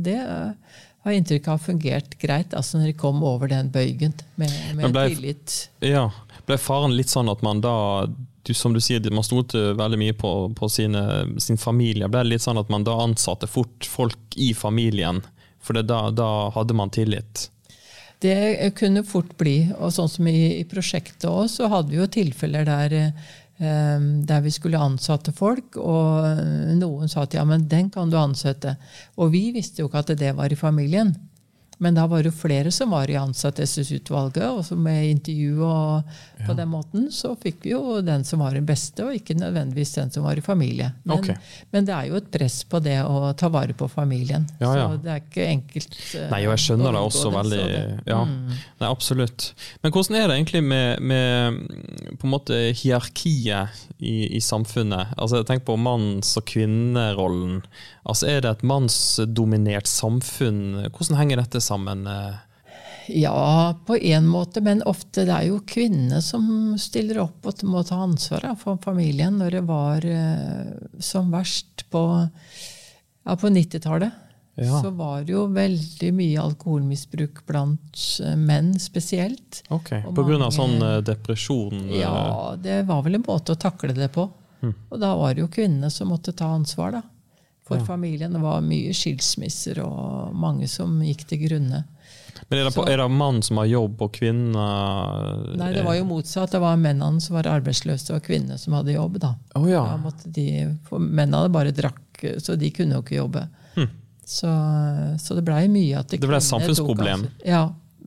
det 0.02 0.18
har 0.18 1.14
inntrykk 1.14 1.46
av 1.52 1.62
fungert 1.62 2.16
greit 2.18 2.54
altså 2.58 2.80
når 2.80 2.90
de 2.90 2.96
kom 2.98 3.22
over 3.22 3.46
den 3.52 3.70
bøygen 3.70 4.16
med, 4.34 4.50
med 4.74 4.90
ble- 4.96 5.08
tillit. 5.14 5.68
ja. 5.86 6.08
Ble 6.46 6.58
faren 6.62 6.92
litt 6.94 7.10
sånn 7.10 7.30
at 7.30 7.40
man 7.46 7.58
da 7.62 7.72
du, 8.46 8.54
som 8.54 8.74
du 8.74 8.80
sier, 8.80 9.02
Man 9.10 9.26
stolte 9.26 9.72
veldig 9.78 9.98
mye 9.98 10.14
på, 10.16 10.32
på 10.54 10.68
sine, 10.70 11.02
sin 11.42 11.58
familie. 11.58 12.08
Ble 12.08 12.22
det 12.24 12.36
litt 12.36 12.44
sånn 12.46 12.60
at 12.60 12.70
man 12.72 12.86
da 12.86 12.94
ansatte 13.02 13.48
fort 13.50 13.88
folk 13.90 14.36
i 14.36 14.52
familien? 14.54 15.22
For 15.62 15.82
da, 15.82 16.06
da 16.14 16.30
hadde 16.54 16.76
man 16.78 16.92
tillit? 16.94 17.48
Det 18.22 18.70
kunne 18.78 19.04
fort 19.04 19.34
bli. 19.38 19.58
Og 19.76 19.92
sånn 19.94 20.10
som 20.10 20.28
i, 20.30 20.60
i 20.60 20.64
prosjektet 20.68 21.26
òg, 21.28 21.48
så 21.52 21.68
hadde 21.72 21.92
vi 21.92 21.98
jo 21.98 22.08
tilfeller 22.10 22.66
der, 22.68 22.94
eh, 23.58 23.98
der 24.30 24.44
vi 24.44 24.54
skulle 24.54 24.80
ansette 24.80 25.34
folk, 25.36 25.76
og 25.76 26.40
noen 26.78 27.10
sa 27.10 27.26
at 27.26 27.36
ja, 27.36 27.44
men 27.48 27.66
den 27.68 27.90
kan 27.92 28.12
du 28.12 28.18
ansette. 28.20 28.76
Og 29.18 29.34
vi 29.34 29.48
visste 29.56 29.82
jo 29.82 29.90
ikke 29.90 30.04
at 30.06 30.14
det 30.22 30.36
var 30.38 30.52
i 30.52 30.60
familien. 30.60 31.12
Men 31.78 31.94
da 31.98 32.06
var 32.08 32.22
det 32.24 32.30
jo 32.30 32.38
flere 32.38 32.70
som 32.72 32.90
var 32.94 33.10
i 33.12 33.18
ansettelsesutvalget, 33.20 34.46
og 34.48 34.62
som 34.64 34.80
med 34.82 35.10
intervju 35.10 35.58
og 35.66 36.14
på 36.46 36.54
den 36.56 36.68
måten, 36.72 37.06
så 37.12 37.34
fikk 37.36 37.64
vi 37.66 37.72
jo 37.74 37.98
den 38.04 38.24
som 38.24 38.40
var 38.40 38.54
den 38.56 38.64
beste, 38.68 39.04
og 39.04 39.16
ikke 39.16 39.36
nødvendigvis 39.36 39.92
den 39.98 40.10
som 40.14 40.24
var 40.24 40.38
i 40.40 40.44
familie. 40.44 40.90
Men, 41.04 41.18
okay. 41.18 41.36
men 41.72 41.84
det 41.88 41.92
er 41.96 42.08
jo 42.10 42.16
et 42.20 42.30
press 42.32 42.62
på 42.64 42.80
det 42.84 42.96
å 43.04 43.32
ta 43.36 43.50
vare 43.52 43.76
på 43.76 43.88
familien. 43.92 44.46
Ja, 44.60 44.72
ja. 44.78 44.86
Så 44.88 45.02
det 45.04 45.12
er 45.12 45.20
ikke 45.24 45.48
enkelt. 45.50 45.98
Uh, 46.14 46.26
Nei, 46.32 46.40
og 46.46 46.54
jeg 46.54 46.64
skjønner 46.64 46.96
det 46.96 47.02
også 47.10 47.26
det, 47.30 47.36
veldig 47.36 47.64
Ja, 48.06 48.22
Mm. 48.26 48.48
nei, 48.80 48.88
absolutt. 48.88 49.50
Men 49.82 49.92
hvordan 49.92 50.16
er 50.16 50.28
det 50.28 50.36
egentlig 50.38 50.62
med, 50.64 51.00
med 51.00 52.16
på 52.18 52.26
en 52.26 52.32
måte 52.32 52.56
hierarkiet 52.74 53.68
i, 53.98 54.36
i 54.36 54.40
samfunnet? 54.40 55.12
Altså, 55.16 55.42
Tenk 55.46 55.64
på 55.68 55.76
manns- 55.78 56.36
og 56.40 56.46
kvinnerollen. 56.48 57.60
Altså, 58.06 58.26
Er 58.30 58.40
det 58.40 58.50
et 58.50 58.64
mannsdominert 58.66 59.86
samfunn? 59.90 60.86
Hvordan 60.90 61.18
henger 61.20 61.42
dette 61.42 61.60
sammen? 61.66 62.06
eh? 62.06 62.34
Ja, 63.08 63.74
på 63.86 63.96
en 63.96 64.26
måte, 64.26 64.60
men 64.66 64.80
ofte 64.82 65.22
det 65.28 65.34
er 65.34 65.48
jo 65.50 65.60
kvinnene 65.68 66.18
som 66.24 66.74
stiller 66.80 67.20
opp 67.22 67.46
og 67.46 67.62
må 67.70 67.84
ta 67.86 68.00
ansvaret 68.02 68.58
for 68.58 68.80
familien 68.82 69.38
når 69.38 69.58
det 69.60 69.64
var 69.68 70.06
eh, 70.10 70.72
som 70.98 71.30
verst 71.34 71.84
på, 71.92 72.02
ja, 73.22 73.36
på 73.36 73.50
90-tallet. 73.54 74.22
Ja. 74.56 74.80
Så 74.80 74.90
var 74.96 75.20
det 75.22 75.34
jo 75.34 75.44
veldig 75.52 76.10
mye 76.16 76.40
alkoholmisbruk 76.40 77.42
blant 77.46 78.00
eh, 78.24 78.34
menn 78.40 78.72
spesielt. 78.80 79.62
Ok, 79.68 79.92
Og 80.00 80.14
På 80.16 80.24
grunn 80.26 80.42
av 80.42 80.54
sånn 80.56 80.78
depresjon? 81.06 81.86
Ja, 81.94 82.56
det 82.58 82.80
var 82.88 83.04
vel 83.06 83.20
en 83.20 83.26
måte 83.28 83.54
å 83.54 83.60
takle 83.68 83.94
det 83.94 84.10
på. 84.16 84.26
Og 84.66 84.98
da 84.98 85.12
var 85.14 85.34
det 85.36 85.44
jo 85.44 85.50
kvinnene 85.52 85.92
som 85.94 86.08
måtte 86.10 86.32
ta 86.34 86.48
ansvar 86.56 86.96
da, 86.96 87.02
for 87.66 87.82
familien. 87.86 88.32
Det 88.32 88.40
var 88.42 88.60
mye 88.64 88.94
skilsmisser 88.94 89.80
og 89.84 90.32
mange 90.38 90.68
som 90.70 90.96
gikk 91.02 91.24
til 91.30 91.40
grunne. 91.48 91.82
Men 92.48 92.60
er 92.60 92.66
det, 92.68 92.74
på, 92.76 92.84
er 92.86 93.00
det 93.00 93.06
mann 93.10 93.40
som 93.42 93.58
har 93.58 93.66
jobb, 93.66 94.02
og 94.04 94.12
kvinner 94.12 95.54
Nei, 95.56 95.70
det 95.74 95.82
var 95.86 95.96
jo 95.96 96.04
motsatt. 96.06 96.52
Det 96.52 96.60
var 96.62 96.76
mennene 96.78 97.20
som 97.24 97.34
var 97.38 97.48
arbeidsløse, 97.50 98.12
og 98.14 98.22
kvinnene 98.26 98.58
som 98.60 98.76
hadde 98.76 98.92
jobb. 98.94 99.16
Da, 99.22 99.32
Oh, 99.56 99.64
ja. 99.70 99.80
da 99.88 99.96
måtte 100.02 100.30
de, 100.30 100.44
for 100.86 101.00
Mennene 101.02 101.48
bare 101.50 101.72
drakk, 101.74 102.22
så 102.44 102.54
de 102.60 102.70
kunne 102.76 102.98
jo 102.98 103.02
ikke 103.06 103.18
jobbe. 103.22 103.46
Så, 104.26 104.50
så 105.22 105.34
det 105.38 105.44
blei 105.46 105.68
mye 105.70 106.00
at 106.00 106.08
det, 106.10 106.18
Det 106.18 106.26
ble 106.28 106.38
et 106.40 106.42
samfunnsproblem. 106.42 107.20
tok 107.28 107.34
altså. 107.36 107.46
Ja, 107.46 107.60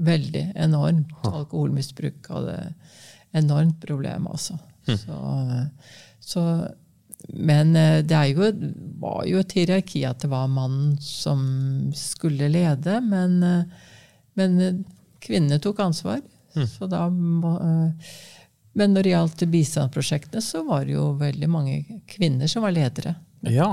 veldig. 0.04 0.42
Enormt. 0.60 1.14
Alkoholmisbruk 1.30 2.28
hadde 2.28 2.56
enormt 3.40 3.80
problem, 3.86 4.28
altså. 4.28 4.58
Hm. 4.90 4.98
Så, 5.00 5.20
så, 6.20 6.44
men 7.34 7.76
eh, 7.76 8.00
det 8.06 8.20
jo, 8.34 8.50
var 9.00 9.24
jo 9.30 9.40
et 9.44 9.54
hierarki 9.58 10.04
at 10.08 10.24
det 10.24 10.30
var 10.32 10.48
mannen 10.52 10.98
som 11.04 11.92
skulle 11.96 12.50
lede, 12.50 13.00
men, 13.06 13.44
eh, 13.44 13.64
men 14.40 14.60
eh, 14.62 14.80
kvinnene 15.24 15.60
tok 15.62 15.80
ansvar. 15.86 16.22
Mm. 16.56 16.68
Så 16.68 16.88
da 16.90 17.06
men 18.74 18.94
når 18.94 19.04
det 19.04 19.12
gjaldt 19.12 19.44
bistandsprosjektene, 19.52 20.42
så 20.42 20.62
var 20.68 20.86
det 20.86 20.94
jo 20.96 21.12
veldig 21.20 21.50
mange 21.52 22.02
kvinner 22.10 22.48
som 22.48 22.64
var 22.66 22.74
ledere. 22.76 23.16
ja. 23.50 23.72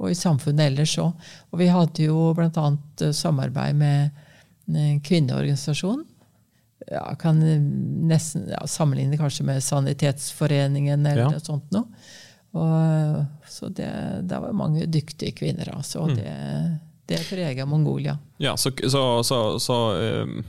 Og 0.00 0.08
i 0.08 0.16
samfunnet 0.16 0.70
ellers 0.70 0.94
òg. 0.96 1.10
Og 1.52 1.58
vi 1.60 1.66
hadde 1.68 2.06
jo 2.06 2.30
bl.a. 2.32 2.62
samarbeid 3.12 3.76
med 3.76 4.22
en 4.72 5.00
kvinneorganisasjon. 5.04 6.06
Ja, 6.88 7.02
kan 7.20 7.42
nesten 8.08 8.46
ja, 8.48 8.62
sammenligne 8.64 9.18
kanskje 9.20 9.44
med 9.44 9.60
Sanitetsforeningen 9.62 11.04
eller 11.04 11.26
Ja. 11.26 11.28
noe 11.34 11.44
sånt 11.44 11.68
noe. 11.76 11.84
Og, 12.50 13.24
så 13.46 13.68
det, 13.68 13.90
det 14.26 14.38
var 14.42 14.54
mange 14.56 14.86
dyktige 14.90 15.32
kvinner, 15.38 15.70
altså. 15.76 16.02
Og 16.06 16.16
det, 16.16 16.32
det 17.06 17.20
preger 17.28 17.68
Mongolia. 17.70 18.16
Ja, 18.42 18.56
så, 18.56 18.72
så, 18.90 19.22
så, 19.22 19.58
så 19.62 19.78
nå, 19.94 20.42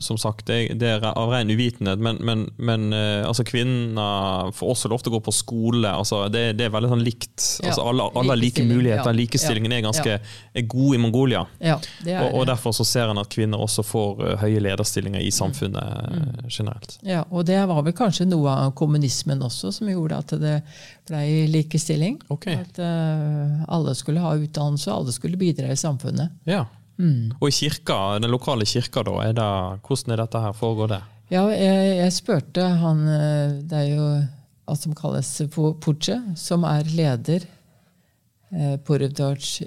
Som 0.00 0.18
sagt, 0.18 0.46
det, 0.48 0.82
er 0.82 1.04
av 1.12 1.30
ren 1.32 1.50
uvitenhet, 1.50 1.98
men, 2.02 2.16
men, 2.24 2.46
men 2.56 2.92
eh, 2.96 3.26
altså 3.28 3.44
kvinner 3.44 4.52
får 4.56 4.70
også 4.74 4.90
lov 4.92 5.02
til 5.04 5.12
å 5.12 5.16
gå 5.18 5.20
på 5.28 5.34
skole. 5.34 5.90
Altså, 5.90 6.24
det, 6.32 6.52
det 6.58 6.66
er 6.68 6.72
veldig 6.74 6.90
sånn 6.94 7.04
likt. 7.04 7.36
Ja, 7.62 7.68
Altså, 7.68 7.84
alle, 7.90 8.06
alle 8.16 8.32
har 8.32 8.40
like 8.40 8.64
muligheter. 8.64 9.10
ja. 9.10 9.16
Likestillingen 9.18 9.72
er 9.76 9.82
ganske 9.84 10.18
er 10.18 10.66
god 10.72 10.94
i 10.94 11.00
Mongolia. 11.02 11.44
Ja, 11.60 11.76
det 12.04 12.16
Og, 12.22 12.40
og 12.40 12.46
derfor 12.48 12.72
så 12.76 12.86
ser 12.88 13.10
en 13.12 13.20
at 13.20 13.28
kvinner 13.32 13.60
også 13.60 13.84
får 13.86 14.24
eh, 14.28 14.36
høye 14.46 14.62
lederstillinger 14.68 15.20
i 15.24 15.30
samfunnet 15.34 15.78
Mm. 15.78 16.22
eh, 16.38 16.44
generelt. 16.48 16.98
Ja, 17.02 17.24
og 17.30 17.44
det 17.46 17.58
var 17.68 17.82
vel 17.82 17.92
kanskje 17.96 18.26
noe 18.28 18.50
av 18.50 18.72
kommunismen 18.78 19.42
også 19.44 19.70
som 19.74 19.88
gjorde 19.90 20.18
at 20.18 20.32
det 20.40 20.54
ble 21.08 21.20
likestilling. 21.52 22.18
Okay. 22.32 22.58
At 22.62 22.78
uh, 22.82 23.62
alle 23.68 23.94
skulle 23.98 24.20
ha 24.22 24.34
utdannelse, 24.36 24.90
alle 24.92 25.12
skulle 25.14 25.38
bidra 25.40 25.70
i 25.72 25.76
samfunnet. 25.78 26.34
Ja. 26.48 26.66
Og 27.40 27.48
i 27.48 27.54
kirka, 27.54 28.18
den 28.18 28.30
lokale 28.32 28.66
kirka, 28.66 29.04
da, 29.06 29.14
er 29.28 29.36
det, 29.38 29.50
hvordan 29.86 30.14
er 30.14 30.22
dette 30.24 30.42
her 30.42 30.56
foregår 30.56 30.92
det? 30.96 31.00
Ja, 31.30 31.44
jeg, 31.52 31.96
jeg 31.98 32.12
spurte 32.16 32.64
han 32.80 33.02
eh, 33.12 33.56
Det 33.68 33.80
er 33.82 33.88
jo 33.92 34.06
alt 34.68 34.80
som 34.82 34.94
kalles 34.96 35.30
Puche, 35.52 36.18
som 36.36 36.64
er 36.68 36.88
leder. 36.92 37.44
Eh, 38.52 38.76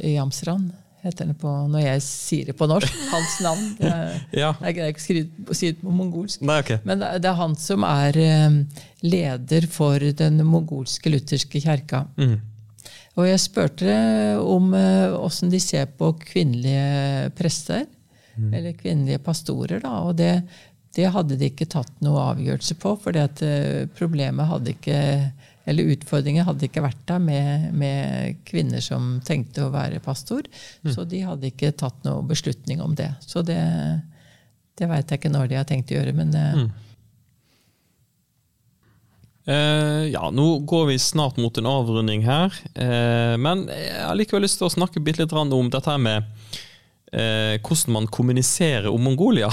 i 0.02 0.16
Jamsran 0.16 0.72
heter 1.02 1.32
det 1.32 1.38
på, 1.42 1.50
når 1.70 1.82
jeg 1.82 2.04
sier 2.06 2.50
det 2.52 2.56
på 2.58 2.68
norsk. 2.70 2.94
Hans 3.14 3.40
navn. 3.42 3.64
Det 3.80 3.92
Ja. 4.38 4.52
jeg 4.62 4.76
greier 4.78 4.94
ikke 4.94 5.26
å 5.50 5.58
si 5.58 5.72
det 5.72 5.82
på 5.82 5.94
mongolsk. 5.94 6.44
Nei, 6.46 6.60
okay. 6.62 6.78
Men 6.86 7.02
det 7.02 7.22
det 7.24 7.32
er 7.32 7.40
han 7.40 7.56
som 7.58 7.86
er 7.88 8.18
eh, 8.22 8.60
leder 9.06 9.68
for 9.72 10.00
den 10.00 10.42
mongolske 10.46 11.14
lutherske 11.14 11.62
kjerka. 11.64 12.06
Mm. 12.18 12.38
Og 13.20 13.28
jeg 13.28 13.42
spurte 13.44 13.96
om 14.40 14.72
eh, 14.78 15.12
åssen 15.18 15.52
de 15.52 15.60
ser 15.60 15.90
på 16.00 16.14
kvinnelige 16.22 17.32
prester. 17.38 17.86
Eller 18.56 18.74
kvinnelige 18.74 19.20
pastorer. 19.20 19.82
Da, 19.84 19.98
og 20.08 20.16
det, 20.18 20.32
det 20.96 21.10
hadde 21.14 21.38
de 21.38 21.50
ikke 21.52 21.68
tatt 21.70 21.92
noe 22.02 22.24
avgjørelse 22.32 22.78
på. 22.80 22.96
For 23.04 23.18
problemet 23.98 24.50
hadde 24.50 24.76
ikke 24.78 25.00
eller 25.70 25.92
utfordringen 25.94 26.46
hadde 26.48 26.66
ikke 26.66 26.82
vært 26.84 27.02
der 27.06 27.20
med, 27.22 27.68
med 27.78 28.40
kvinner 28.48 28.82
som 28.82 29.20
tenkte 29.26 29.68
å 29.68 29.74
være 29.74 30.02
pastor. 30.04 30.48
Så 30.96 31.06
de 31.06 31.22
hadde 31.22 31.52
ikke 31.52 31.70
tatt 31.78 32.00
noe 32.08 32.24
beslutning 32.28 32.82
om 32.82 32.96
det. 32.98 33.12
Så 33.22 33.44
det, 33.46 33.60
det 34.80 34.90
veit 34.90 35.12
jeg 35.12 35.22
ikke 35.22 35.34
når 35.34 35.52
de 35.52 35.60
har 35.60 35.68
tenkt 35.70 35.94
å 35.94 36.00
gjøre. 36.00 36.16
Men 36.18 36.34
eh, 36.34 36.64
Eh, 39.46 40.08
ja, 40.14 40.28
nå 40.30 40.48
går 40.70 40.86
vi 40.92 41.00
snart 41.00 41.40
mot 41.42 41.58
en 41.58 41.70
avrunding 41.70 42.26
her, 42.28 42.54
Uh, 42.72 43.38
men 43.42 43.66
jeg 43.70 44.02
har 44.02 44.18
likevel 44.18 44.46
lyst 44.46 44.60
til 44.62 44.68
å 44.68 44.74
snakke 44.74 45.02
litt, 45.04 45.20
litt 45.20 45.34
om 45.34 45.70
dette 45.70 45.96
med 46.02 46.24
uh, 47.14 47.58
hvordan 47.58 47.96
man 47.96 48.10
kommuniserer 48.10 48.90
om 48.90 49.02
Mongolia. 49.06 49.50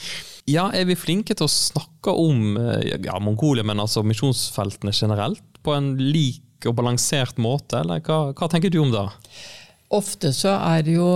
ja, 0.56 0.68
er 0.72 0.86
vi 0.88 0.98
flinke 0.98 1.34
til 1.34 1.48
å 1.48 1.52
snakke 1.52 2.12
om 2.12 2.58
ja, 2.84 3.18
Mongolia, 3.20 3.64
men 3.66 3.80
altså 3.80 4.04
misjonsfeltene 4.06 4.92
generelt, 4.96 5.44
på 5.64 5.74
en 5.76 5.94
lik 6.00 6.68
og 6.68 6.76
balansert 6.76 7.40
måte, 7.40 7.80
eller 7.80 8.04
hva, 8.04 8.30
hva 8.36 8.48
tenker 8.52 8.72
du 8.72 8.80
om 8.82 8.92
det? 8.92 9.06
Ofte 9.96 10.30
så 10.36 10.52
er 10.54 10.84
det 10.86 10.94
jo 10.94 11.08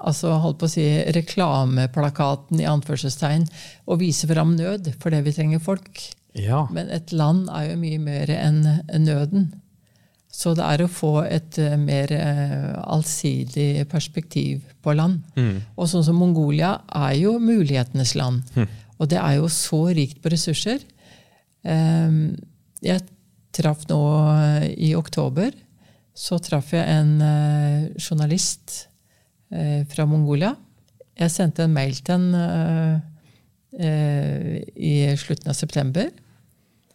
altså 0.00 0.38
holdt 0.40 0.62
på 0.62 0.70
å 0.70 0.72
si, 0.72 0.86
reklameplakaten 1.12 2.62
i 2.62 2.68
anførselstegn 2.70 3.44
å 3.90 3.98
vise 4.00 4.30
fram 4.30 4.54
nød 4.56 4.94
for 5.02 5.12
det 5.12 5.20
vi 5.26 5.34
trenger 5.36 5.62
folk. 5.62 6.00
Ja. 6.38 6.66
Men 6.70 6.90
et 6.94 7.10
land 7.12 7.48
er 7.50 7.70
jo 7.72 7.78
mye 7.80 7.98
mer 7.98 8.30
enn 8.30 8.60
nøden. 9.02 9.48
Så 10.30 10.52
det 10.54 10.62
er 10.62 10.84
å 10.84 10.90
få 10.90 11.24
et 11.26 11.56
eh, 11.58 11.72
mer 11.76 12.12
eh, 12.14 12.68
allsidig 12.86 13.82
perspektiv 13.90 14.62
på 14.82 14.94
land. 14.94 15.24
Og 15.74 15.88
sånn 15.90 16.04
som 16.06 16.20
Mongolia 16.22 16.76
er 16.94 17.16
jo 17.18 17.32
mulighetenes 17.42 18.14
land. 18.14 18.44
Og 19.00 19.08
det 19.10 19.18
er 19.18 19.40
jo 19.40 19.48
så 19.50 19.88
rikt 19.96 20.20
på 20.22 20.30
ressurser. 20.30 20.84
Eh, 21.66 22.14
Jeg 22.80 23.02
traff 23.52 23.82
nå 23.90 23.98
eh, 24.36 24.68
i 24.90 24.94
oktober 24.94 25.50
så 26.14 26.38
traff 26.42 26.70
jeg 26.74 26.84
en 26.84 27.12
journalist 27.98 28.86
fra 29.50 30.04
Mongolia. 30.06 30.50
Jeg 31.18 31.32
sendte 31.32 31.64
en 31.64 31.72
mail 31.72 31.94
til 32.04 32.14
en 32.34 33.00
i 33.80 34.94
slutten 35.16 35.52
av 35.52 35.56
september. 35.56 36.10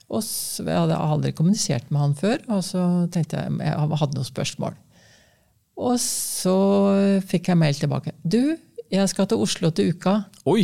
Og 0.06 0.22
så, 0.22 0.62
jeg 0.68 0.78
hadde 0.78 0.98
aldri 1.02 1.32
kommunisert 1.34 1.88
med 1.90 2.02
han 2.04 2.18
før, 2.18 2.44
og 2.54 2.62
så 2.66 2.82
tenkte 3.14 3.40
jeg 3.42 3.56
jeg 3.58 4.00
hadde 4.02 4.18
noen 4.20 4.28
spørsmål. 4.28 4.76
Og 5.76 5.96
så 6.00 6.58
fikk 7.28 7.50
jeg 7.52 7.60
mail 7.60 7.80
tilbake. 7.80 8.14
Du, 8.24 8.56
jeg 8.94 9.12
skal 9.12 9.28
til 9.28 9.42
Oslo 9.44 9.72
til 9.76 9.96
uka. 9.96 10.20
Oi! 10.48 10.64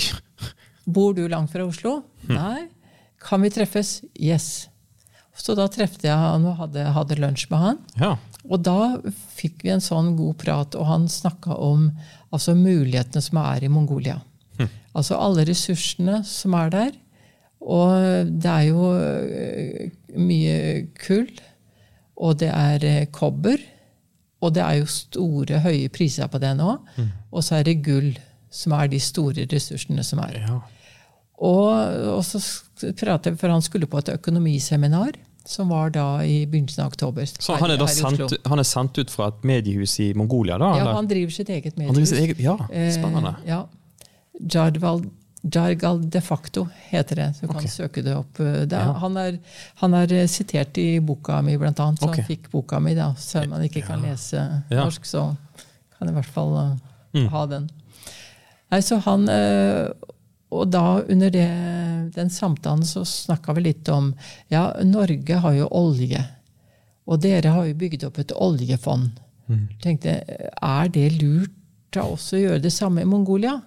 Bor 0.86 1.16
du 1.18 1.26
langt 1.30 1.52
fra 1.54 1.66
Oslo? 1.66 2.02
Nei. 2.30 2.68
Kan 3.22 3.44
vi 3.44 3.52
treffes? 3.54 4.00
Yes. 4.18 4.68
Så 5.38 5.56
da 5.58 5.68
trefte 5.72 6.08
jeg 6.08 6.18
han 6.18 6.46
og 6.48 6.58
hadde, 6.60 6.86
hadde 6.96 7.20
lunsj 7.20 7.48
med 7.52 7.64
han. 7.64 7.80
Ja. 8.00 8.16
Og 8.50 8.64
da 8.66 8.98
fikk 9.38 9.66
vi 9.66 9.74
en 9.74 9.84
sånn 9.84 10.16
god 10.18 10.38
prat, 10.42 10.78
og 10.78 10.88
han 10.90 11.08
snakka 11.12 11.56
om 11.62 11.90
altså, 12.32 12.56
mulighetene 12.58 13.24
som 13.24 13.40
er 13.44 13.66
i 13.66 13.72
Mongolia. 13.72 14.20
Altså 14.96 15.18
alle 15.20 15.46
ressursene 15.48 16.24
som 16.28 16.54
er 16.54 16.70
der. 16.74 16.92
Og 17.62 17.92
det 18.42 18.50
er 18.50 18.62
jo 18.72 18.88
øh, 18.98 19.92
mye 20.18 20.88
kull, 21.06 21.30
og 22.18 22.40
det 22.42 22.50
er 22.50 22.82
øh, 23.02 23.06
kobber. 23.14 23.62
Og 24.42 24.56
det 24.56 24.64
er 24.64 24.82
jo 24.82 24.86
store, 24.90 25.60
høye 25.62 25.90
priser 25.94 26.28
på 26.28 26.40
det 26.42 26.56
nå. 26.58 26.76
Og 27.32 27.44
så 27.46 27.60
er 27.60 27.64
det 27.68 27.84
gull, 27.86 28.16
som 28.52 28.74
er 28.74 28.88
de 28.90 29.00
store 29.00 29.46
ressursene 29.54 30.04
som 30.04 30.20
er. 30.26 30.40
ja. 30.42 30.60
Og, 31.42 31.70
og 32.18 32.24
så 32.26 32.38
pratet 33.00 33.32
jeg, 33.32 33.38
for 33.42 33.50
han 33.50 33.62
skulle 33.66 33.88
på 33.90 33.98
et 33.98 34.10
økonomiseminar, 34.14 35.16
som 35.46 35.72
var 35.74 35.90
da 35.90 36.22
i 36.22 36.44
begynnelsen 36.46 36.84
av 36.84 36.92
oktober. 36.92 37.26
Så 37.26 37.56
han 37.58 37.74
er 37.74 37.80
da 37.82 37.88
sendt, 37.90 38.36
han 38.46 38.62
er 38.62 38.68
sendt 38.68 39.00
ut 39.02 39.10
fra 39.10 39.32
et 39.32 39.46
mediehus 39.50 39.96
i 40.04 40.12
Mongolia, 40.14 40.60
da? 40.62 40.70
Ja, 40.76 40.84
eller? 40.84 41.00
han 41.00 41.10
driver 41.10 41.34
sitt 41.34 41.50
eget 41.50 41.74
Han 41.74 41.88
driver 41.88 41.96
mediehus. 41.98 42.10
sitt 42.10 42.20
eget, 42.20 42.44
ja, 42.46 42.58
spennende. 42.94 43.34
Eh, 43.42 43.50
ja. 43.50 43.64
Jarval, 44.50 45.04
Jargal 45.44 46.10
de 46.10 46.22
facto 46.22 46.68
heter 46.90 47.16
det. 47.16 47.36
Så 47.36 47.48
du 47.48 47.54
kan 47.54 47.68
søke 47.68 48.04
det 48.04 48.16
opp. 48.16 48.40
eh, 48.40 48.66
Det, 48.66 48.74
er- 48.74 48.86
Ja. 48.86 48.94
han, 48.94 49.18
er, 49.18 49.40
han 49.76 49.94
er 49.94 50.12
eh, 50.14 50.28
sitert 50.28 50.78
i 50.78 51.00
boka 51.00 51.42
mi, 51.42 51.58
blant 51.58 51.80
annet. 51.80 52.00
Så 52.00 52.10
okay. 52.10 52.22
han 52.22 52.28
fikk 52.28 52.52
boka 52.52 52.80
mi, 52.80 52.94
da. 52.96 53.14
Selv 53.18 53.46
om 53.46 53.52
han 53.60 53.64
ikke 53.70 53.82
kan 53.88 54.02
lese 54.02 54.64
Ja. 54.70 54.84
norsk, 54.86 55.06
så 55.06 55.36
kan 55.98 56.08
jeg 56.08 56.10
i 56.10 56.20
hvert 56.22 56.34
fall 56.34 56.56
eh, 56.58 56.78
Mm. 57.14 57.28
ha 57.28 57.46
den. 57.46 57.70
Nei, 58.72 58.80
så 58.80 58.98
han, 59.04 59.28
eh, 59.30 59.90
og 60.52 60.70
da 60.72 61.02
under 61.10 61.30
det, 61.30 61.48
den 62.16 62.30
samtalen 62.30 62.84
så 62.88 63.02
snakka 63.04 63.54
vi 63.56 63.62
litt 63.62 63.90
om 63.90 64.14
Ja, 64.50 64.74
Norge 64.84 65.36
har 65.40 65.52
jo 65.54 65.68
olje. 65.72 66.26
Og 67.08 67.20
dere 67.20 67.50
har 67.52 67.66
jo 67.66 67.74
bygd 67.74 68.04
opp 68.06 68.20
et 68.20 68.32
oljefond. 68.32 69.12
tenkte, 69.82 70.24
Er 70.62 70.88
det 70.88 71.22
lurt 71.22 71.52
da 71.92 72.02
også 72.04 72.38
å 72.38 72.40
gjøre 72.40 72.62
det 72.62 72.72
samme 72.72 73.02
i 73.02 73.04
Mongolia? 73.06 73.62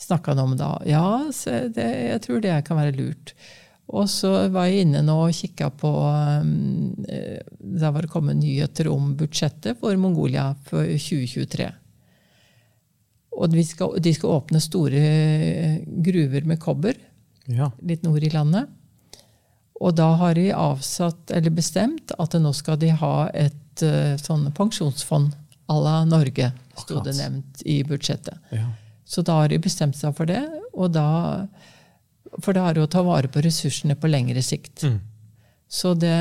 Snakka 0.00 0.32
han 0.34 0.42
om 0.42 0.56
da. 0.58 0.72
Ja, 0.86 1.30
så 1.32 1.68
det, 1.72 1.86
jeg 1.86 2.22
tror 2.24 2.40
det 2.42 2.56
kan 2.66 2.80
være 2.80 2.96
lurt. 2.96 3.34
Og 3.94 4.08
så 4.08 4.30
var 4.52 4.66
jeg 4.70 4.86
inne 4.86 5.02
nå 5.04 5.16
og 5.26 5.36
kikka 5.36 5.68
på 5.76 5.90
um, 6.40 6.94
eh, 7.04 7.42
Da 7.58 7.90
var 7.92 8.06
det 8.06 8.12
kommet 8.14 8.38
nyheter 8.40 8.88
om 8.88 9.12
budsjettet 9.18 9.76
for 9.80 9.96
Mongolia 10.00 10.54
for 10.68 10.88
2023. 10.88 11.68
Og 13.34 13.50
de 13.52 13.64
skal, 13.66 13.98
de 14.00 14.12
skal 14.14 14.38
åpne 14.38 14.62
store 14.62 15.02
eh, 15.02 15.76
gruver 16.06 16.46
med 16.48 16.60
kobber 16.62 16.96
Ja. 17.46 17.70
litt 17.84 18.02
nord 18.06 18.24
i 18.24 18.30
landet. 18.32 18.70
Og 19.84 19.92
da 19.98 20.14
har 20.16 20.34
de 20.38 20.46
avsatt, 20.54 21.28
eller 21.34 21.52
bestemt 21.52 22.14
at 22.18 22.36
nå 22.40 22.52
skal 22.56 22.78
de 22.80 22.88
ha 22.94 23.28
et 23.36 23.82
uh, 23.84 24.14
sånn 24.16 24.46
pensjonsfond 24.56 25.34
à 25.68 25.76
la 25.82 25.96
Norge, 26.08 26.52
sto 26.78 27.02
det 27.04 27.16
nevnt 27.18 27.60
i 27.68 27.82
budsjettet. 27.84 28.38
Ja. 28.54 28.70
Så 29.04 29.22
da 29.22 29.40
har 29.42 29.52
de 29.52 29.60
bestemt 29.62 29.96
seg 29.98 30.14
for 30.16 30.28
det. 30.28 30.42
Og 30.72 30.92
da, 30.94 31.06
for 32.40 32.56
da 32.56 32.68
er 32.68 32.76
det 32.76 32.86
å 32.86 32.90
ta 32.90 33.04
vare 33.06 33.30
på 33.30 33.42
ressursene 33.44 33.96
på 33.98 34.10
lengre 34.10 34.42
sikt. 34.44 34.86
Mm. 34.86 34.98
Så 35.68 35.94
det, 35.98 36.16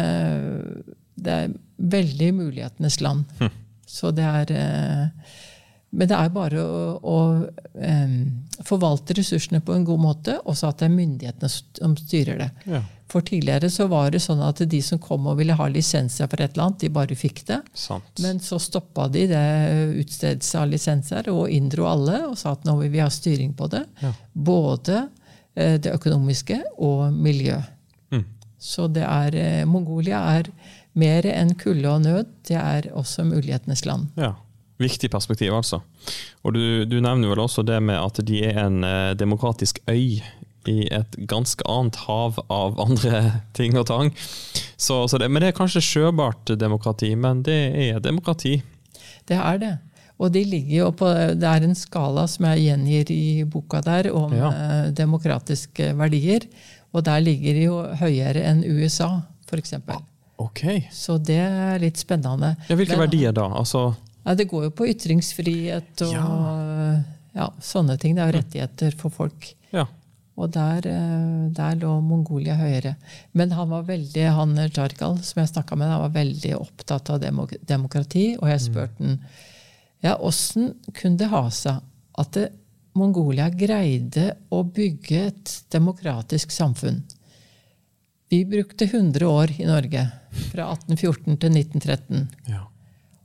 det 1.16 1.38
er 1.46 1.56
veldig 1.78 2.30
mulighetenes 2.38 3.00
land. 3.04 3.26
Mm. 3.40 3.60
Så 3.94 4.12
det 4.16 4.26
er 4.26 4.52
eh, 4.58 5.34
Men 5.94 6.10
det 6.10 6.18
er 6.18 6.30
bare 6.34 6.62
å, 6.64 6.78
å 7.06 7.18
em, 7.78 8.16
forvalte 8.66 9.14
ressursene 9.14 9.62
på 9.62 9.76
en 9.76 9.84
god 9.86 10.02
måte, 10.02 10.40
og 10.42 10.58
så 10.58 10.72
at 10.72 10.80
det 10.82 10.88
er 10.88 10.96
myndighetene 10.96 11.52
som 11.54 11.94
styrer 12.00 12.40
det. 12.42 12.50
Ja. 12.66 12.82
For 13.14 13.22
tidligere 13.22 13.70
så 13.70 13.86
var 13.92 14.10
det 14.10 14.24
sånn 14.24 14.40
at 14.42 14.64
de 14.66 14.80
som 14.82 14.98
kom 15.02 15.28
og 15.30 15.38
ville 15.38 15.54
ha 15.54 15.68
lisenser 15.70 16.30
for 16.32 16.42
et 16.42 16.56
eller 16.56 16.66
annet, 16.66 16.80
de 16.82 16.90
bare 16.96 17.18
fikk 17.18 17.44
det. 17.46 17.60
Sant. 17.78 18.10
Men 18.26 18.40
så 18.42 18.58
stoppa 18.62 19.06
de 19.14 19.28
det 19.30 19.44
utstedelse 20.02 20.58
av 20.58 20.72
lisenser 20.72 21.30
og 21.30 21.44
inndro 21.54 21.86
alle 21.92 22.24
og 22.32 22.34
sa 22.42 22.56
at 22.58 22.66
nå 22.66 22.74
vil 22.80 22.90
vi 22.96 23.04
ha 23.04 23.12
styring 23.14 23.54
på 23.60 23.70
det. 23.70 23.84
Ja. 24.02 24.16
Både 24.34 25.04
eh, 25.54 25.78
det 25.78 25.94
økonomiske 25.94 26.58
og 26.82 27.14
miljø. 27.14 27.60
Mm. 28.10 28.26
Så 28.58 28.90
det 28.90 29.06
er, 29.06 29.38
eh, 29.38 29.66
Mongolia 29.70 30.24
er 30.40 30.50
mer 30.98 31.30
enn 31.30 31.54
kulde 31.60 31.94
og 31.94 32.02
nød. 32.08 32.34
Det 32.50 32.58
er 32.58 32.90
også 32.98 33.28
mulighetenes 33.30 33.86
land. 33.86 34.10
Ja. 34.18 34.34
Viktig 34.82 35.12
perspektiv, 35.14 35.54
altså. 35.54 35.84
Og 36.42 36.56
du, 36.56 36.64
du 36.90 36.98
nevner 36.98 37.30
vel 37.30 37.44
også 37.44 37.62
det 37.62 37.78
med 37.86 38.00
at 38.02 38.18
de 38.26 38.42
er 38.42 38.58
en 38.66 38.82
eh, 38.84 39.12
demokratisk 39.14 39.84
øy 39.86 40.18
i 40.72 40.88
et 40.94 41.16
ganske 41.30 41.64
annet 41.70 41.96
hav 42.08 42.38
av 42.50 42.78
andre 42.80 43.24
ting 43.58 43.78
og 43.78 43.88
tang. 43.88 44.12
Så, 44.78 45.04
så 45.10 45.18
det, 45.20 45.30
men 45.32 45.42
det 45.44 45.52
er 45.54 45.58
kanskje 45.58 45.82
sjøbart 45.84 46.54
demokrati, 46.60 47.14
men 47.16 47.42
det 47.44 47.58
er 47.90 48.00
demokrati. 48.04 48.62
Det 49.28 49.38
er 49.40 49.58
det. 49.62 49.74
Og 50.20 50.32
de 50.32 50.44
ligger 50.46 50.78
jo 50.86 50.92
på, 50.96 51.08
det 51.40 51.48
er 51.50 51.64
en 51.66 51.76
skala 51.76 52.28
som 52.30 52.46
jeg 52.52 52.68
gjengir 52.68 53.10
i 53.12 53.44
boka 53.50 53.82
der, 53.84 54.12
om 54.16 54.32
Ja. 54.36 54.52
eh, 54.54 54.92
demokratiske 54.96 55.92
verdier. 56.00 56.46
Og 56.94 57.04
der 57.08 57.20
ligger 57.26 57.54
de 57.58 57.64
jo 57.66 57.78
høyere 58.00 58.44
enn 58.46 58.62
USA, 58.70 59.22
f.eks. 59.50 59.74
Ok. 60.38 60.62
Så 60.94 61.18
det 61.18 61.40
er 61.42 61.80
litt 61.82 61.98
spennende. 61.98 62.54
Ja, 62.70 62.76
hvilke 62.78 62.96
Men- 62.98 63.08
verdier 63.08 63.34
da? 63.34 63.48
Altså, 63.58 63.96
Ja, 64.26 64.36
det 64.36 64.46
går 64.48 64.64
jo 64.64 64.70
på 64.72 64.86
ytringsfrihet 64.88 66.02
og 66.06 66.14
ja, 67.36 67.48
sånne 67.60 67.98
ting. 68.00 68.16
Det 68.16 68.24
er 68.24 68.32
jo 68.32 68.38
rettigheter 68.38 68.96
for 69.00 69.10
folk. 69.12 69.50
Ja. 69.74 69.88
Og 70.34 70.50
der, 70.56 70.88
eh, 70.90 71.50
der 71.54 71.76
lå 71.78 72.00
Mongolia 72.02 72.56
høyere. 72.58 72.96
Men 73.34 73.52
han 73.52 73.70
var 73.70 73.84
veldig, 73.86 74.26
han 74.34 74.56
Jargal 74.66 75.20
som 75.22 75.42
jeg 75.42 75.52
snakka 75.54 75.78
med, 75.78 75.92
han 75.94 76.02
var 76.08 76.16
veldig 76.16 76.56
opptatt 76.58 77.12
av 77.14 77.22
demok 77.22 77.54
demokrati. 77.62 78.34
Og 78.40 78.50
jeg 78.50 78.64
spurte 78.66 79.04
han 79.04 79.20
ja, 80.04 80.18
åssen 80.20 80.74
kunne 80.92 81.18
det 81.22 81.30
ha 81.32 81.46
seg 81.54 81.80
at 82.20 82.36
det, 82.36 82.50
Mongolia 82.94 83.48
greide 83.50 84.36
å 84.54 84.60
bygge 84.70 85.22
et 85.32 85.54
demokratisk 85.74 86.52
samfunn? 86.54 87.00
Vi 88.30 88.44
brukte 88.46 88.86
100 88.86 89.26
år 89.26 89.54
i 89.58 89.66
Norge, 89.66 90.04
fra 90.52 90.68
1814 90.76 91.40
til 91.42 91.58
1913. 91.58 92.28
Ja. 92.52 92.66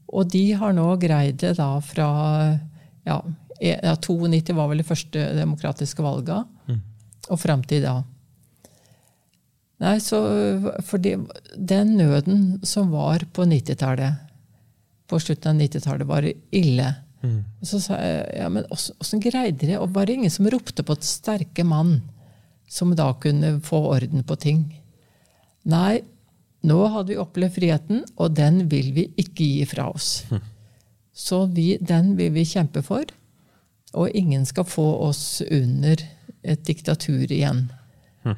Og 0.08 0.30
de 0.32 0.44
har 0.56 0.72
nå 0.76 0.86
greid 1.00 1.40
det 1.42 1.54
da 1.58 1.68
fra 1.84 2.08
ja, 3.04 3.18
e- 3.60 3.78
92 4.08 4.56
var 4.56 4.70
vel 4.70 4.80
det 4.80 4.88
første 4.88 5.26
demokratiske 5.36 6.04
valget, 6.04 6.48
og 7.28 7.40
fram 7.40 7.62
til 7.68 7.84
da. 7.84 7.98
Nei, 9.78 9.98
så 10.02 10.18
fordi 10.86 11.14
den 11.54 11.94
nøden 12.00 12.40
som 12.66 12.90
var 12.90 13.22
på 13.34 13.46
90-tallet, 13.46 14.24
på 15.08 15.20
slutten 15.22 15.54
av 15.54 15.62
90-tallet, 15.62 16.08
var 16.08 16.26
ille. 16.26 16.88
Mm. 17.22 17.38
så 17.66 17.80
sa 17.82 17.96
jeg 17.98 18.18
ja, 18.38 18.46
men 18.46 18.62
åssen 18.70 19.18
greide 19.18 19.66
de 19.66 19.74
Og 19.80 19.90
var 19.90 20.06
det 20.06 20.14
ingen 20.14 20.30
som 20.30 20.46
ropte 20.46 20.84
på 20.86 20.94
et 20.94 21.02
sterke 21.02 21.64
mann 21.66 21.96
som 22.70 22.92
da 22.94 23.08
kunne 23.18 23.56
få 23.64 23.80
orden 23.90 24.22
på 24.22 24.36
ting? 24.38 24.60
Nei, 25.66 26.02
nå 26.68 26.78
hadde 26.92 27.14
vi 27.14 27.18
opplevd 27.18 27.54
friheten, 27.56 28.04
og 28.16 28.36
den 28.38 28.66
vil 28.70 28.92
vi 28.94 29.08
ikke 29.18 29.46
gi 29.46 29.66
fra 29.70 29.88
oss. 29.90 30.24
Så 31.18 31.44
vi, 31.50 31.72
den 31.80 32.12
vil 32.18 32.30
vi 32.36 32.46
kjempe 32.46 32.82
for. 32.86 33.08
Og 33.98 34.14
ingen 34.14 34.44
skal 34.46 34.68
få 34.68 34.86
oss 35.08 35.40
under 35.42 36.02
et 36.42 36.64
diktatur 36.66 37.30
igjen, 37.32 37.68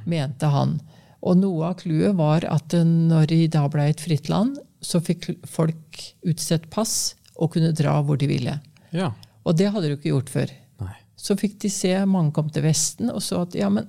mente 0.05 0.47
han. 0.47 0.79
Og 1.21 1.37
noe 1.37 1.71
av 1.73 1.79
clouet 1.83 2.17
var 2.17 2.47
at 2.49 2.73
når 2.73 3.27
de 3.33 3.41
da 3.53 3.67
ble 3.69 3.89
et 3.91 4.01
fritt 4.01 4.31
land, 4.33 4.59
så 4.81 5.01
fikk 5.05 5.29
folk 5.45 6.01
utstedt 6.25 6.71
pass 6.73 7.15
og 7.37 7.53
kunne 7.57 7.75
dra 7.77 7.99
hvor 8.05 8.21
de 8.21 8.31
ville. 8.31 8.61
ja. 8.93 9.13
Og 9.49 9.57
det 9.57 9.71
hadde 9.73 9.89
de 9.89 9.95
ikke 9.97 10.11
gjort 10.11 10.29
før. 10.29 10.51
Nei. 10.85 10.95
Så 11.17 11.33
fikk 11.41 11.55
de 11.63 11.71
se, 11.73 11.95
mange 12.05 12.33
kom 12.37 12.51
til 12.53 12.61
Vesten 12.67 13.09
og 13.09 13.23
så 13.25 13.39
at 13.47 13.55
ja, 13.57 13.71
men 13.73 13.87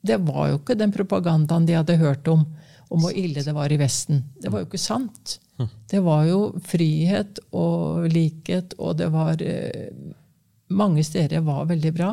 det 0.00 0.16
var 0.24 0.46
jo 0.48 0.56
ikke 0.62 0.78
den 0.80 0.94
propagandaen 0.94 1.66
de 1.68 1.76
hadde 1.76 1.98
hørt 2.00 2.28
om, 2.32 2.46
om 2.88 3.02
hvor 3.04 3.12
ille 3.12 3.42
det 3.44 3.52
var 3.52 3.68
i 3.68 3.76
Vesten. 3.76 4.22
Det 4.40 4.48
var 4.48 4.62
jo 4.62 4.68
ikke 4.70 4.80
sant. 4.80 5.36
Det 5.90 6.00
var 6.00 6.24
jo 6.24 6.40
frihet 6.64 7.40
og 7.52 8.08
likhet, 8.12 8.72
og 8.78 8.96
det 9.00 9.10
var 9.12 9.42
eh, 9.44 9.92
Mange 10.68 11.04
steder 11.04 11.40
var 11.44 11.68
veldig 11.68 11.92
bra. 11.96 12.10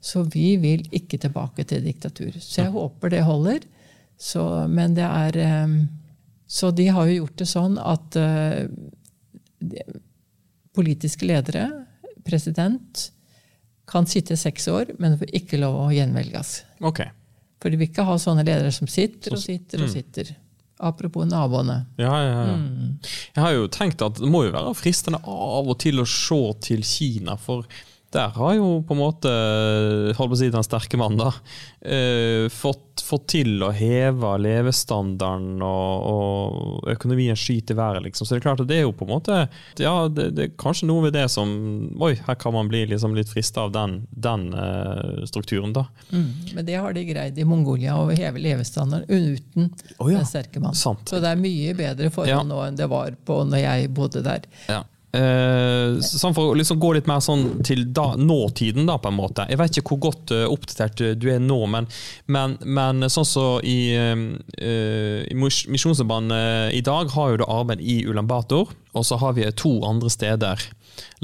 Så 0.00 0.22
vi 0.30 0.56
vil 0.62 0.84
ikke 0.94 1.18
tilbake 1.18 1.64
til 1.66 1.82
diktatur. 1.84 2.36
Så 2.40 2.62
jeg 2.64 2.72
håper 2.74 3.10
det 3.10 3.22
holder. 3.26 3.64
Så, 4.18 4.42
men 4.68 4.94
det 4.96 5.04
er 5.04 5.36
eh, 5.42 5.76
Så 6.46 6.70
de 6.70 6.86
har 6.94 7.06
jo 7.10 7.16
gjort 7.24 7.36
det 7.42 7.48
sånn 7.50 7.78
at 7.82 8.16
eh, 8.16 8.66
de- 9.60 9.82
politiske 10.76 11.24
ledere, 11.26 11.66
president, 12.24 13.10
kan 13.88 14.06
sitte 14.06 14.36
seks 14.36 14.66
år, 14.68 14.90
men 14.98 15.14
får 15.18 15.30
ikke 15.38 15.58
lov 15.62 15.76
å 15.86 15.92
gjenvelges. 15.94 16.64
Ok. 16.84 17.00
For 17.62 17.70
de 17.72 17.78
vil 17.80 17.88
ikke 17.88 18.04
ha 18.04 18.16
sånne 18.20 18.44
ledere 18.44 18.72
som 18.74 18.88
sitter 18.90 19.36
og 19.36 19.40
sitter 19.40 19.84
og 19.86 19.88
sitter. 19.92 20.34
Apropos 20.84 21.24
naboene. 21.24 21.78
Ja, 21.96 22.12
ja, 22.20 22.40
ja. 22.50 22.56
Jeg 23.38 23.42
har 23.46 23.54
jo 23.56 23.68
tenkt 23.72 24.02
at 24.04 24.18
det 24.20 24.28
må 24.28 24.42
jo 24.44 24.52
være 24.52 24.74
fristende 24.76 25.22
av 25.24 25.70
og 25.72 25.78
til 25.80 26.02
å 26.02 26.04
se 26.04 26.40
til 26.66 26.82
Kina, 26.84 27.38
for 27.40 27.64
der 28.14 28.28
har 28.36 28.52
jo 28.54 28.66
på 28.86 28.94
en 28.94 29.00
måte 29.00 29.30
holdt 30.16 30.30
på 30.30 30.36
å 30.36 30.38
si 30.38 30.48
den 30.52 30.64
sterke 30.64 30.98
mannen 31.00 31.18
da, 31.20 31.32
eh, 31.82 32.46
fått, 32.52 33.02
fått 33.04 33.26
til 33.34 33.60
å 33.66 33.72
heve 33.74 34.30
levestandarden, 34.40 35.60
og, 35.66 36.06
og 36.06 36.88
økonomien 36.94 37.36
skyter 37.36 37.74
i 37.74 37.78
været, 37.80 38.04
liksom. 38.06 38.26
Så 38.26 38.34
det 38.34 38.40
er 38.40 38.46
klart 38.46 38.62
at 38.62 38.70
det 38.70 38.78
er 38.78 38.86
jo 38.86 38.94
på 38.96 39.04
en 39.08 39.12
måte 39.12 39.40
Ja, 39.82 40.06
det, 40.08 40.30
det 40.38 40.46
er 40.46 40.54
kanskje 40.60 40.88
noe 40.88 41.08
ved 41.08 41.16
det 41.18 41.26
som 41.34 41.50
Oi, 42.00 42.14
her 42.26 42.38
kan 42.40 42.54
man 42.56 42.70
bli 42.70 42.84
liksom 42.88 43.14
litt 43.18 43.30
frista 43.32 43.66
av 43.66 43.74
den, 43.74 43.98
den 44.10 44.48
uh, 44.54 45.22
strukturen, 45.28 45.74
da. 45.76 45.86
Mm. 46.10 46.30
Men 46.56 46.66
det 46.70 46.80
har 46.80 46.96
de 46.96 47.04
greid 47.10 47.38
i 47.38 47.46
Mongolia, 47.48 47.98
å 47.98 48.08
heve 48.14 48.40
levestandarden 48.42 49.06
uten 49.10 49.72
oh, 49.98 50.08
ja, 50.10 50.20
den 50.22 50.28
sterke 50.30 50.62
mannen. 50.62 50.78
sant. 50.78 51.08
Så 51.10 51.20
det 51.22 51.34
er 51.34 51.40
mye 51.40 51.74
bedre 51.76 52.10
forhold 52.14 52.36
Ja. 52.36 52.42
nå 52.46 52.62
enn 52.64 52.78
det 52.78 52.88
var 52.90 53.14
på 53.26 53.42
når 53.46 53.62
jeg 53.66 53.90
bodde 53.96 54.22
der. 54.26 54.46
Ja. 54.70 54.84
Eh, 55.16 55.96
sånn 56.04 56.36
for 56.36 56.52
å 56.52 56.56
liksom 56.58 56.80
gå 56.82 56.92
litt 56.96 57.08
mer 57.10 57.22
sånn 57.24 57.62
til 57.66 57.86
da, 57.96 58.10
nåtiden, 58.20 58.88
da, 58.88 58.98
på 59.00 59.10
en 59.10 59.18
måte. 59.18 59.46
Jeg 59.50 59.60
vet 59.60 59.80
ikke 59.80 59.96
hvor 59.96 60.02
godt 60.10 60.34
uh, 60.34 60.44
oppdatert 60.52 61.02
du 61.20 61.28
er 61.32 61.42
nå, 61.42 61.58
men, 61.72 61.88
men, 62.32 62.56
men 62.64 63.08
sånn 63.12 63.28
som 63.28 63.64
i, 63.64 63.78
uh, 63.96 64.26
i 64.60 65.36
Mis- 65.36 65.66
Misjonssambandet 65.72 66.76
i 66.76 66.82
dag 66.86 67.12
har 67.16 67.32
jo 67.32 67.42
det 67.42 67.50
arbeid 67.56 67.82
i 67.82 68.00
Ulan 68.06 68.28
og 68.96 69.04
så 69.04 69.18
har 69.20 69.36
vi 69.36 69.44
to 69.56 69.78
andre 69.86 70.10
steder 70.12 70.62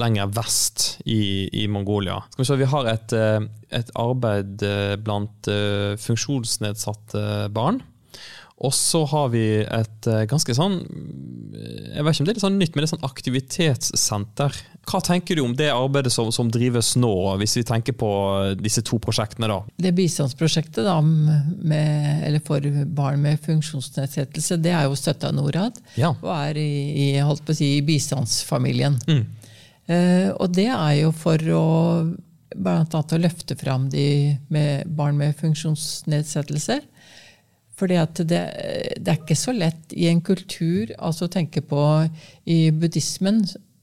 lenger 0.01 0.29
vest 0.37 0.99
i, 1.05 1.49
i 1.63 1.69
Mongolia. 1.69 2.21
Skal 2.31 2.43
vi 2.43 2.49
se, 2.49 2.59
vi 2.61 2.69
har 2.73 2.91
et, 2.91 3.15
eh, 3.17 3.47
et 3.79 3.93
arbeid 3.99 4.65
eh, 4.67 4.97
blant 5.01 5.49
eh, 5.49 5.95
funksjonsnedsatte 6.01 7.49
barn. 7.55 7.81
Og 8.63 8.75
så 8.75 9.03
har 9.11 9.33
vi 9.33 9.45
et 9.63 10.07
eh, 10.07 10.25
ganske 10.31 10.55
sånn 10.55 10.77
Jeg 10.83 12.05
vet 12.05 12.15
ikke 12.15 12.23
om 12.23 12.29
det 12.29 12.33
er 12.33 12.37
litt 12.37 12.45
sånn 12.45 12.59
nytt, 12.61 12.75
men 12.75 12.83
det 12.83 12.87
er 12.87 12.93
sånn 12.93 13.09
aktivitetssenter. 13.09 14.59
Hva 14.89 15.01
tenker 15.05 15.39
du 15.39 15.43
om 15.45 15.57
det 15.59 15.69
arbeidet 15.75 16.13
som, 16.15 16.31
som 16.35 16.51
drives 16.51 16.95
nå, 16.99 17.13
hvis 17.43 17.59
vi 17.59 17.65
tenker 17.67 17.97
på 17.99 18.11
disse 18.59 18.83
to 18.87 18.99
prosjektene? 19.03 19.51
da? 19.51 19.59
Det 19.87 19.93
bistandsprosjektet 19.99 20.87
da, 20.87 20.97
med, 21.03 22.25
eller 22.27 22.43
for 22.47 22.65
barn 22.97 23.23
med 23.23 23.43
funksjonsnedsettelse, 23.45 24.59
det 24.63 24.75
er 24.75 24.89
jo 24.89 24.99
støtta 24.99 25.31
av 25.31 25.37
Norad. 25.39 25.79
Ja. 26.01 26.15
Og 26.17 26.33
er 26.35 26.59
i, 26.63 27.13
holdt 27.23 27.45
på 27.47 27.55
å 27.55 27.61
si, 27.61 27.77
i 27.79 27.87
bistandsfamilien. 27.87 28.99
Mm. 29.07 29.23
Eh, 29.93 30.29
og 30.33 30.55
det 30.57 30.71
er 30.73 30.99
jo 31.03 31.15
for 31.15 31.55
å 31.55 31.65
annet 32.53 33.15
å 33.15 33.21
løfte 33.21 33.57
fram 33.57 33.89
de 33.93 34.37
med 34.53 34.89
barn 34.97 35.17
med 35.17 35.37
funksjonsnedsettelser. 35.41 36.83
Fordi 37.75 37.97
det, 38.29 38.41
det 39.01 39.09
er 39.09 39.17
ikke 39.19 39.37
så 39.39 39.53
lett 39.57 39.93
i 39.97 40.07
en 40.11 40.21
kultur 40.21 40.93
altså 40.99 41.27
å 41.27 41.33
tenke 41.33 41.63
på 41.65 41.81
i 42.47 42.71
buddhismen, 42.71 43.43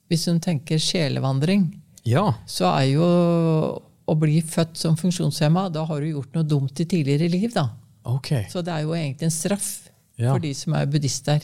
hvis 0.09 0.27
hun 0.29 0.39
tenker 0.39 0.77
sjelevandring, 0.81 1.67
Ja. 2.05 2.33
så 2.45 2.69
er 2.79 2.85
jo 2.93 3.07
å 4.09 4.15
bli 4.17 4.39
født 4.41 4.77
som 4.77 4.95
funksjonshemma, 4.97 5.67
da 5.73 5.83
har 5.85 6.01
du 6.01 6.07
gjort 6.11 6.33
noe 6.37 6.43
dumt 6.47 6.79
i 6.81 6.85
tidligere 6.85 7.29
liv. 7.29 7.51
da. 7.53 7.67
Okay. 8.05 8.45
Så 8.49 8.63
det 8.65 8.73
er 8.73 8.81
jo 8.87 8.93
egentlig 8.97 9.23
en 9.27 9.35
straff 9.35 9.89
Ja. 10.17 10.31
for 10.33 10.39
de 10.39 10.53
som 10.53 10.73
er 10.73 10.85
buddhister. 10.85 11.41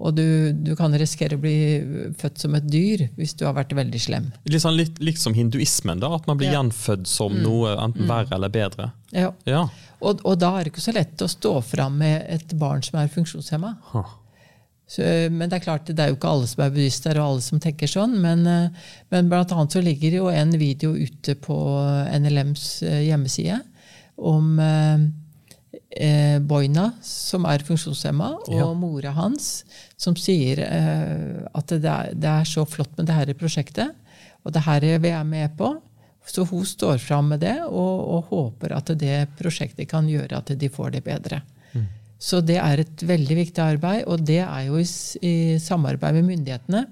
Og 0.00 0.14
du, 0.16 0.52
du 0.56 0.70
kan 0.74 0.94
risikere 0.96 1.36
å 1.36 1.40
bli 1.42 1.52
født 2.18 2.40
som 2.40 2.54
et 2.56 2.64
dyr 2.64 3.04
hvis 3.18 3.34
du 3.36 3.44
har 3.44 3.52
vært 3.58 3.74
veldig 3.76 4.00
slem. 4.00 4.30
Litt 4.48 4.64
sånn 4.64 4.78
litt, 4.78 4.96
litt 5.04 5.20
som 5.20 5.34
hinduismen, 5.36 6.00
da, 6.00 6.08
at 6.16 6.26
man 6.26 6.38
blir 6.40 6.48
Ja. 6.48 6.62
gjenfødt 6.62 7.06
som 7.06 7.36
noe 7.42 7.74
enten 7.76 8.08
verre 8.08 8.32
eller 8.38 8.48
bedre. 8.48 8.88
Ja. 9.12 9.34
Ja. 9.44 9.66
Og, 10.00 10.24
og 10.24 10.38
da 10.40 10.54
er 10.58 10.64
det 10.64 10.72
ikke 10.72 10.86
så 10.88 10.94
lett 10.96 11.20
å 11.22 11.28
stå 11.28 11.58
fram 11.62 11.98
med 12.00 12.24
et 12.32 12.54
barn 12.58 12.82
som 12.82 12.98
er 13.02 13.12
funksjonshemma. 13.12 13.74
Huh. 13.92 14.08
Så, 14.92 15.04
men 15.30 15.48
det 15.48 15.60
er 15.60 15.64
klart, 15.64 15.86
det 15.88 16.00
er 16.02 16.10
jo 16.10 16.16
ikke 16.18 16.32
alle 16.32 16.48
som 16.50 16.64
er 16.64 16.72
buddhister, 16.72 17.20
og 17.20 17.28
alle 17.34 17.44
som 17.44 17.60
tenker 17.62 17.88
sånn. 17.88 18.16
Men, 18.20 18.42
eh, 18.48 18.88
men 19.12 19.28
blant 19.30 19.52
annet 19.54 19.76
så 19.76 19.80
ligger 19.84 20.16
jo 20.18 20.26
en 20.32 20.56
video 20.60 20.96
ute 20.96 21.36
på 21.40 21.56
NLMs 22.16 22.64
eh, 22.88 23.04
hjemmeside 23.10 23.60
om 24.16 24.56
eh, 25.96 26.38
Boina, 26.40 26.92
som 27.02 27.44
er 27.48 27.64
funksjonshemma, 27.66 28.32
og 28.48 28.54
Ja. 28.54 28.72
mora 28.74 29.12
hans, 29.16 29.64
som 29.96 30.14
sier 30.16 30.58
eh, 30.64 31.48
at 31.54 31.66
det 31.66 31.84
er, 31.84 32.12
det 32.14 32.28
er 32.28 32.44
så 32.48 32.64
flott 32.68 32.96
med 32.98 33.06
det 33.06 33.16
dette 33.26 33.38
prosjektet, 33.38 33.94
og 34.44 34.52
det 34.52 34.62
her 34.66 34.80
vi 34.98 35.08
er 35.10 35.24
med 35.24 35.56
på. 35.56 35.74
Så 36.26 36.44
hun 36.46 36.64
står 36.64 36.98
fram 37.02 37.28
med 37.32 37.40
det 37.42 37.56
og, 37.66 37.98
og 38.14 38.24
håper 38.30 38.76
at 38.76 38.92
det 38.98 39.28
prosjektet 39.40 39.88
kan 39.90 40.06
gjøre 40.06 40.38
at 40.38 40.52
de 40.58 40.68
får 40.70 40.92
det 40.94 41.02
bedre. 41.04 41.40
Så 42.22 42.38
det 42.46 42.60
er 42.62 42.78
et 42.78 43.02
veldig 43.02 43.34
viktig 43.34 43.58
arbeid, 43.58 44.04
og 44.06 44.20
det 44.22 44.38
er 44.44 44.68
jo 44.68 44.76
i, 44.78 44.86
i 45.26 45.58
samarbeid 45.58 46.14
med 46.20 46.28
myndighetene. 46.28 46.84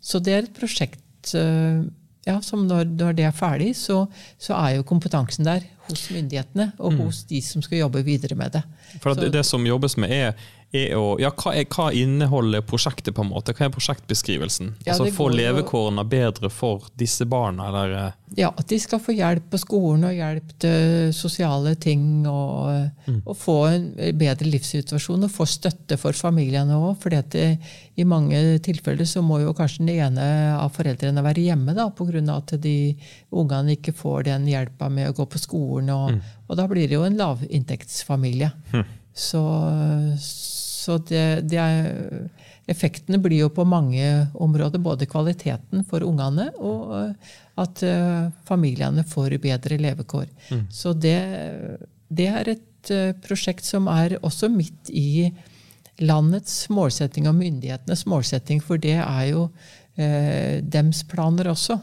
Så 0.00 0.16
det 0.24 0.32
er 0.32 0.46
et 0.46 0.54
prosjekt 0.56 1.34
eh, 1.36 1.82
ja, 2.24 2.38
som 2.40 2.62
når, 2.66 2.88
når 2.96 3.12
det 3.18 3.26
er 3.28 3.36
ferdig, 3.36 3.74
så, 3.76 4.06
så 4.40 4.56
er 4.56 4.78
jo 4.78 4.86
kompetansen 4.88 5.44
der 5.44 5.66
hos 5.88 6.04
myndighetene 6.14 6.70
og 6.78 6.98
hos 7.00 7.22
de 7.28 7.40
som 7.44 7.64
skal 7.64 7.82
jobbe 7.84 8.02
videre 8.06 8.36
med 8.38 8.54
det. 8.58 8.62
For 9.02 9.16
det, 9.18 9.32
det 9.34 9.44
som 9.46 9.66
jobbes 9.66 9.96
med, 10.00 10.12
er, 10.12 10.48
er 10.72 10.94
å 10.98 11.16
Ja, 11.20 11.30
hva, 11.32 11.54
er, 11.56 11.66
hva 11.72 11.88
inneholder 11.96 12.62
prosjektet, 12.66 13.14
på 13.16 13.24
en 13.24 13.30
måte? 13.32 13.54
Hva 13.56 13.66
er 13.66 13.74
prosjektbeskrivelsen? 13.74 14.74
Ja, 14.84 14.94
altså 14.94 15.08
få 15.14 15.30
levekårene 15.32 16.04
bedre 16.08 16.50
for 16.52 16.90
disse 17.00 17.24
barna, 17.28 17.70
eller 17.70 17.94
eh, 17.96 18.16
Ja, 18.36 18.50
at 18.52 18.68
de 18.68 18.76
skal 18.80 19.00
få 19.00 19.14
hjelp 19.16 19.48
på 19.52 19.60
skolen 19.62 20.04
og 20.10 20.16
hjelp 20.16 20.52
til 20.60 21.14
sosiale 21.16 21.72
ting. 21.80 22.26
Og, 22.28 23.14
og 23.24 23.38
få 23.38 23.56
en 23.70 23.86
bedre 24.20 24.50
livssituasjon 24.52 25.24
og 25.24 25.32
få 25.32 25.46
støtte 25.48 25.96
for 26.00 26.16
familiene 26.16 26.76
òg. 26.76 26.98
For 27.00 27.16
i 27.16 28.06
mange 28.08 28.42
tilfeller 28.64 29.08
så 29.08 29.24
må 29.24 29.40
jo 29.42 29.56
kanskje 29.56 29.86
den 29.86 29.94
ene 29.96 30.28
av 30.58 30.74
foreldrene 30.76 31.24
være 31.24 31.48
hjemme 31.48 31.74
da, 31.78 31.88
pga. 31.88 32.20
at 32.36 32.54
de 32.60 32.76
ungene 33.32 33.78
ikke 33.78 33.96
får 33.96 34.28
den 34.28 34.46
hjelpa 34.50 34.92
med 34.92 35.08
å 35.08 35.16
gå 35.16 35.28
på 35.32 35.40
skolen. 35.40 35.90
Og, 35.96 36.20
og 36.46 36.60
da 36.60 36.68
blir 36.68 36.88
det 36.88 36.98
jo 36.98 37.08
en 37.08 37.18
lavinntektsfamilie. 37.18 38.52
Så, 39.18 39.40
så 40.88 40.96
det, 41.04 41.26
det 41.52 41.60
er 41.60 42.28
Effektene 42.68 43.16
blir 43.16 43.46
jo 43.46 43.48
på 43.48 43.64
mange 43.64 44.04
områder, 44.36 44.80
både 44.84 45.06
kvaliteten 45.08 45.86
for 45.88 46.04
ungene 46.04 46.50
og 46.60 46.90
eh, 46.98 47.36
at 47.62 47.82
eh, 47.86 48.26
familiene 48.44 49.04
får 49.08 49.38
bedre 49.40 49.78
levekår. 49.80 50.26
Så 50.68 50.92
det, 50.92 51.16
det 52.12 52.28
er 52.28 52.52
et 52.52 52.92
eh, 52.92 53.14
prosjekt 53.24 53.64
som 53.64 53.88
er 53.88 54.18
også 54.20 54.50
midt 54.52 54.92
i 54.92 55.30
landets 56.04 56.68
målsetting 56.70 57.26
og 57.30 57.38
myndighetenes 57.40 58.04
målsetting, 58.06 58.60
for 58.62 58.78
det 58.78 58.98
er 59.00 59.24
jo 59.32 59.48
eh, 59.96 60.60
dems 60.62 61.02
planer 61.08 61.50
også. 61.50 61.78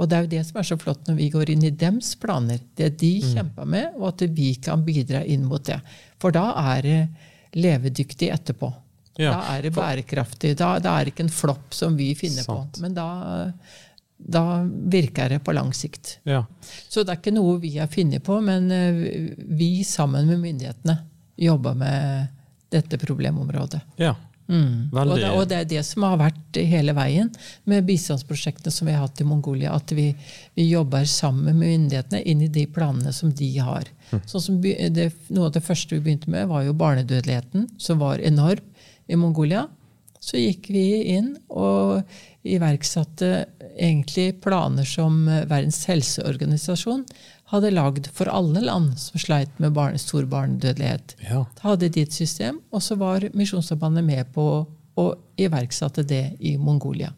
Og 0.00 0.08
det 0.08 0.16
er 0.16 0.24
jo 0.24 0.32
det 0.32 0.44
som 0.48 0.60
er 0.60 0.66
så 0.70 0.78
flott 0.80 1.04
når 1.06 1.18
vi 1.18 1.28
går 1.34 1.50
inn 1.52 1.66
i 1.68 1.74
dems 1.76 2.14
planer. 2.16 2.62
Det 2.76 2.94
de 3.02 3.18
kjemper 3.34 3.68
med, 3.68 3.98
og 4.00 4.14
at 4.14 4.24
vi 4.32 4.54
kan 4.56 4.80
bidra 4.86 5.20
inn 5.28 5.44
mot 5.44 5.62
det. 5.68 5.76
For 6.22 6.32
da 6.32 6.46
er 6.72 6.86
det 6.86 7.00
levedyktig 7.52 8.30
etterpå. 8.30 8.72
Ja, 9.18 9.32
da 9.34 9.56
er 9.56 9.62
det 9.66 9.72
bærekraftig. 9.74 10.54
Da, 10.56 10.78
da 10.80 10.96
er 10.96 11.06
det 11.08 11.14
ikke 11.14 11.26
en 11.26 11.32
flopp 11.34 11.74
som 11.76 11.96
vi 11.98 12.12
finner 12.16 12.46
Sant. 12.46 12.78
på. 12.78 12.84
Men 12.84 12.94
da, 12.96 13.06
da 14.16 14.44
virker 14.64 15.34
det 15.34 15.40
på 15.44 15.52
lang 15.52 15.72
sikt. 15.76 16.18
Ja. 16.28 16.44
Så 16.88 17.02
det 17.04 17.16
er 17.16 17.20
ikke 17.20 17.34
noe 17.34 17.58
vi 17.60 17.74
har 17.76 17.90
funnet 17.92 18.24
på, 18.24 18.38
men 18.44 18.70
eh, 18.72 19.02
vi 19.50 19.72
sammen 19.84 20.30
med 20.30 20.40
myndighetene 20.40 20.96
jobber 21.40 21.74
med 21.74 22.26
dette 22.70 22.98
problemområdet. 23.02 23.80
ja. 24.00 24.14
Mm. 24.50 24.90
Og, 24.90 25.12
det, 25.14 25.30
og 25.30 25.44
det 25.50 25.58
er 25.60 25.68
det 25.70 25.82
som 25.86 26.04
har 26.08 26.18
vært 26.18 26.58
hele 26.66 26.94
veien 26.96 27.30
med 27.70 27.86
bistandsprosjektene 27.86 28.74
som 28.74 28.88
vi 28.90 28.96
har 28.96 29.04
hatt 29.04 29.22
i 29.22 29.26
Mongolia. 29.28 29.76
At 29.78 29.94
vi, 29.94 30.08
vi 30.58 30.66
jobber 30.66 31.06
sammen 31.08 31.46
med 31.46 31.60
myndighetene 31.62 32.22
inn 32.26 32.42
i 32.42 32.50
de 32.50 32.66
planene 32.70 33.14
som 33.14 33.30
de 33.30 33.50
har. 33.62 33.86
Sånn 34.26 34.42
som 34.42 34.62
det, 34.62 35.12
Noe 35.30 35.50
av 35.50 35.54
det 35.54 35.62
første 35.62 35.94
vi 35.94 36.02
begynte 36.08 36.32
med, 36.32 36.48
var 36.50 36.66
jo 36.66 36.74
barnedødeligheten, 36.74 37.68
som 37.78 38.02
var 38.02 38.18
enorm 38.18 38.66
i 39.06 39.18
Mongolia. 39.18 39.68
Så 40.20 40.36
gikk 40.36 40.68
vi 40.74 40.84
inn 41.14 41.32
og 41.48 42.02
iverksatte 42.44 43.30
egentlig 43.70 44.34
planer 44.44 44.84
som 44.88 45.22
Verdens 45.28 45.80
helseorganisasjon 45.88 47.06
hadde 47.50 47.70
lagd 47.74 48.08
for 48.14 48.30
alle 48.30 48.60
land 48.62 48.96
som 48.98 49.18
sleit 49.18 49.50
med 49.58 49.72
barn, 49.74 49.98
stor 49.98 50.24
barnedødelighet 50.30 51.14
Ja. 51.28 51.44
hadde 51.64 51.88
de 51.90 52.02
et 52.02 52.12
system, 52.12 52.60
og 52.72 52.80
så 52.82 52.96
var 52.98 53.20
Misjonssambandet 53.34 54.04
med 54.04 54.32
på 54.34 54.66
å 54.96 55.14
iverksatte 55.38 56.04
det 56.06 56.36
i 56.40 56.56
Mongolia. 56.56 57.12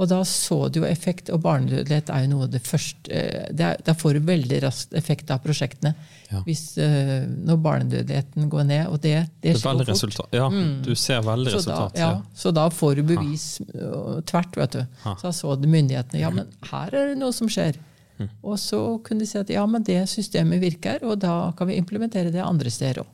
Og 0.00 0.08
da 0.08 0.22
så 0.26 0.70
du 0.72 0.80
jo 0.80 0.86
effekt, 0.88 1.28
og 1.30 1.42
barnedødelighet 1.44 2.08
er 2.10 2.22
jo 2.24 2.30
noe 2.32 2.46
av 2.46 2.50
det 2.50 2.62
første 2.64 3.12
eh, 3.12 3.74
Da 3.84 3.92
får 3.94 4.14
du 4.16 4.20
veldig 4.26 4.58
raskt 4.64 4.94
effekt 4.98 5.30
av 5.30 5.42
prosjektene 5.44 5.92
Ja. 6.32 6.40
hvis, 6.46 6.78
eh, 6.80 7.26
når 7.28 7.60
barnedødeligheten 7.62 8.48
går 8.50 8.64
ned. 8.66 8.86
Og 8.88 9.00
det, 9.04 9.28
det 9.42 9.50
er 9.52 9.58
skjer 9.60 9.68
veldig 9.68 9.86
fort. 9.86 9.94
resultat. 9.94 10.28
Ja, 10.32 10.48
du 10.82 10.94
ser 10.94 11.20
veldig 11.22 11.52
Så 11.52 11.52
da, 11.52 11.58
resultat. 11.58 11.98
ja, 12.00 12.10
Ja. 12.10 12.22
så 12.34 12.52
da 12.54 12.68
får 12.70 12.94
du 12.96 13.02
bevis 13.02 13.60
ha. 13.60 14.20
tvert, 14.22 14.56
vet 14.56 14.70
du. 14.72 14.86
Ha. 15.04 15.14
Så 15.16 15.22
da 15.22 15.30
så 15.32 15.56
myndighetene. 15.68 16.20
Ja, 16.20 16.30
men 16.30 16.46
her 16.70 16.88
er 16.94 17.08
det 17.12 17.18
noe 17.18 17.32
som 17.32 17.46
skjer. 17.48 17.76
Hm. 18.22 18.28
Og 18.46 18.60
så 18.60 18.80
kunne 19.04 19.24
de 19.24 19.28
si 19.30 19.40
at 19.40 19.50
ja, 19.52 19.64
men 19.68 19.84
det 19.86 20.00
systemet 20.10 20.62
virker, 20.62 21.02
og 21.06 21.18
da 21.22 21.52
kan 21.58 21.70
vi 21.70 21.78
implementere 21.80 22.32
det 22.34 22.44
andre 22.44 22.72
steder 22.72 23.02
òg. 23.04 23.10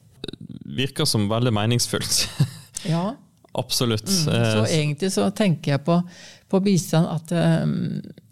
Virker 0.79 1.09
som 1.09 1.29
veldig 1.31 1.55
meningsfullt. 1.57 2.29
Ja. 2.87 3.09
Absolutt. 3.59 4.09
Så 4.09 4.31
Eh, 4.31 4.79
egentlig 4.79 5.13
så 5.13 5.31
tenker 5.35 5.73
jeg 5.73 5.85
på, 5.85 5.97
på 6.49 6.61
bistand 6.63 7.09
at 7.11 7.33
um, 7.65 7.73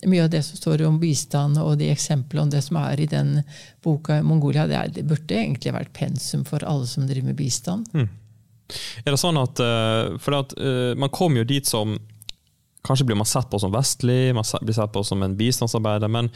mye 0.06 0.22
av 0.22 0.30
det 0.30 0.42
som 0.46 0.58
står 0.60 0.84
om 0.86 1.00
bistand, 1.02 1.58
og 1.58 1.78
de 1.80 1.88
eksemplene 1.90 2.44
om 2.46 2.52
det 2.52 2.62
som 2.62 2.78
er 2.78 3.00
i 3.00 3.08
den 3.10 3.40
boka 3.82 4.20
Mongolia, 4.22 4.68
det, 4.70 4.76
er, 4.76 4.92
det 4.94 5.06
burde 5.08 5.34
egentlig 5.34 5.74
vært 5.74 5.92
pensum 5.96 6.44
for 6.46 6.62
alle 6.62 6.86
som 6.86 7.08
driver 7.08 7.32
med 7.32 7.40
bistand. 7.40 7.90
Er 7.96 9.14
det 9.14 9.18
sånn 9.22 9.38
at 9.38 9.60
eh, 9.62 10.16
For 10.18 10.34
at, 10.40 10.54
uh, 10.58 10.92
man 10.98 11.12
kom 11.14 11.36
jo 11.38 11.44
dit 11.46 11.66
som 11.66 11.96
Kanskje 12.86 13.08
blir 13.08 13.18
man 13.18 13.26
sett 13.26 13.50
på 13.50 13.58
som 13.58 13.74
vestlig, 13.74 14.34
man 14.34 14.46
blir 14.62 14.76
sett 14.76 14.92
på 14.94 15.02
som 15.04 15.22
en 15.26 15.34
bistandsarbeider, 15.36 16.08
men 16.12 16.30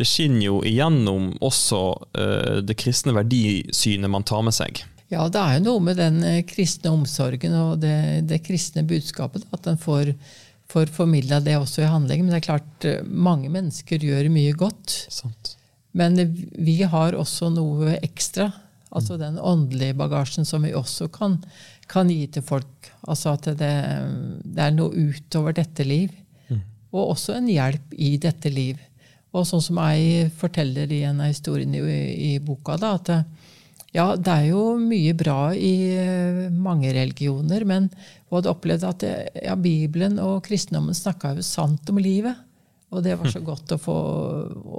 det 0.00 0.06
skinner 0.08 0.46
jo 0.46 0.62
igjennom 0.64 1.34
også 1.44 1.80
eh, 2.16 2.56
det 2.64 2.78
kristne 2.80 3.12
verdisynet 3.18 4.10
man 4.10 4.24
tar 4.24 4.40
med 4.46 4.56
seg. 4.56 4.80
Ja, 5.10 5.26
det 5.28 5.42
er 5.42 5.58
jo 5.58 5.64
noe 5.66 5.82
med 5.90 5.98
den 5.98 6.22
eh, 6.24 6.44
kristne 6.46 6.92
omsorgen 6.94 7.56
og 7.58 7.80
det, 7.82 8.22
det 8.30 8.40
kristne 8.46 8.86
budskapet. 8.86 9.44
At 9.52 9.66
en 9.68 9.80
får, 9.80 10.14
får 10.70 10.92
formidla 10.94 11.40
det 11.44 11.58
også 11.58 11.82
i 11.82 11.90
handling. 11.90 12.22
Men 12.24 12.32
det 12.32 12.40
er 12.40 12.46
klart, 12.46 12.86
eh, 12.86 13.02
mange 13.04 13.50
mennesker 13.52 14.06
gjør 14.06 14.30
mye 14.32 14.54
godt. 14.56 14.94
Sant? 15.10 15.56
Men 15.98 16.16
vi 16.54 16.78
har 16.86 17.18
også 17.18 17.50
noe 17.52 17.98
ekstra. 17.98 18.52
Altså 18.94 19.18
den 19.18 19.36
åndelige 19.38 19.98
bagasjen 19.98 20.46
som 20.46 20.64
vi 20.66 20.72
også 20.74 21.10
kan, 21.14 21.36
kan 21.90 22.10
gi 22.10 22.24
til 22.30 22.44
folk. 22.46 22.90
Altså 23.10 23.34
at 23.34 23.50
det, 23.58 23.72
det 24.44 24.66
er 24.66 24.76
noe 24.76 24.94
utover 25.10 25.56
dette 25.56 25.86
liv. 25.86 26.14
Og 26.90 27.12
også 27.12 27.36
en 27.38 27.50
hjelp 27.50 27.92
i 27.98 28.16
dette 28.18 28.50
liv. 28.50 28.78
Og 29.30 29.46
sånn 29.46 29.62
som 29.62 29.78
jeg 29.92 30.30
forteller 30.40 30.90
i 30.90 31.04
en 31.06 31.22
av 31.22 31.30
historiene 31.30 31.82
i, 31.86 32.34
i 32.34 32.38
boka, 32.42 32.74
da, 32.80 32.96
at 32.98 33.12
ja, 33.94 34.08
det 34.18 34.30
er 34.30 34.48
jo 34.50 34.64
mye 34.78 35.14
bra 35.18 35.52
i 35.54 35.74
eh, 35.98 36.44
mange 36.50 36.92
religioner, 36.94 37.64
men 37.66 37.88
hun 38.28 38.36
hadde 38.38 38.52
opplevd 38.52 38.86
at 38.86 39.06
ja, 39.42 39.56
Bibelen 39.58 40.18
og 40.22 40.44
kristendommen 40.46 40.94
snakka 40.94 41.36
jo 41.38 41.46
sant 41.46 41.90
om 41.90 41.98
livet. 42.02 42.38
Og 42.90 43.02
det 43.04 43.14
var 43.20 43.30
så 43.30 43.38
godt 43.46 43.70
å 43.70 43.78
få 43.78 43.96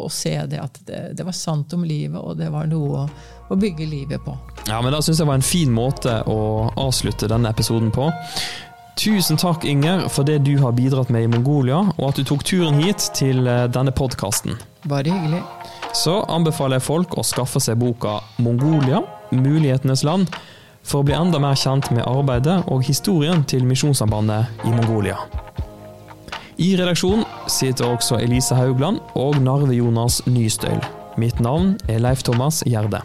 å 0.03 0.07
se 0.11 0.33
det, 0.51 0.59
at 0.59 0.79
det, 0.87 0.99
det 1.15 1.23
var 1.23 1.35
sant 1.35 1.71
om 1.77 1.85
livet, 1.87 2.19
og 2.19 2.35
det 2.41 2.49
var 2.51 2.67
noe 2.67 3.05
å, 3.05 3.05
å 3.47 3.55
bygge 3.55 3.87
livet 3.87 4.19
på. 4.25 4.33
Ja, 4.67 4.81
men 4.83 4.91
Det 4.91 4.99
syns 5.05 5.21
jeg 5.23 5.29
var 5.29 5.39
en 5.39 5.47
fin 5.47 5.71
måte 5.71 6.17
å 6.27 6.41
avslutte 6.75 7.29
denne 7.31 7.53
episoden 7.55 7.87
på. 7.95 8.09
Tusen 8.99 9.39
takk, 9.39 9.63
Inger, 9.63 10.09
for 10.11 10.27
det 10.27 10.41
du 10.43 10.57
har 10.59 10.75
bidratt 10.75 11.09
med 11.09 11.23
i 11.23 11.31
Mongolia, 11.31 11.79
og 11.95 12.09
at 12.09 12.19
du 12.19 12.27
tok 12.27 12.43
turen 12.43 12.81
hit 12.83 13.07
til 13.15 13.47
eh, 13.47 13.63
denne 13.71 13.93
podkasten. 13.95 14.59
Bare 14.91 15.07
hyggelig. 15.07 15.39
Så 15.95 16.19
anbefaler 16.27 16.81
jeg 16.81 16.87
folk 16.89 17.15
å 17.15 17.23
skaffe 17.25 17.63
seg 17.63 17.79
boka 17.79 18.19
'Mongolia 18.43 19.01
mulighetenes 19.31 20.03
land' 20.03 20.35
for 20.83 21.01
å 21.01 21.07
bli 21.07 21.15
enda 21.15 21.39
mer 21.39 21.55
kjent 21.55 21.91
med 21.95 22.03
arbeidet 22.09 22.63
og 22.67 22.83
historien 22.83 23.45
til 23.47 23.63
Misjonssambandet 23.69 24.65
i 24.65 24.75
Mongolia. 24.75 25.17
I 26.61 26.75
redaksjonen 26.77 27.23
sitter 27.49 27.89
også 27.89 28.19
Elise 28.21 28.53
Haugland 28.53 28.99
og 29.17 29.39
Narve 29.41 29.73
Jonas 29.73 30.19
Nystøyl. 30.29 30.77
Mitt 31.17 31.39
navn 31.41 31.73
er 31.89 31.97
Leif 32.03 32.21
Thomas 32.27 32.61
Gjerde. 32.67 33.01